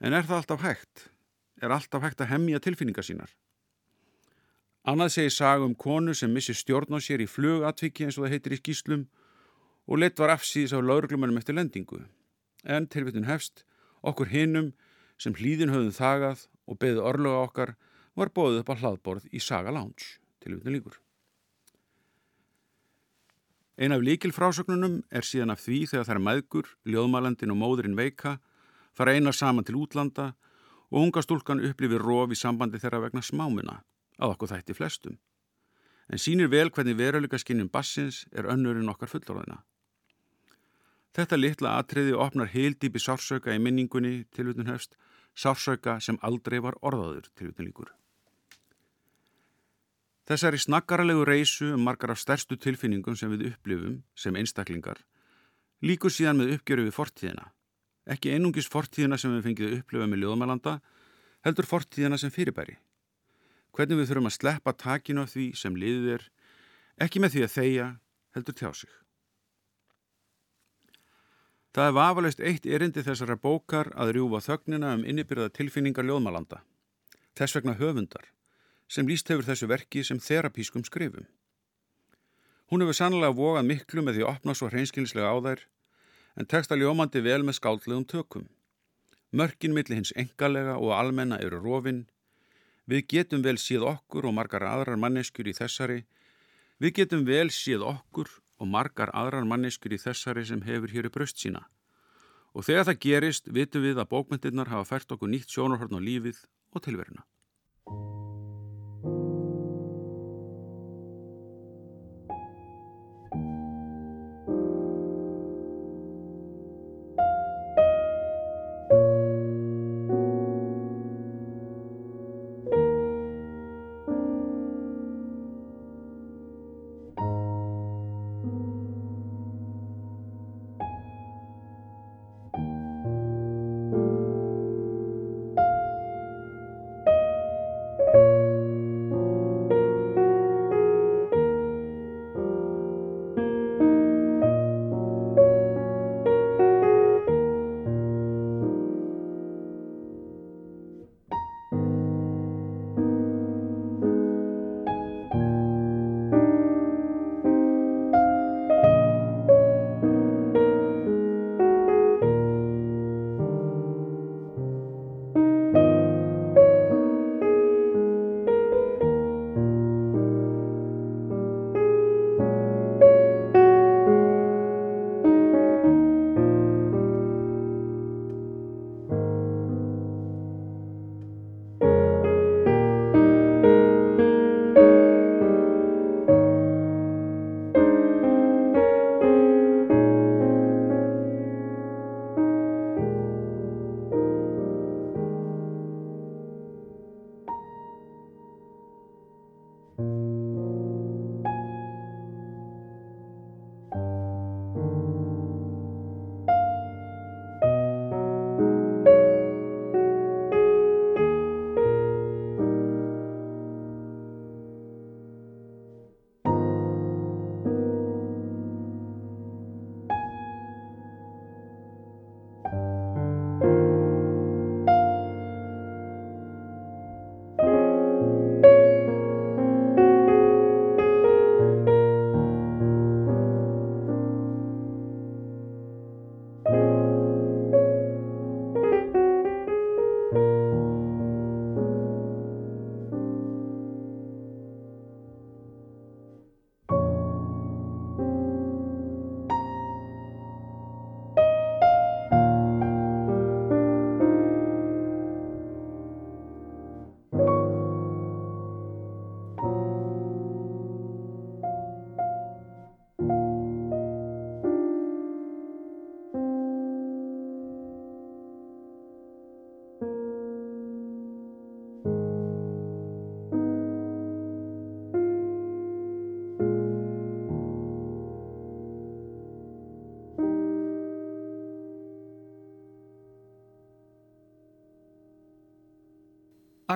En 0.00 0.16
er 0.16 0.26
það 0.26 0.40
alltaf 0.40 0.64
hægt? 0.64 1.04
Er 1.62 1.72
alltaf 1.72 2.04
hægt 2.04 2.20
að 2.20 2.32
hemmja 2.34 2.60
tilfinningar 2.64 3.06
sínar? 3.06 3.30
Annað 4.86 5.14
segir 5.16 5.32
saga 5.34 5.64
um 5.66 5.74
konu 5.74 6.14
sem 6.14 6.30
missi 6.30 6.54
stjórn 6.54 6.94
á 6.94 7.02
sér 7.02 7.24
í 7.24 7.30
flugatviki 7.30 8.06
eins 8.06 8.18
og 8.18 8.26
það 8.26 8.34
heitir 8.36 8.54
í 8.54 8.60
skýslum 8.60 9.06
og 9.86 9.98
leitt 9.98 10.20
var 10.20 10.34
afsýðis 10.36 10.76
á 10.76 10.78
lauruglumannum 10.78 11.40
eftir 11.40 11.56
lendingu. 11.56 12.04
En 12.62 12.86
tilvittun 12.86 13.26
hefst, 13.26 13.64
okkur 14.02 14.30
hinnum 14.30 14.72
sem 15.18 15.34
hlýðin 15.34 15.72
höfðum 15.72 15.96
þagað 15.96 16.46
og 16.66 16.78
beðið 16.82 17.02
orloga 17.02 17.42
okkar 17.48 17.74
var 18.16 18.32
bóðið 18.32 18.62
upp 18.62 18.72
á 18.72 18.80
hlaðborð 18.80 19.28
í 19.30 19.42
Saga 19.44 19.74
Lounge, 19.74 20.16
tilvittun 20.40 20.74
líkur. 20.76 20.96
Ein 23.76 23.92
af 23.92 24.00
líkilfrásögnunum 24.00 25.02
er 25.12 25.26
síðan 25.28 25.52
af 25.52 25.60
því 25.60 25.82
þegar 25.90 26.08
þær 26.08 26.20
maðgur, 26.24 26.68
ljóðmælandin 26.88 27.52
og 27.52 27.58
móðurinn 27.60 27.98
veika 27.98 28.38
fara 28.96 29.12
einar 29.12 29.36
saman 29.36 29.66
til 29.68 29.76
útlanda 29.76 30.30
og 30.88 31.02
unga 31.02 31.20
stúlkan 31.20 31.60
upplifir 31.60 32.00
rof 32.00 32.32
í 32.32 32.38
sambandi 32.40 32.80
þeirra 32.80 33.02
vegna 33.04 33.20
smámuna, 33.20 33.82
að 34.16 34.32
okkur 34.32 34.54
þætti 34.54 34.76
flestum. 34.78 35.18
En 36.08 36.22
sínir 36.22 36.48
vel 36.48 36.70
hvernig 36.70 36.96
veruleika 36.96 37.36
skinnum 37.42 37.68
bassins 37.68 38.24
er 38.32 38.48
önnurinn 38.48 38.88
okkar 38.88 39.10
fullorðina. 39.12 39.60
Þetta 41.16 41.36
litla 41.36 41.76
atriði 41.80 42.16
opnar 42.16 42.48
heildýpi 42.52 43.00
sársauka 43.02 43.52
í 43.52 43.60
minningunni 43.60 44.24
tilvutun 44.32 44.70
hefst, 44.70 44.96
sársauka 45.36 45.98
sem 46.00 46.20
aldrei 46.22 46.62
var 46.64 46.80
orðaður 46.80 47.28
tilvutun 47.36 47.68
líkur. 47.68 47.92
Þessari 50.26 50.58
snakkaralegu 50.58 51.24
reysu 51.24 51.72
um 51.74 51.84
margar 51.86 52.10
af 52.10 52.18
stærstu 52.18 52.56
tilfinningum 52.58 53.16
sem 53.16 53.30
við 53.30 53.52
upplifum 53.52 54.00
sem 54.18 54.34
einstaklingar 54.34 55.04
líkur 55.84 56.12
síðan 56.12 56.40
með 56.40 56.56
uppgjöru 56.56 56.86
við 56.86 56.96
fortíðina. 56.96 57.50
Ekki 58.06 58.32
einungis 58.34 58.68
fortíðina 58.70 59.18
sem 59.18 59.34
við 59.34 59.48
fengið 59.48 59.78
upplifa 59.80 60.06
með 60.08 60.22
ljóðmælanda, 60.24 60.76
heldur 61.44 61.68
fortíðina 61.68 62.18
sem 62.20 62.32
fyrirbæri. 62.32 62.78
Hvernig 63.76 64.00
við 64.00 64.10
þurfum 64.10 64.30
að 64.30 64.36
sleppa 64.38 64.72
takinu 64.72 65.24
af 65.26 65.32
því 65.34 65.48
sem 65.58 65.76
liðið 65.76 66.12
er, 66.14 66.28
ekki 67.02 67.20
með 67.20 67.34
því 67.34 67.42
að 67.44 67.56
þeia, 67.56 67.88
heldur 68.36 68.56
tjá 68.56 68.70
sig. 68.72 68.94
Það 71.76 71.90
er 71.90 71.96
vafalaust 71.98 72.40
eitt 72.40 72.64
erindi 72.64 73.02
þessara 73.04 73.36
bókar 73.36 73.90
að 74.00 74.14
rjúfa 74.16 74.40
þögnina 74.46 74.94
um 74.96 75.04
innibyrða 75.04 75.50
tilfinningar 75.52 76.06
ljóðmælanda. 76.08 76.62
Þess 77.36 77.58
vegna 77.58 77.76
höfundar 77.76 78.30
sem 78.89 79.09
líst 79.09 79.28
hefur 79.30 79.47
þessu 79.47 79.68
verki 79.70 80.05
sem 80.05 80.20
þerapískum 80.22 80.84
skrifum. 80.87 81.26
Hún 82.70 82.82
hefur 82.82 82.99
sannlega 82.99 83.34
vogað 83.34 83.68
miklu 83.68 84.03
með 84.03 84.18
því 84.18 84.26
að 84.26 84.32
opna 84.32 84.55
svo 84.59 84.70
hreinskilslega 84.70 85.30
á 85.30 85.37
þær 85.43 85.61
en 86.37 86.49
texta 86.51 86.76
ljómandi 86.76 87.22
vel 87.24 87.43
með 87.47 87.59
skáldlegum 87.61 88.07
tökum. 88.11 88.49
Mörkin 89.32 89.74
milli 89.74 89.99
hins 89.99 90.12
engalega 90.16 90.76
og 90.78 90.93
almenna 90.97 91.39
eru 91.43 91.61
rofin. 91.62 92.05
Við 92.87 93.07
getum 93.12 93.43
vel 93.43 93.57
síð 93.59 93.87
okkur 93.87 94.28
og 94.28 94.37
margar 94.37 94.66
aðrar 94.66 94.99
manneskjur 95.01 95.51
í 95.51 95.55
þessari. 95.57 96.03
Við 96.82 96.99
getum 97.01 97.24
vel 97.26 97.49
síð 97.51 97.87
okkur 97.87 98.30
og 98.61 98.70
margar 98.70 99.11
aðrar 99.14 99.47
manneskjur 99.49 99.97
í 99.97 100.03
þessari 100.03 100.45
sem 100.47 100.62
hefur 100.66 100.93
hér 100.95 101.09
í 101.09 101.12
bröst 101.12 101.43
sína. 101.43 101.64
Og 102.55 102.64
þegar 102.64 102.89
það 102.89 103.01
gerist 103.05 103.51
vitum 103.53 103.84
við 103.84 103.99
að 104.01 104.11
bókmyndirnar 104.12 104.70
hafa 104.72 104.91
fært 104.95 105.12
okkur 105.12 105.32
nýtt 105.32 105.53
sjónarhorn 105.53 105.99
á 105.99 106.01
lífið 106.01 106.45
og 106.72 106.84
tilveruna. 106.87 107.26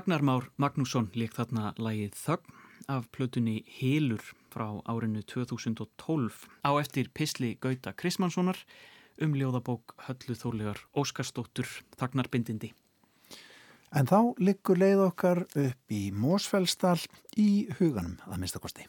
Agnar 0.01 0.23
Már 0.25 0.47
Magnússon 0.57 1.11
leik 1.13 1.35
þarna 1.37 1.75
lagið 1.77 2.15
Þögn 2.17 2.55
af 2.89 3.09
plötunni 3.13 3.59
Hilur 3.69 4.23
frá 4.49 4.79
árinu 4.89 5.21
2012 5.29 6.47
á 6.65 6.71
eftir 6.81 7.11
Pisli 7.13 7.51
Gauta 7.61 7.93
Krismanssonar 7.93 8.57
um 9.21 9.35
ljóðabók 9.37 9.93
Höllu 10.07 10.37
Þólegar 10.41 10.81
Óskarsdóttur 10.97 11.69
Þagnarbindindi. 12.01 12.71
En 13.93 14.09
þá 14.09 14.33
liggur 14.41 14.81
leið 14.81 15.03
okkar 15.11 15.43
upp 15.45 15.93
í 15.93 16.01
Mósfellsdal 16.17 16.97
í 17.37 17.69
huganum 17.77 18.17
að 18.25 18.41
minnstakosti. 18.41 18.89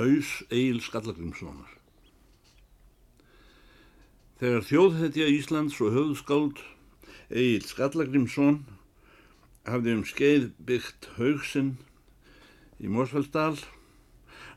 Haus 0.00 0.34
Egil 0.48 0.80
Skallagrimssonar 0.80 1.81
Þegar 4.42 4.64
þjóðhetja 4.66 5.26
Íslands 5.30 5.76
og 5.78 5.92
höfðskáld 5.94 6.60
Egil 7.30 7.62
Skallagrimsson 7.62 8.56
hafði 9.68 9.92
um 9.94 10.00
skeið 10.02 10.46
byggt 10.66 11.04
haugsinn 11.14 11.68
í 12.82 12.88
Mósfellsdal 12.90 13.60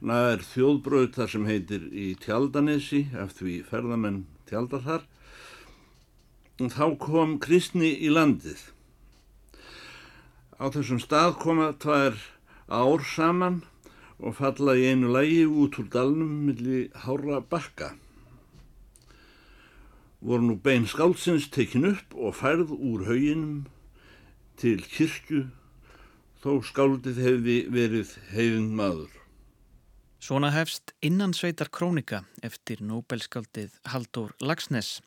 nær 0.02 0.42
þjóðbraut 0.42 1.20
þar 1.20 1.30
sem 1.30 1.46
heitir 1.46 1.86
í 1.94 2.06
Tjaldanesi, 2.18 3.04
eftir 3.14 3.46
því 3.46 3.58
ferðamenn 3.68 4.18
tjaldar 4.50 4.82
þar. 4.88 5.04
Þá 6.58 6.88
kom 7.06 7.36
kristni 7.46 7.92
í 7.94 8.10
landið. 8.10 8.64
Á 10.58 10.66
þessum 10.74 11.04
stað 11.04 11.36
koma 11.44 11.68
tvær 11.78 12.18
ár 12.74 13.06
saman 13.12 13.62
og 14.18 14.40
falla 14.42 14.74
í 14.82 14.90
einu 14.90 15.14
lægi 15.14 15.46
út 15.46 15.78
úr 15.78 15.94
dalnum 15.94 16.34
millir 16.50 16.90
hára 17.06 17.44
bakka. 17.46 17.94
Voru 20.26 20.42
nú 20.42 20.56
bein 20.58 20.88
skáldsins 20.90 21.52
tekin 21.54 21.86
upp 21.92 22.16
og 22.18 22.34
færð 22.40 22.72
úr 22.74 23.04
hauginum 23.06 23.68
til 24.58 24.80
kirkju 24.82 25.44
þó 26.42 26.64
skáldið 26.66 27.20
hefði 27.22 27.58
verið 27.70 28.16
heiðin 28.32 28.72
maður. 28.74 29.12
Svona 30.18 30.50
hefst 30.56 30.96
innansveitar 31.06 31.70
krónika 31.70 32.24
eftir 32.42 32.82
Nobelskáldið 32.82 33.78
Haldur 33.92 34.34
Lagsnes, 34.42 34.98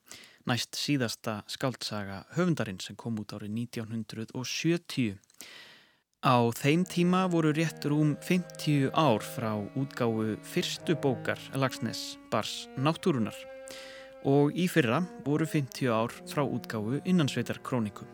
næst 0.47 0.79
síðasta 0.79 1.41
skáldsaga 1.51 2.21
höfundarinn 2.39 2.79
sem 2.79 2.95
kom 2.95 3.19
út 3.19 3.35
árið 3.35 3.57
1970. 3.67 5.19
Á 6.23 6.39
þeim 6.63 6.87
tíma 6.87 7.27
voru 7.31 7.51
rétt 7.59 7.91
rúm 7.91 8.15
50 8.23 8.95
ár 8.95 9.27
frá 9.35 9.51
útgáfu 9.75 10.39
fyrstu 10.47 10.95
bókar 11.03 11.43
Lagsnes 11.59 12.13
Bars 12.31 12.69
Náttúrunar 12.79 13.58
og 14.29 14.53
í 14.53 14.69
fyrra 14.69 15.01
voru 15.25 15.47
50 15.49 15.89
ár 15.89 16.13
frá 16.29 16.45
útgáfu 16.45 17.01
innansveitar 17.09 17.63
króniku. 17.65 18.05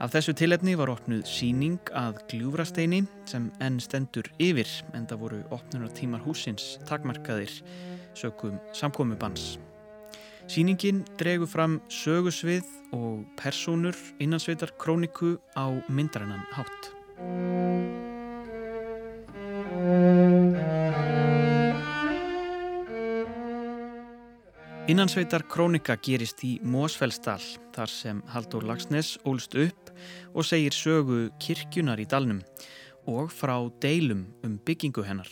Af 0.00 0.14
þessu 0.14 0.32
tilefni 0.32 0.72
var 0.80 0.88
opnuð 0.94 1.26
síning 1.28 1.90
að 1.92 2.22
gljúfrasteini 2.30 3.02
sem 3.28 3.50
enn 3.60 3.76
stendur 3.84 4.30
yfir 4.40 4.70
en 4.96 5.04
það 5.10 5.20
voru 5.24 5.40
opnunartímar 5.52 6.24
húsins 6.24 6.78
takmarkaðir 6.88 7.52
sökum 8.16 8.56
samkomubans. 8.72 9.58
Síningin 10.48 11.04
dregur 11.20 11.50
fram 11.52 11.76
sögusvið 11.92 12.64
og 12.96 13.20
personur 13.38 13.98
innansveitar 14.18 14.72
króniku 14.80 15.36
á 15.52 15.68
myndarannan 15.92 16.48
hátt. 16.56 17.79
Innansveitar 24.88 25.44
krónika 25.44 25.94
gerist 26.00 26.40
í 26.46 26.54
Mósfellsdal 26.64 27.42
þar 27.74 27.90
sem 27.92 28.22
Haldur 28.32 28.64
Lagsnes 28.64 29.18
ólst 29.28 29.52
upp 29.60 29.90
og 30.32 30.46
segir 30.48 30.72
sögu 30.72 31.26
kirkjunar 31.42 32.00
í 32.00 32.06
dalnum 32.08 32.40
og 33.10 33.28
frá 33.34 33.54
deilum 33.82 34.24
um 34.46 34.56
byggingu 34.64 35.04
hennar. 35.04 35.28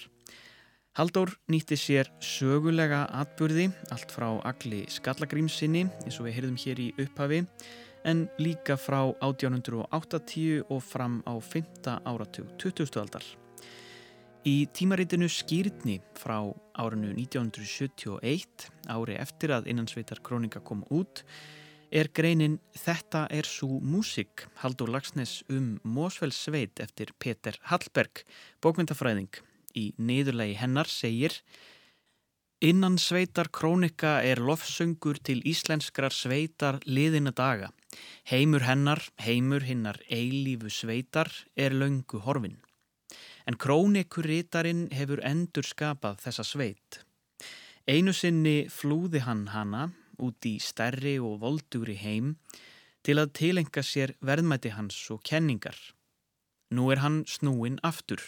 Haldur 1.01 1.33
nýtti 1.49 1.81
sér 1.81 2.13
sögulega 2.21 3.07
atburði 3.09 3.71
allt 3.95 4.13
frá 4.13 4.29
agli 4.45 4.85
skallagrímsinni 4.93 5.87
eins 6.05 6.21
og 6.21 6.29
við 6.29 6.39
heyrðum 6.39 6.63
hér 6.67 6.85
í 6.85 6.93
upphafi 7.07 7.43
en 8.05 8.27
líka 8.39 8.77
frá 8.77 9.01
1880 9.25 10.65
og 10.69 10.83
fram 10.85 11.23
á 11.25 11.35
5. 11.41 12.01
áratug 12.05 12.53
20. 12.61 13.01
aldar. 13.01 13.25
Í 14.47 14.69
tímaritinu 14.71 15.27
Skýrtni 15.27 15.97
frá 16.15 16.37
árinu 16.79 17.11
1971, 17.11 18.69
ári 18.87 19.17
eftir 19.19 19.51
að 19.51 19.67
innansveitar 19.73 20.21
krónika 20.23 20.61
kom 20.63 20.85
út, 20.95 21.25
er 21.91 22.07
greinin 22.15 22.61
Þetta 22.79 23.25
er 23.35 23.49
svo 23.49 23.81
músik, 23.83 24.47
Haldur 24.63 24.93
Lagsnes 24.95 25.41
um 25.51 25.81
Mósfells 25.83 26.39
sveit 26.39 26.79
eftir 26.79 27.11
Peter 27.19 27.59
Hallberg, 27.67 28.23
bókmyndafræðing. 28.63 29.43
Í 29.75 29.91
niðurlegi 29.99 30.55
hennar 30.61 30.87
segir 30.87 31.35
Innansveitar 32.63 33.51
krónika 33.51 34.21
er 34.23 34.39
lofsöngur 34.39 35.19
til 35.19 35.43
íslenskrar 35.47 36.15
sveitar 36.15 36.79
liðina 36.87 37.35
daga. 37.35 37.73
Heimur 38.31 38.63
hennar, 38.67 39.03
heimur 39.19 39.67
hinnar 39.67 39.99
eilífu 40.07 40.71
sveitar 40.71 41.31
er 41.59 41.75
löngu 41.75 42.23
horfinn. 42.23 42.59
En 43.49 43.57
krónikurritarinn 43.57 44.91
hefur 44.93 45.23
endur 45.25 45.65
skapað 45.65 46.19
þessa 46.27 46.45
sveit. 46.45 46.99
Einu 47.89 48.13
sinni 48.13 48.67
flúði 48.69 49.23
hann 49.25 49.47
hana 49.55 49.87
út 50.21 50.45
í 50.45 50.59
stærri 50.61 51.15
og 51.17 51.39
voldugri 51.41 51.95
heim 51.97 52.35
til 53.07 53.17
að 53.23 53.33
tilenga 53.39 53.81
sér 53.81 54.13
verðmæti 54.21 54.75
hans 54.75 54.99
og 55.15 55.23
kenningar. 55.25 55.79
Nú 56.77 56.91
er 56.93 57.01
hann 57.01 57.23
snúin 57.25 57.79
aftur. 57.81 58.21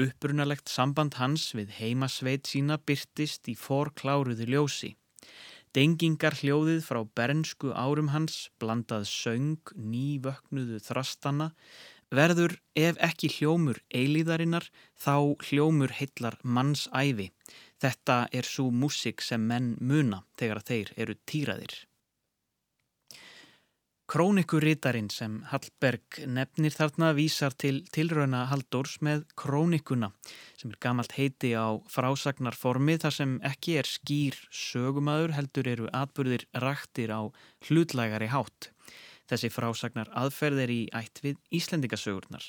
Upprunalegt 0.00 0.72
samband 0.72 1.20
hans 1.20 1.52
við 1.54 1.76
heimasveit 1.78 2.50
sína 2.50 2.80
byrtist 2.82 3.46
í 3.52 3.54
forkláruðu 3.54 4.48
ljósi. 4.50 4.96
Dengingar 5.72 6.34
hljóðið 6.40 6.82
frá 6.84 7.00
bernsku 7.16 7.70
árum 7.72 8.10
hans, 8.12 8.48
blandað 8.58 9.06
söng, 9.08 9.70
nývöknuðu 9.72 10.82
þrastana, 10.82 11.52
verður 12.12 12.58
ef 12.78 12.98
ekki 13.02 13.30
hljómur 13.36 13.80
eilíðarinnar 13.94 14.68
þá 15.04 15.14
hljómur 15.48 15.94
heillar 15.98 16.38
mannsæfi. 16.44 17.30
Þetta 17.82 18.18
er 18.32 18.46
svo 18.46 18.68
músik 18.70 19.24
sem 19.24 19.42
menn 19.48 19.74
muna 19.80 20.22
þegar 20.38 20.62
þeir 20.68 20.92
eru 20.96 21.18
týraðir. 21.26 21.74
Krónikurítarinn 24.12 25.06
sem 25.08 25.38
Hallberg 25.48 26.18
nefnir 26.28 26.74
þarna 26.74 27.14
vísar 27.16 27.54
til 27.56 27.78
tilrauna 27.96 28.42
Halldórs 28.50 28.98
með 29.00 29.22
krónikuna 29.40 30.10
sem 30.60 30.68
er 30.68 30.76
gamalt 30.84 31.14
heiti 31.16 31.54
á 31.56 31.80
frásagnarformi 31.88 32.98
þar 33.00 33.16
sem 33.16 33.32
ekki 33.48 33.78
er 33.80 33.88
skýr 33.88 34.36
sögumadur 34.52 35.32
heldur 35.32 35.70
eru 35.72 35.88
atbyrðir 35.96 36.44
raktir 36.60 37.14
á 37.14 37.32
hlutlægari 37.64 38.28
hátt. 38.34 38.68
Þessi 39.30 39.50
frásagnar 39.52 40.10
aðferð 40.18 40.64
er 40.64 40.72
í 40.72 40.80
ætt 40.94 41.22
við 41.24 41.38
Íslendingasögurnar 41.54 42.48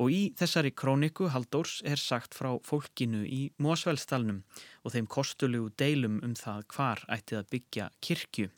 og 0.00 0.12
í 0.12 0.22
þessari 0.38 0.72
króniku 0.72 1.28
Halldórs 1.32 1.80
er 1.84 2.00
sagt 2.00 2.36
frá 2.36 2.54
fólkinu 2.64 3.22
í 3.26 3.42
Mósveldstalnum 3.62 4.42
og 4.82 4.94
þeim 4.94 5.08
kostulegu 5.10 5.70
deilum 5.78 6.20
um 6.24 6.34
það 6.38 6.64
hvar 6.74 7.04
ættið 7.12 7.40
að 7.42 7.50
byggja 7.54 7.88
kirkju. 8.00 8.48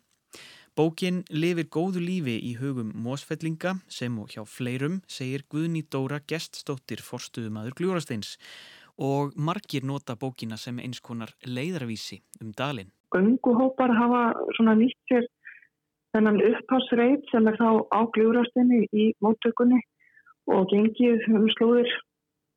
Bókin 0.75 1.23
lifir 1.31 1.69
góðu 1.71 2.01
lífi 2.03 2.35
í 2.43 2.55
hugum 2.59 2.91
Mósfellinga 2.99 3.77
sem 3.87 4.15
og 4.19 4.33
hjá 4.35 4.43
fleirum 4.43 5.03
segir 5.07 5.45
Guðni 5.51 5.85
Dóra 5.87 6.19
geststóttir 6.19 7.03
forstuðumadur 7.03 7.77
Gljúrasteins 7.79 8.35
og 8.99 9.37
margir 9.39 9.87
nota 9.87 10.17
bókina 10.19 10.59
sem 10.59 10.79
eins 10.83 11.01
konar 11.03 11.31
leiðarvísi 11.47 12.21
um 12.43 12.51
dalin. 12.59 12.91
Gönguhópar 13.15 13.95
hafa 13.95 14.75
nýtt 14.75 14.99
sér 15.07 15.29
þennan 16.15 16.41
upphásreit 16.49 17.27
sem 17.33 17.49
er 17.51 17.59
þá 17.59 17.69
á 17.91 18.01
Gljúrastinni 18.15 18.85
í 18.95 19.11
móttökunni 19.25 19.81
og 20.55 20.69
gengið 20.71 21.25
um 21.33 21.47
slúðir 21.57 21.91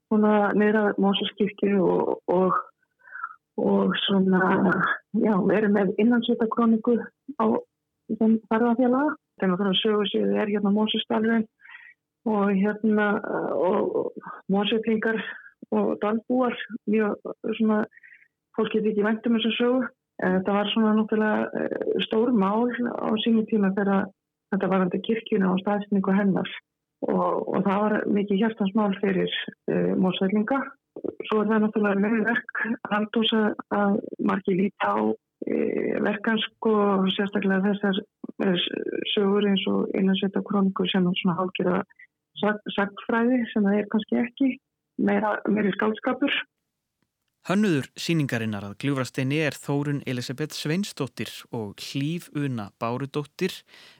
svona 0.07 0.53
neðra 0.55 0.93
Mósaskirkju 1.01 1.79
og, 1.83 2.11
og, 2.31 2.57
og 3.59 3.95
svona, 4.05 4.73
já, 5.17 5.33
verið 5.49 5.73
með 5.75 5.93
innansvita 6.03 6.47
á 6.47 7.45
sem 8.15 8.37
farðafélaga. 8.51 9.15
Þegar 9.37 9.59
þannig 9.59 9.73
að 9.75 9.81
sögursýðu 9.83 10.37
er 10.41 10.49
hérna 10.49 10.73
Mósustalvin 10.73 11.43
og 12.27 12.53
hérna 12.57 13.07
og 13.53 14.15
Mósutlingar 14.51 15.19
og 15.75 15.97
dalbúar 16.01 16.55
mjög 16.87 17.17
svona 17.59 17.83
fólk 18.57 18.73
getur 18.73 18.91
ekki 18.93 19.05
væntum 19.05 19.37
þess 19.37 19.49
að 19.51 19.57
sögu. 19.59 19.81
Þetta 20.18 20.53
var 20.55 20.70
svona 20.72 20.95
náttúrulega 20.97 22.01
stór 22.07 22.32
mál 22.34 22.65
á 22.89 23.09
sínu 23.22 23.43
tíma 23.49 23.70
þegar 23.78 24.07
þetta 24.53 24.70
var 24.72 24.86
andi 24.86 25.01
kirkjuna 25.05 25.51
og 25.53 25.61
staðsningu 25.61 26.15
hennar 26.18 26.49
og, 27.05 27.45
og 27.53 27.61
það 27.68 27.84
var 27.84 27.95
mikið 28.15 28.41
hjartansmál 28.41 28.95
fyrir 29.03 29.30
uh, 29.70 29.93
Mósutlinga. 30.01 30.57
Svo 31.30 31.43
er 31.43 31.51
það 31.51 31.63
náttúrulega 31.68 32.01
meðverk 32.01 32.63
haldús 32.89 33.34
að 33.38 33.99
margi 34.26 34.57
líti 34.57 34.82
á 34.82 34.97
verkansk 36.03 36.68
og 36.68 37.07
sérstaklega 37.15 37.61
þessar 37.70 37.99
sögur 39.13 39.45
eins 39.47 39.63
og 39.70 39.93
einansveita 39.95 40.41
krónikur 40.45 40.89
sem 40.91 41.05
svona 41.22 41.38
hálfgerða 41.38 41.84
sagfræði 42.76 43.43
sem 43.51 43.65
það 43.65 43.78
er 43.80 43.88
kannski 43.91 44.20
ekki 44.22 44.49
meira, 44.97 45.38
meiri 45.49 45.72
skálskapur. 45.76 46.34
Hönnuður 47.47 47.85
síningarinnar 47.95 48.65
að 48.67 48.73
gljúfrasteini 48.83 49.37
er 49.39 49.55
Þórun 49.55 50.01
Elisabeth 50.11 50.51
Sveinsdóttir 50.51 51.29
og 51.55 51.79
Hlýf 51.79 52.25
Una 52.35 52.65
Bárudóttir 52.75 53.53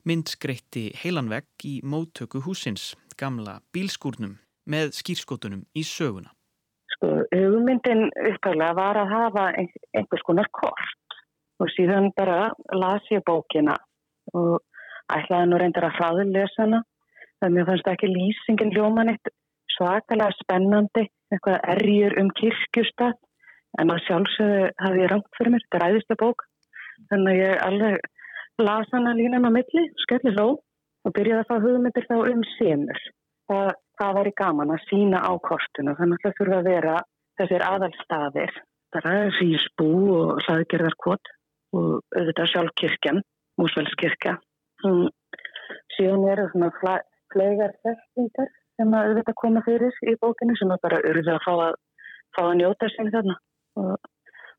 myndskreitti 0.04 0.90
heilanvegg 1.00 1.64
í 1.64 1.78
móttöku 1.80 2.42
húsins, 2.44 2.90
gamla 3.16 3.62
bílskúrnum 3.72 4.34
með 4.68 4.92
skýrskotunum 4.98 5.62
í 5.80 5.84
söguna. 5.88 6.34
Sko, 6.92 7.14
hugmyndin 7.32 8.10
upptæðlega 8.12 8.74
var 8.82 9.00
að 9.00 9.14
hafa 9.14 9.46
einhvers 9.56 10.26
konar 10.28 10.50
kort. 10.52 11.16
Og 11.64 11.72
síðan 11.72 12.10
bara 12.20 12.50
las 12.76 13.08
ég 13.16 13.24
bókina 13.24 13.78
og 14.36 14.58
ætlaði 15.08 15.54
nú 15.54 15.62
reyndar 15.62 15.88
að 15.88 15.96
hraðin 16.02 16.36
lesa 16.36 16.66
hana. 16.66 16.82
Þannig 17.40 17.48
að 17.48 17.56
mér 17.56 17.70
fannst 17.72 17.90
ekki 17.94 18.12
lýsingin 18.12 18.76
ljóman 18.76 19.14
eitt 19.14 19.32
svakalega 19.78 20.36
spennandi 20.42 21.06
eitthvað 21.32 21.64
erjur 21.78 22.20
um 22.20 22.34
kirkjustad 22.36 23.16
en 23.82 23.94
að 23.94 24.04
sjálfsögðu 24.08 24.70
hafði 24.84 25.04
ég 25.04 25.12
rangt 25.12 25.38
fyrir 25.38 25.54
mér, 25.54 25.66
þetta 25.66 25.80
er 25.80 25.86
ræðista 25.86 26.18
bók. 26.22 26.46
Þannig 27.12 27.34
að 27.34 27.42
ég 27.42 27.66
alveg 27.68 28.08
las 28.68 28.94
hana 28.94 29.14
línan 29.18 29.48
á 29.48 29.52
milli, 29.54 29.84
skelli 30.04 30.34
hló 30.34 30.48
og 31.06 31.14
byrjaði 31.16 31.44
að 31.44 31.50
fá 31.52 31.66
hugmyndir 31.66 32.08
þá 32.10 32.18
um 32.20 32.44
semur 32.56 33.02
það, 33.48 33.70
það 34.00 34.18
væri 34.20 34.34
gaman 34.42 34.74
að 34.74 34.86
sína 34.90 35.22
á 35.24 35.32
kortuna 35.50 35.96
þannig 36.00 36.18
að 36.18 36.26
það 36.26 36.38
þurfa 36.40 36.58
að 36.58 36.70
vera 36.72 36.96
þessir 37.38 37.66
aðalstaðir. 37.68 38.54
Það 38.96 39.08
er 39.14 39.38
Rísbú 39.38 39.90
og 40.16 40.44
Hlaðgerðarkot 40.46 41.34
og 41.78 41.90
auðvitað 42.16 42.52
sjálf 42.54 42.76
kirkjan 42.80 43.22
Músvælskirkja 43.58 44.38
síðan 45.96 46.28
eru 46.32 46.46
svona 46.52 46.70
flegar 47.34 47.74
þekkingar 47.84 48.52
sem 48.78 48.94
að 48.94 49.10
auðvitað 49.10 49.38
koma 49.42 49.64
fyrir 49.66 49.98
í 50.06 50.14
bókinu 50.22 50.56
sem 50.60 50.72
að 50.72 50.84
bara 50.86 51.02
urða 51.10 51.36
að 51.36 51.46
fá 51.46 51.54
að, 51.68 51.78
fá 52.38 52.42
að 52.46 52.58
njóta 52.62 52.90
sig 52.94 53.12
þarna 53.16 53.38
og, 53.78 54.10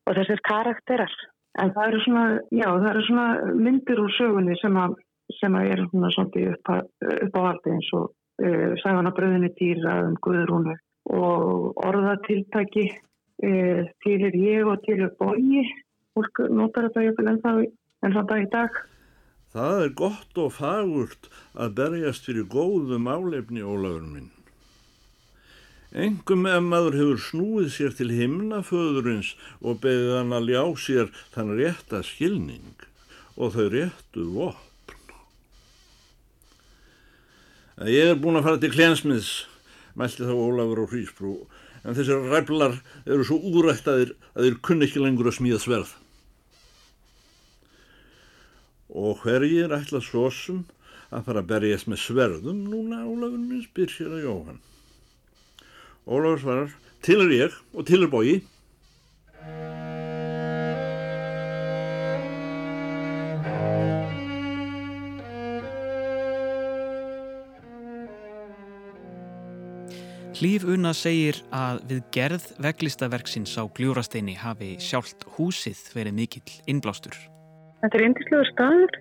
og 0.06 0.18
þessir 0.18 0.42
karakterar. 0.48 1.14
En 1.58 1.72
það 1.74 1.90
eru 1.90 2.00
svona, 2.04 2.24
já, 2.54 2.66
það 2.68 2.90
eru 2.92 3.04
svona 3.08 3.54
myndir 3.66 4.02
úr 4.02 4.14
sögunni 4.14 4.56
sem 4.60 4.78
að, 4.78 4.94
sem 5.40 5.58
að 5.58 5.72
er 5.72 5.82
svona 5.88 6.12
svolítið 6.14 6.52
upp, 6.52 6.72
upp 7.16 7.38
á 7.38 7.40
valdi 7.48 7.74
eins 7.74 7.90
og 7.98 8.06
uh, 8.44 8.70
sagana 8.84 9.14
bröðinni 9.16 9.50
dýra 9.58 9.96
um 10.06 10.14
Guðrúnu 10.24 10.76
og 11.18 11.82
orðatiltaki 11.88 12.86
uh, 12.92 13.82
til 14.04 14.18
er 14.28 14.38
ég 14.38 14.70
og 14.70 14.84
til 14.86 15.00
er 15.02 15.12
bói. 15.18 15.66
Fólk 16.14 16.44
notar 16.50 16.88
þetta 16.88 17.08
ég 17.08 17.20
en 17.26 17.42
það 17.42 17.66
en 18.06 18.14
það 18.14 18.30
dag 18.30 18.44
í 18.44 18.48
dag. 18.54 18.80
Það 19.48 19.82
er 19.82 19.94
gott 19.96 20.40
og 20.42 20.50
fagurt 20.54 21.30
að 21.56 21.78
berjast 21.80 22.26
fyrir 22.28 22.48
góðum 22.52 23.08
álefni 23.08 23.64
ólafur 23.64 24.04
minn. 24.04 24.28
Engum 25.98 26.46
ef 26.46 26.62
maður 26.62 26.94
hefur 26.94 27.20
snúið 27.24 27.68
sér 27.74 27.94
til 27.98 28.12
himnaföðurins 28.14 29.32
og 29.58 29.80
beðið 29.82 30.12
hann 30.14 30.36
að 30.36 30.50
ljá 30.52 30.62
sér 30.78 31.08
þann 31.34 31.54
rétta 31.58 32.04
skilning 32.06 32.84
og 33.34 33.56
þau 33.56 33.66
réttu 33.72 34.26
vopn. 34.36 34.64
Ég 37.90 38.12
er 38.12 38.18
búin 38.18 38.38
að 38.38 38.46
fara 38.46 38.60
til 38.62 38.70
klensmiðs, 38.74 39.32
mælti 39.98 40.26
þá 40.26 40.34
Ólafur 40.34 40.84
og 40.84 40.94
Hrísbrú, 40.94 41.34
en 41.82 41.98
þessir 41.98 42.30
ræflar 42.30 42.78
eru 43.06 43.26
svo 43.26 43.38
úrættaðir 43.50 44.14
að 44.34 44.46
þeir 44.46 44.60
kunni 44.66 44.86
ekki 44.86 45.02
lengur 45.02 45.30
að 45.30 45.38
smíða 45.38 45.62
sverð 45.62 45.96
og 48.88 49.20
hverjir 49.22 49.74
ætla 49.76 50.00
svo 50.02 50.28
sem 50.32 50.62
að 51.12 51.26
fara 51.26 51.42
að 51.42 51.50
berjast 51.50 51.90
með 51.90 52.00
sverðum 52.06 52.64
núna 52.70 53.04
Ólafur 53.04 53.38
minn 53.42 53.66
spyr 53.66 53.92
sér 53.92 54.14
að 54.16 54.24
Jóhann. 54.24 54.62
Ólafur 56.08 56.40
svarar, 56.40 56.70
til 57.04 57.20
er 57.20 57.32
ég 57.36 57.56
og 57.76 57.84
til 57.84 58.06
er 58.06 58.08
bói. 58.08 58.38
Hlýf 70.38 70.64
Una 70.70 70.94
segir 70.94 71.42
að 71.52 71.82
við 71.90 72.02
gerð 72.14 72.44
veglistaverksins 72.62 73.56
á 73.60 73.68
gljúrasteini 73.68 74.38
hafi 74.38 74.76
sjálft 74.80 75.28
húsið 75.36 75.80
verið 75.92 76.14
mikill 76.22 76.56
innblástur. 76.70 77.16
Þetta 77.82 77.98
er 77.98 78.04
indislegur 78.06 78.52
staður, 78.54 78.98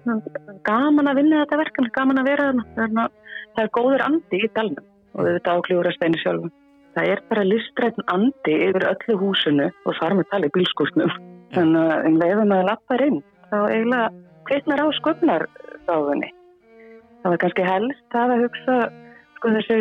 gaman 0.68 1.08
að 1.08 1.22
vinna 1.22 1.43
þetta 1.45 1.64
verkan, 1.64 1.91
gaman 1.95 2.20
að 2.20 2.32
vera 2.34 2.53
þarna. 2.76 3.10
Það 3.55 3.64
er 3.64 3.76
góður 3.80 4.08
andi 4.12 4.43
í 4.43 4.55
dalnum 4.58 4.95
og 5.14 5.30
þetta 5.30 5.55
á 5.55 5.58
kljórasteinu 5.70 6.26
sjálfum. 6.26 6.58
Það 6.97 7.11
er 7.13 7.19
bara 7.29 7.41
listrætn 7.45 8.07
andi 8.09 8.53
yfir 8.65 8.83
öllu 8.89 9.15
húsinu 9.21 9.67
og 9.85 9.97
þar 9.99 10.15
með 10.17 10.25
tali 10.31 10.47
bílskúsnum. 10.55 11.11
Þannig 11.53 11.91
að 11.93 12.07
um 12.09 12.15
leiðum 12.17 12.53
að 12.55 12.63
lappa 12.71 12.95
inn, 13.05 13.19
þá 13.51 13.57
eiginlega 13.69 14.07
kveitnar 14.47 14.81
á 14.81 14.87
sköpnardáðunni. 14.97 16.29
Það 17.21 17.29
var 17.29 17.41
kannski 17.43 17.67
helst 17.67 18.17
að 18.17 18.33
hugsa, 18.41 18.77
sko 19.37 19.51
þessi 19.59 19.77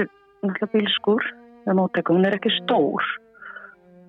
bílskúr, 0.74 1.24
það 1.64 1.78
mótækum, 1.80 2.18
hún 2.18 2.28
er 2.28 2.36
ekki 2.36 2.52
stór. 2.58 3.08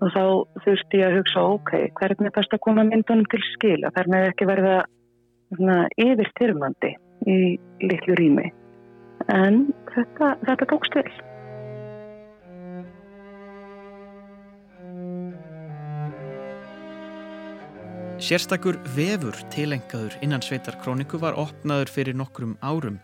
Og 0.03 0.11
þá 0.11 0.23
þurfti 0.65 0.99
ég 0.99 1.07
að 1.07 1.17
hugsa 1.21 1.45
ok, 1.55 1.73
hvernig 2.01 2.27
er 2.27 2.35
best 2.35 2.57
að 2.57 2.63
koma 2.67 2.85
myndunum 2.89 3.31
til 3.31 3.39
skila? 3.53 3.93
Hvernig 3.95 4.19
er 4.19 4.33
ekki 4.33 4.49
verið 4.51 4.69
að 4.75 5.95
yfir 6.03 6.33
styrmandi 6.33 6.91
í 7.23 7.39
litlu 7.87 8.19
rými. 8.19 8.51
En 9.31 9.63
þetta, 9.95 10.35
þetta 10.43 10.69
tókst 10.75 10.99
vel 10.99 11.07
Sérstakur 18.17 18.79
vefur 18.95 19.35
tilengaður 19.53 20.15
innan 20.25 20.41
sveitar 20.41 20.75
króniku 20.81 21.19
var 21.21 21.37
opnaður 21.37 21.91
fyrir 21.93 22.17
nokkrum 22.17 22.55
árum 22.65 22.97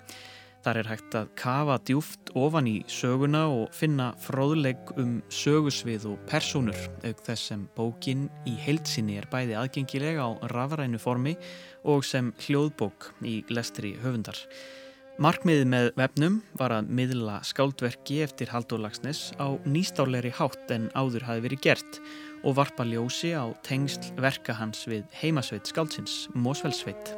Þar 0.63 0.77
er 0.79 0.87
hægt 0.87 1.15
að 1.19 1.31
kafa 1.35 1.75
djúft 1.83 2.29
ofan 2.39 2.69
í 2.71 2.77
söguna 2.87 3.41
og 3.51 3.73
finna 3.75 4.13
fróðleg 4.23 4.93
um 4.95 5.17
sögusvið 5.27 6.05
og 6.13 6.21
personur 6.29 6.79
auk 7.03 7.19
þess 7.25 7.49
sem 7.51 7.65
bókin 7.75 8.29
í 8.47 8.53
heilsinni 8.63 9.17
er 9.19 9.27
bæði 9.31 9.57
aðgengilega 9.59 10.23
á 10.23 10.29
rafrænu 10.53 11.01
formi 11.03 11.35
og 11.83 12.07
sem 12.07 12.31
hljóðbók 12.45 13.09
í 13.27 13.41
lestri 13.51 13.97
höfundar. 13.99 14.39
Markmiðið 15.19 15.67
með 15.69 15.89
vefnum 15.99 16.39
var 16.57 16.77
að 16.79 16.87
miðla 16.95 17.41
skáldverki 17.45 18.23
eftir 18.23 18.49
Haldur 18.55 18.81
Lagsnes 18.81 19.33
á 19.35 19.51
nýstáleiri 19.67 20.31
hátt 20.39 20.71
en 20.71 20.87
áður 20.95 21.27
hafi 21.27 21.43
verið 21.43 21.67
gert 21.67 21.99
og 22.43 22.57
varpa 22.59 22.85
ljósi 22.87 23.31
á 23.35 23.47
tengsl 23.65 24.13
verka 24.19 24.55
hans 24.59 24.85
við 24.89 25.07
heimasveit 25.21 25.69
skáldsins, 25.71 26.27
Mósfellsveit. 26.35 27.15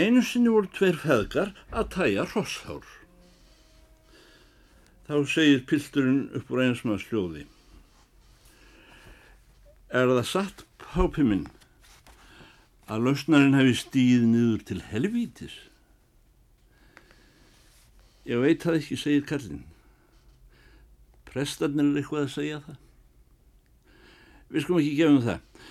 Einu 0.00 0.22
sinni 0.24 0.48
voru 0.48 0.70
tveir 0.72 0.96
feðgar 1.02 1.50
að 1.76 1.88
tæja 1.92 2.24
rosshár. 2.30 2.86
Þá 5.04 5.16
segir 5.28 5.64
pilturinn 5.68 6.28
upp 6.38 6.52
úr 6.54 6.62
einsmaða 6.64 7.02
sljóði. 7.02 7.42
Er 9.90 10.06
það 10.08 10.28
satt, 10.30 10.62
pápi 10.80 11.24
minn, 11.26 11.48
að 12.86 13.08
lausnarinn 13.08 13.58
hefði 13.58 13.74
stíð 13.80 14.24
niður 14.30 14.64
til 14.70 14.78
helvítis? 14.92 15.58
Ég 18.30 18.40
veit 18.40 18.62
það 18.62 18.78
ekki, 18.78 19.00
segir 19.02 19.26
Karlinn. 19.26 19.66
Prestarnir 21.28 21.90
er 21.90 22.00
eitthvað 22.00 22.24
að 22.24 22.34
segja 22.38 22.62
það. 22.64 22.80
Við 24.50 24.64
skulum 24.64 24.80
ekki 24.80 24.96
gefa 25.02 25.16
um 25.18 25.22
það. 25.28 25.68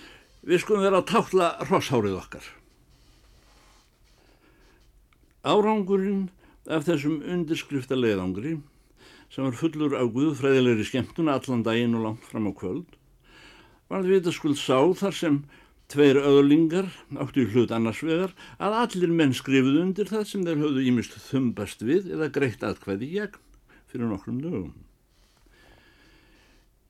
Við 0.50 0.66
skulum 0.68 0.86
vera 0.86 1.02
að 1.02 1.12
tákla 1.16 1.52
rosshárið 1.72 2.20
okkar. 2.20 2.56
Árangurinn 5.48 6.28
af 6.68 6.84
þessum 6.90 7.22
undirskrifta 7.24 7.96
leiðangri 7.96 8.58
sem 9.32 9.46
var 9.46 9.56
fullur 9.56 9.96
á 9.96 10.04
guðfræðilegri 10.04 10.88
skemmtuna 10.90 11.38
allan 11.38 11.64
daginn 11.64 11.96
og 11.96 12.06
langt 12.08 12.26
fram 12.28 12.50
á 12.50 12.54
kvöld 12.54 12.98
var 13.90 14.04
því 14.04 14.18
þetta 14.18 14.34
skuld 14.36 14.60
sá 14.60 14.78
þar 15.00 15.16
sem 15.16 15.38
tveir 15.90 16.20
öðlingar 16.22 16.90
áttu 17.18 17.46
í 17.46 17.50
hlut 17.54 17.72
annars 17.74 18.04
vegar 18.06 18.36
að 18.62 18.76
allir 18.84 19.14
menn 19.22 19.34
skrifuð 19.34 19.80
undir 19.82 20.10
það 20.12 20.28
sem 20.30 20.44
þeir 20.46 20.62
höfðu 20.62 20.84
ímist 20.92 21.16
þumbast 21.30 21.82
við 21.88 22.12
eða 22.14 22.30
greitt 22.36 22.66
aðkvæði 22.66 23.10
gegn 23.16 23.40
fyrir 23.90 24.12
nokkrum 24.12 24.44
dögum. 24.44 24.76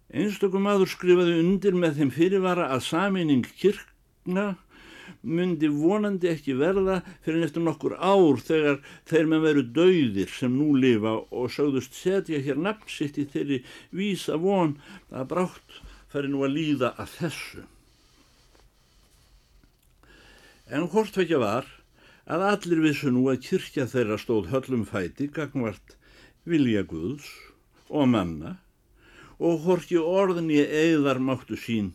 Einstökum 0.09 0.67
aður 0.67 0.89
skrifaði 0.91 1.37
undir 1.39 1.77
með 1.77 2.01
þeim 2.01 2.11
fyrirvara 2.17 2.67
að 2.73 2.83
saminning 2.89 3.45
kirkna 3.61 4.55
myndi 5.22 5.67
vonandi 5.74 6.30
ekki 6.32 6.55
verða 6.59 6.99
fyrir 7.26 7.43
eftir 7.47 7.63
nokkur 7.65 7.97
ár 7.99 8.39
þegar 8.43 8.80
þeir 9.09 9.28
með 9.32 9.43
veru 9.47 9.63
dauðir 9.76 10.32
sem 10.32 10.55
nú 10.55 10.70
lifa 10.80 11.17
og 11.30 11.51
sögðust 11.51 11.97
setja 11.97 12.39
hér 12.45 12.61
nafn 12.61 12.88
sitt 12.91 13.20
í 13.20 13.28
þeirri 13.34 13.59
vísa 13.91 14.39
von 14.39 14.78
að 15.11 15.28
brátt 15.34 15.82
færi 16.09 16.32
nú 16.32 16.45
að 16.45 16.55
líða 16.55 16.93
að 16.97 17.11
þessu. 17.17 17.65
En 20.70 20.88
hvort 20.89 21.17
vekja 21.17 21.41
var 21.41 21.67
að 22.30 22.45
allir 22.45 22.84
vissu 22.86 23.11
nú 23.11 23.26
að 23.32 23.43
kyrkja 23.47 23.88
þeirra 23.89 24.17
stóð 24.22 24.51
höllum 24.53 24.86
fæti 24.88 25.28
gagvart 25.34 25.95
vilja 26.45 26.86
Guðs 26.88 27.28
og 27.89 28.07
manna 28.13 28.57
og 29.39 29.65
horki 29.65 29.97
orðin 29.99 30.51
í 30.53 30.61
eigðar 30.61 31.20
máttu 31.24 31.57
sín 31.57 31.93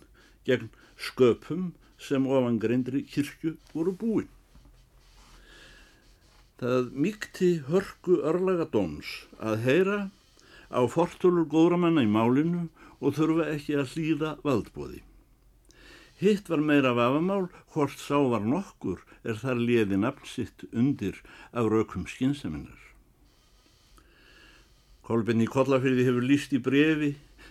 gegn 0.48 0.70
sköpum 0.98 1.72
sem 2.04 2.26
ofangreindri 2.26 3.02
kirkju 3.08 3.56
voru 3.72 3.94
búin. 4.00 4.28
Það 6.60 6.92
mýkti 7.04 7.48
hörku 7.68 8.20
örlaga 8.22 8.68
dóms 8.70 9.24
að 9.40 9.64
heyra 9.64 9.98
á 10.70 10.80
fortölur 10.90 11.48
góðramanna 11.50 12.04
í 12.06 12.10
málinu 12.10 12.68
og 13.00 13.16
þurfa 13.18 13.50
ekki 13.56 13.76
að 13.80 13.90
hlýða 13.94 14.30
valdbóði. 14.46 15.02
Hitt 16.22 16.48
var 16.48 16.62
meira 16.62 16.94
vafamál, 16.94 17.48
hvort 17.74 17.98
sá 17.98 18.16
var 18.30 18.44
nokkur 18.46 19.02
er 19.26 19.36
þar 19.40 19.58
liði 19.60 19.98
nafn 19.98 20.28
sitt 20.30 20.64
undir 20.72 21.18
af 21.52 21.66
raukum 21.72 22.06
skynseminar. 22.08 22.78
Kolbinni 25.04 25.44
Kollafyrði 25.50 26.06
hefur 26.06 26.24
líst 26.24 26.54
í 26.56 26.62
brefi 26.64 27.10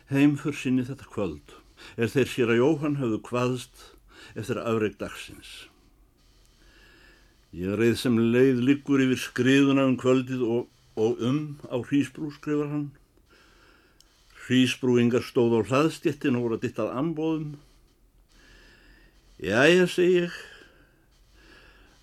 heimför 0.09 0.55
sinni 0.57 0.85
þetta 0.87 1.09
kvöld, 1.11 1.53
er 2.01 2.09
þeir 2.09 2.31
sér 2.31 2.53
að 2.53 2.61
Jóhann 2.63 2.97
hafðu 3.01 3.19
kvaðst 3.27 3.83
eftir 4.35 4.59
afreik 4.61 4.97
dagsins. 5.01 5.51
Ég 7.53 7.75
reið 7.77 7.99
sem 8.01 8.15
leið 8.17 8.63
liggur 8.65 9.03
yfir 9.03 9.19
skriðuna 9.21 9.85
um 9.85 9.97
kvöldið 10.01 10.41
og, 10.41 10.69
og 10.97 11.19
um 11.21 11.41
á 11.69 11.77
hrísbrú, 11.77 12.31
skrifar 12.33 12.71
hann. 12.71 12.87
Hrísbrúingar 14.47 15.21
stóð 15.23 15.59
á 15.61 15.69
hlaðstjettin 15.69 16.39
og 16.39 16.47
voru 16.47 16.57
að 16.57 16.65
dittað 16.65 16.95
ambóðum. 16.97 17.53
Jæja, 19.43 19.85
segi 19.87 20.25
ég. 20.25 20.41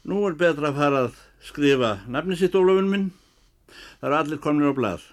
Nú 0.06 0.22
er 0.28 0.38
betra 0.38 0.70
að 0.70 0.78
fara 0.78 1.04
að 1.06 1.18
skrifa 1.44 1.92
nafni 2.08 2.38
sitt 2.38 2.54
Ólafun 2.54 2.88
minn. 2.92 3.08
Það 4.00 4.06
er 4.08 4.16
allir 4.20 4.42
komnir 4.44 4.70
á 4.70 4.74
blað. 4.78 5.04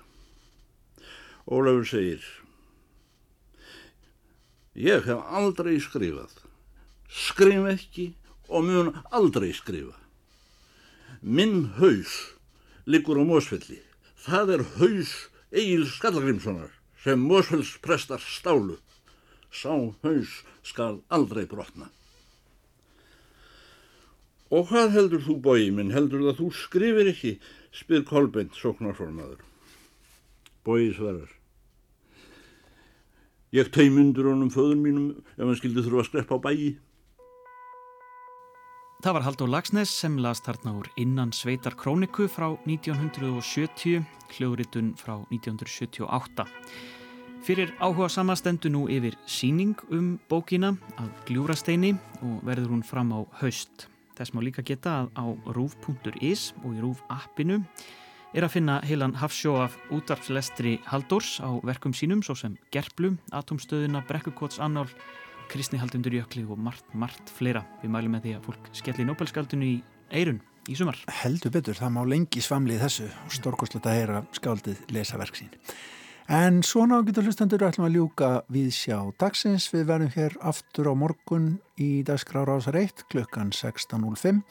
Ólafur 1.49 1.87
segir. 1.89 2.21
Ég 4.77 5.09
hef 5.09 5.33
aldrei 5.33 5.79
skrifað. 5.81 6.46
Skrif 7.07 7.67
ekki 7.71 8.11
og 8.47 8.67
mun 8.67 8.93
aldrei 9.15 9.53
skrifa. 9.55 9.95
Minn 11.21 11.73
haus 11.79 12.33
liggur 12.85 13.19
á 13.19 13.23
Mósfelli. 13.27 13.79
Það 14.27 14.55
er 14.57 14.63
haus 14.77 15.13
Egil 15.51 15.87
Skallagrimssonar 15.87 16.71
sem 17.03 17.19
Mósfells 17.19 17.77
prestar 17.83 18.19
stálu. 18.19 18.77
Sá 19.51 19.71
haus 20.03 20.41
skal 20.63 21.01
aldrei 21.09 21.47
brotna. 21.47 21.87
Og 24.51 24.69
hvað 24.69 24.93
heldur 24.95 25.23
þú 25.23 25.35
bói 25.43 25.71
minn? 25.75 25.91
Heldur 25.91 26.23
það 26.23 26.33
að 26.33 26.41
þú 26.41 26.49
skrifir 26.55 27.09
ekki? 27.11 27.33
spyr 27.75 28.05
Kolbeint 28.07 28.55
sóknarformaður. 28.55 29.41
Bói 30.63 30.93
svarar. 30.95 31.29
Ég 33.55 33.69
teimundur 33.71 34.27
honum 34.31 34.51
föður 34.51 34.79
mínum 34.79 35.09
ef 35.35 35.43
hann 35.43 35.59
skildi 35.59 35.83
þurfa 35.83 36.03
að 36.03 36.09
skrepp 36.09 36.31
á 36.35 36.37
bæi. 36.43 36.75
Það 38.97 39.13
var 39.13 39.23
Haldur 39.27 39.49
Lagsnes 39.53 39.91
sem 39.93 40.15
las 40.17 40.39
þarna 40.41 40.71
úr 40.79 40.87
innan 40.97 41.29
sveitar 41.29 41.75
króniku 41.77 42.25
frá 42.25 42.47
1970, 42.65 44.01
hljóðritun 44.33 44.95
frá 44.97 45.19
1978. 45.29 46.47
Fyrir 47.45 47.75
áhuga 47.77 48.07
samastendu 48.09 48.71
nú 48.73 48.87
yfir 48.89 49.13
síning 49.29 49.77
um 49.93 50.15
bókina 50.31 50.73
að 50.97 51.11
gljúrasteini 51.27 51.93
og 52.25 52.41
verður 52.49 52.73
hún 52.73 52.81
fram 52.81 53.13
á 53.13 53.21
haust. 53.43 53.85
Þess 54.17 54.33
má 54.33 54.41
líka 54.41 54.65
geta 54.65 55.03
að 55.03 55.13
á 55.13 55.25
rúf.is 55.53 56.47
og 56.63 56.73
í 56.73 56.81
rúf 56.81 57.05
appinu 57.13 57.61
er 58.33 58.49
að 58.49 58.55
finna 58.57 58.79
heilan 58.81 59.13
hafsjó 59.21 59.59
af 59.61 59.77
útarpslestri 59.93 60.79
Haldurs 60.89 61.37
á 61.37 61.53
verkum 61.61 61.93
sínum 61.93 62.25
svo 62.25 62.33
sem 62.33 62.57
Gerplu, 62.73 63.13
Atomstöðuna, 63.29 64.01
Brekkukots 64.09 64.57
annál, 64.57 64.89
Kristni 65.47 65.79
Haldundur 65.79 66.13
Jökli 66.13 66.43
og 66.47 66.59
margt, 66.59 66.87
margt 66.93 67.31
fleira. 67.33 67.63
Við 67.81 67.91
mælum 67.93 68.15
með 68.17 68.25
því 68.25 68.33
að 68.37 68.47
fólk 68.49 68.71
skelli 68.75 69.05
Nobelskaldinu 69.07 69.67
í 69.67 69.75
eirun 70.11 70.41
í 70.67 70.75
sumar. 70.75 70.99
Heldur 71.21 71.53
betur, 71.55 71.77
það 71.77 71.93
má 71.95 72.01
lengi 72.07 72.43
svamlið 72.43 72.83
þessu 72.83 73.07
og 73.11 73.35
stórkostlegt 73.37 73.87
að 73.87 73.97
heyra 73.99 74.23
skáldið 74.35 74.81
lesa 74.95 75.19
verk 75.21 75.39
sín. 75.39 75.53
En 76.27 76.59
svona 76.67 76.99
ágættu 76.99 77.23
hlustendur 77.23 77.63
ætlum 77.63 77.87
að 77.87 77.93
ljúka 77.95 78.31
við 78.51 78.73
sjá 78.75 78.97
dagsins. 79.19 79.69
Við 79.71 79.85
verðum 79.87 80.11
hér 80.17 80.33
aftur 80.43 80.91
á 80.91 80.93
morgun 80.99 81.53
í 81.79 82.03
dagskrára 82.07 82.57
ásar 82.59 82.75
1 82.81 83.05
klukkan 83.07 83.53
16.05. 83.55 84.43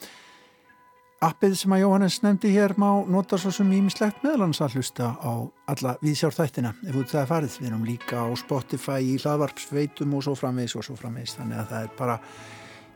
Appið 1.17 1.55
sem 1.57 1.73
að 1.73 1.79
Jóhannes 1.81 2.19
nefndi 2.21 2.51
hér 2.53 2.75
má 2.77 2.91
nota 3.09 3.39
svo 3.41 3.49
sem 3.53 3.69
ímislegt 3.73 4.19
meðlans 4.21 4.59
að 4.61 4.75
hlusta 4.77 5.07
á 5.17 5.49
alla 5.73 5.95
viðsjárþættina 6.03 6.75
ef 6.85 6.99
út 6.99 7.09
það 7.09 7.21
er 7.23 7.31
farið. 7.31 7.55
Við 7.57 7.69
erum 7.71 7.87
líka 7.87 8.21
á 8.21 8.25
Spotify 8.37 8.99
í 9.01 9.15
hlaðvarpsveitum 9.23 10.13
og 10.13 10.27
svo 10.27 10.35
framvegis 10.37 10.77
og 10.77 10.85
svo 10.85 10.99
framvegis. 10.99 11.33
Þannig 11.39 11.63
að 11.63 11.73
það 11.73 11.87
er 11.87 11.97
bara, 11.97 12.19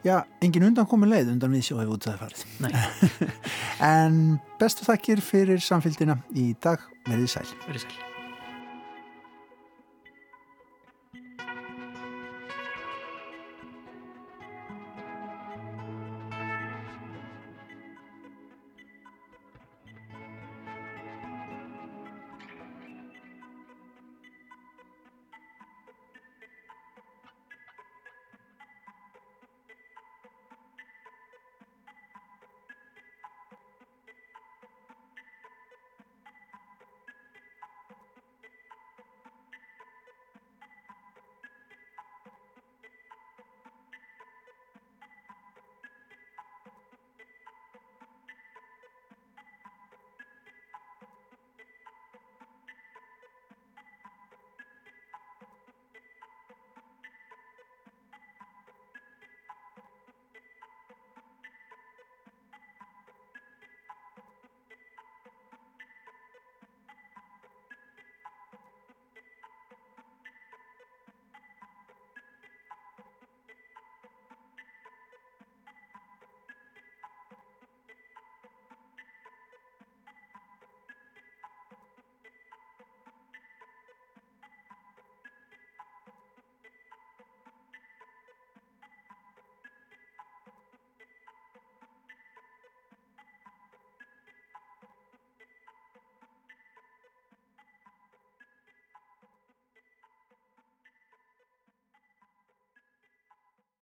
já, 0.05 0.13
engin 0.45 0.67
undan 0.69 0.89
komin 0.93 1.09
leið 1.15 1.33
undan 1.33 1.57
viðsjó 1.57 1.81
ef 1.81 1.95
út 1.97 2.05
það 2.05 2.13
er 2.13 2.21
farið. 2.21 2.45
en 3.89 4.21
bestu 4.61 4.85
þakkir 4.85 5.25
fyrir 5.25 5.65
samfélgina 5.65 6.21
í 6.37 6.51
dag. 6.61 6.85
Verðið 7.09 7.37
sæl. 7.39 7.45
Verðið 7.65 7.87
sæl. 7.87 8.10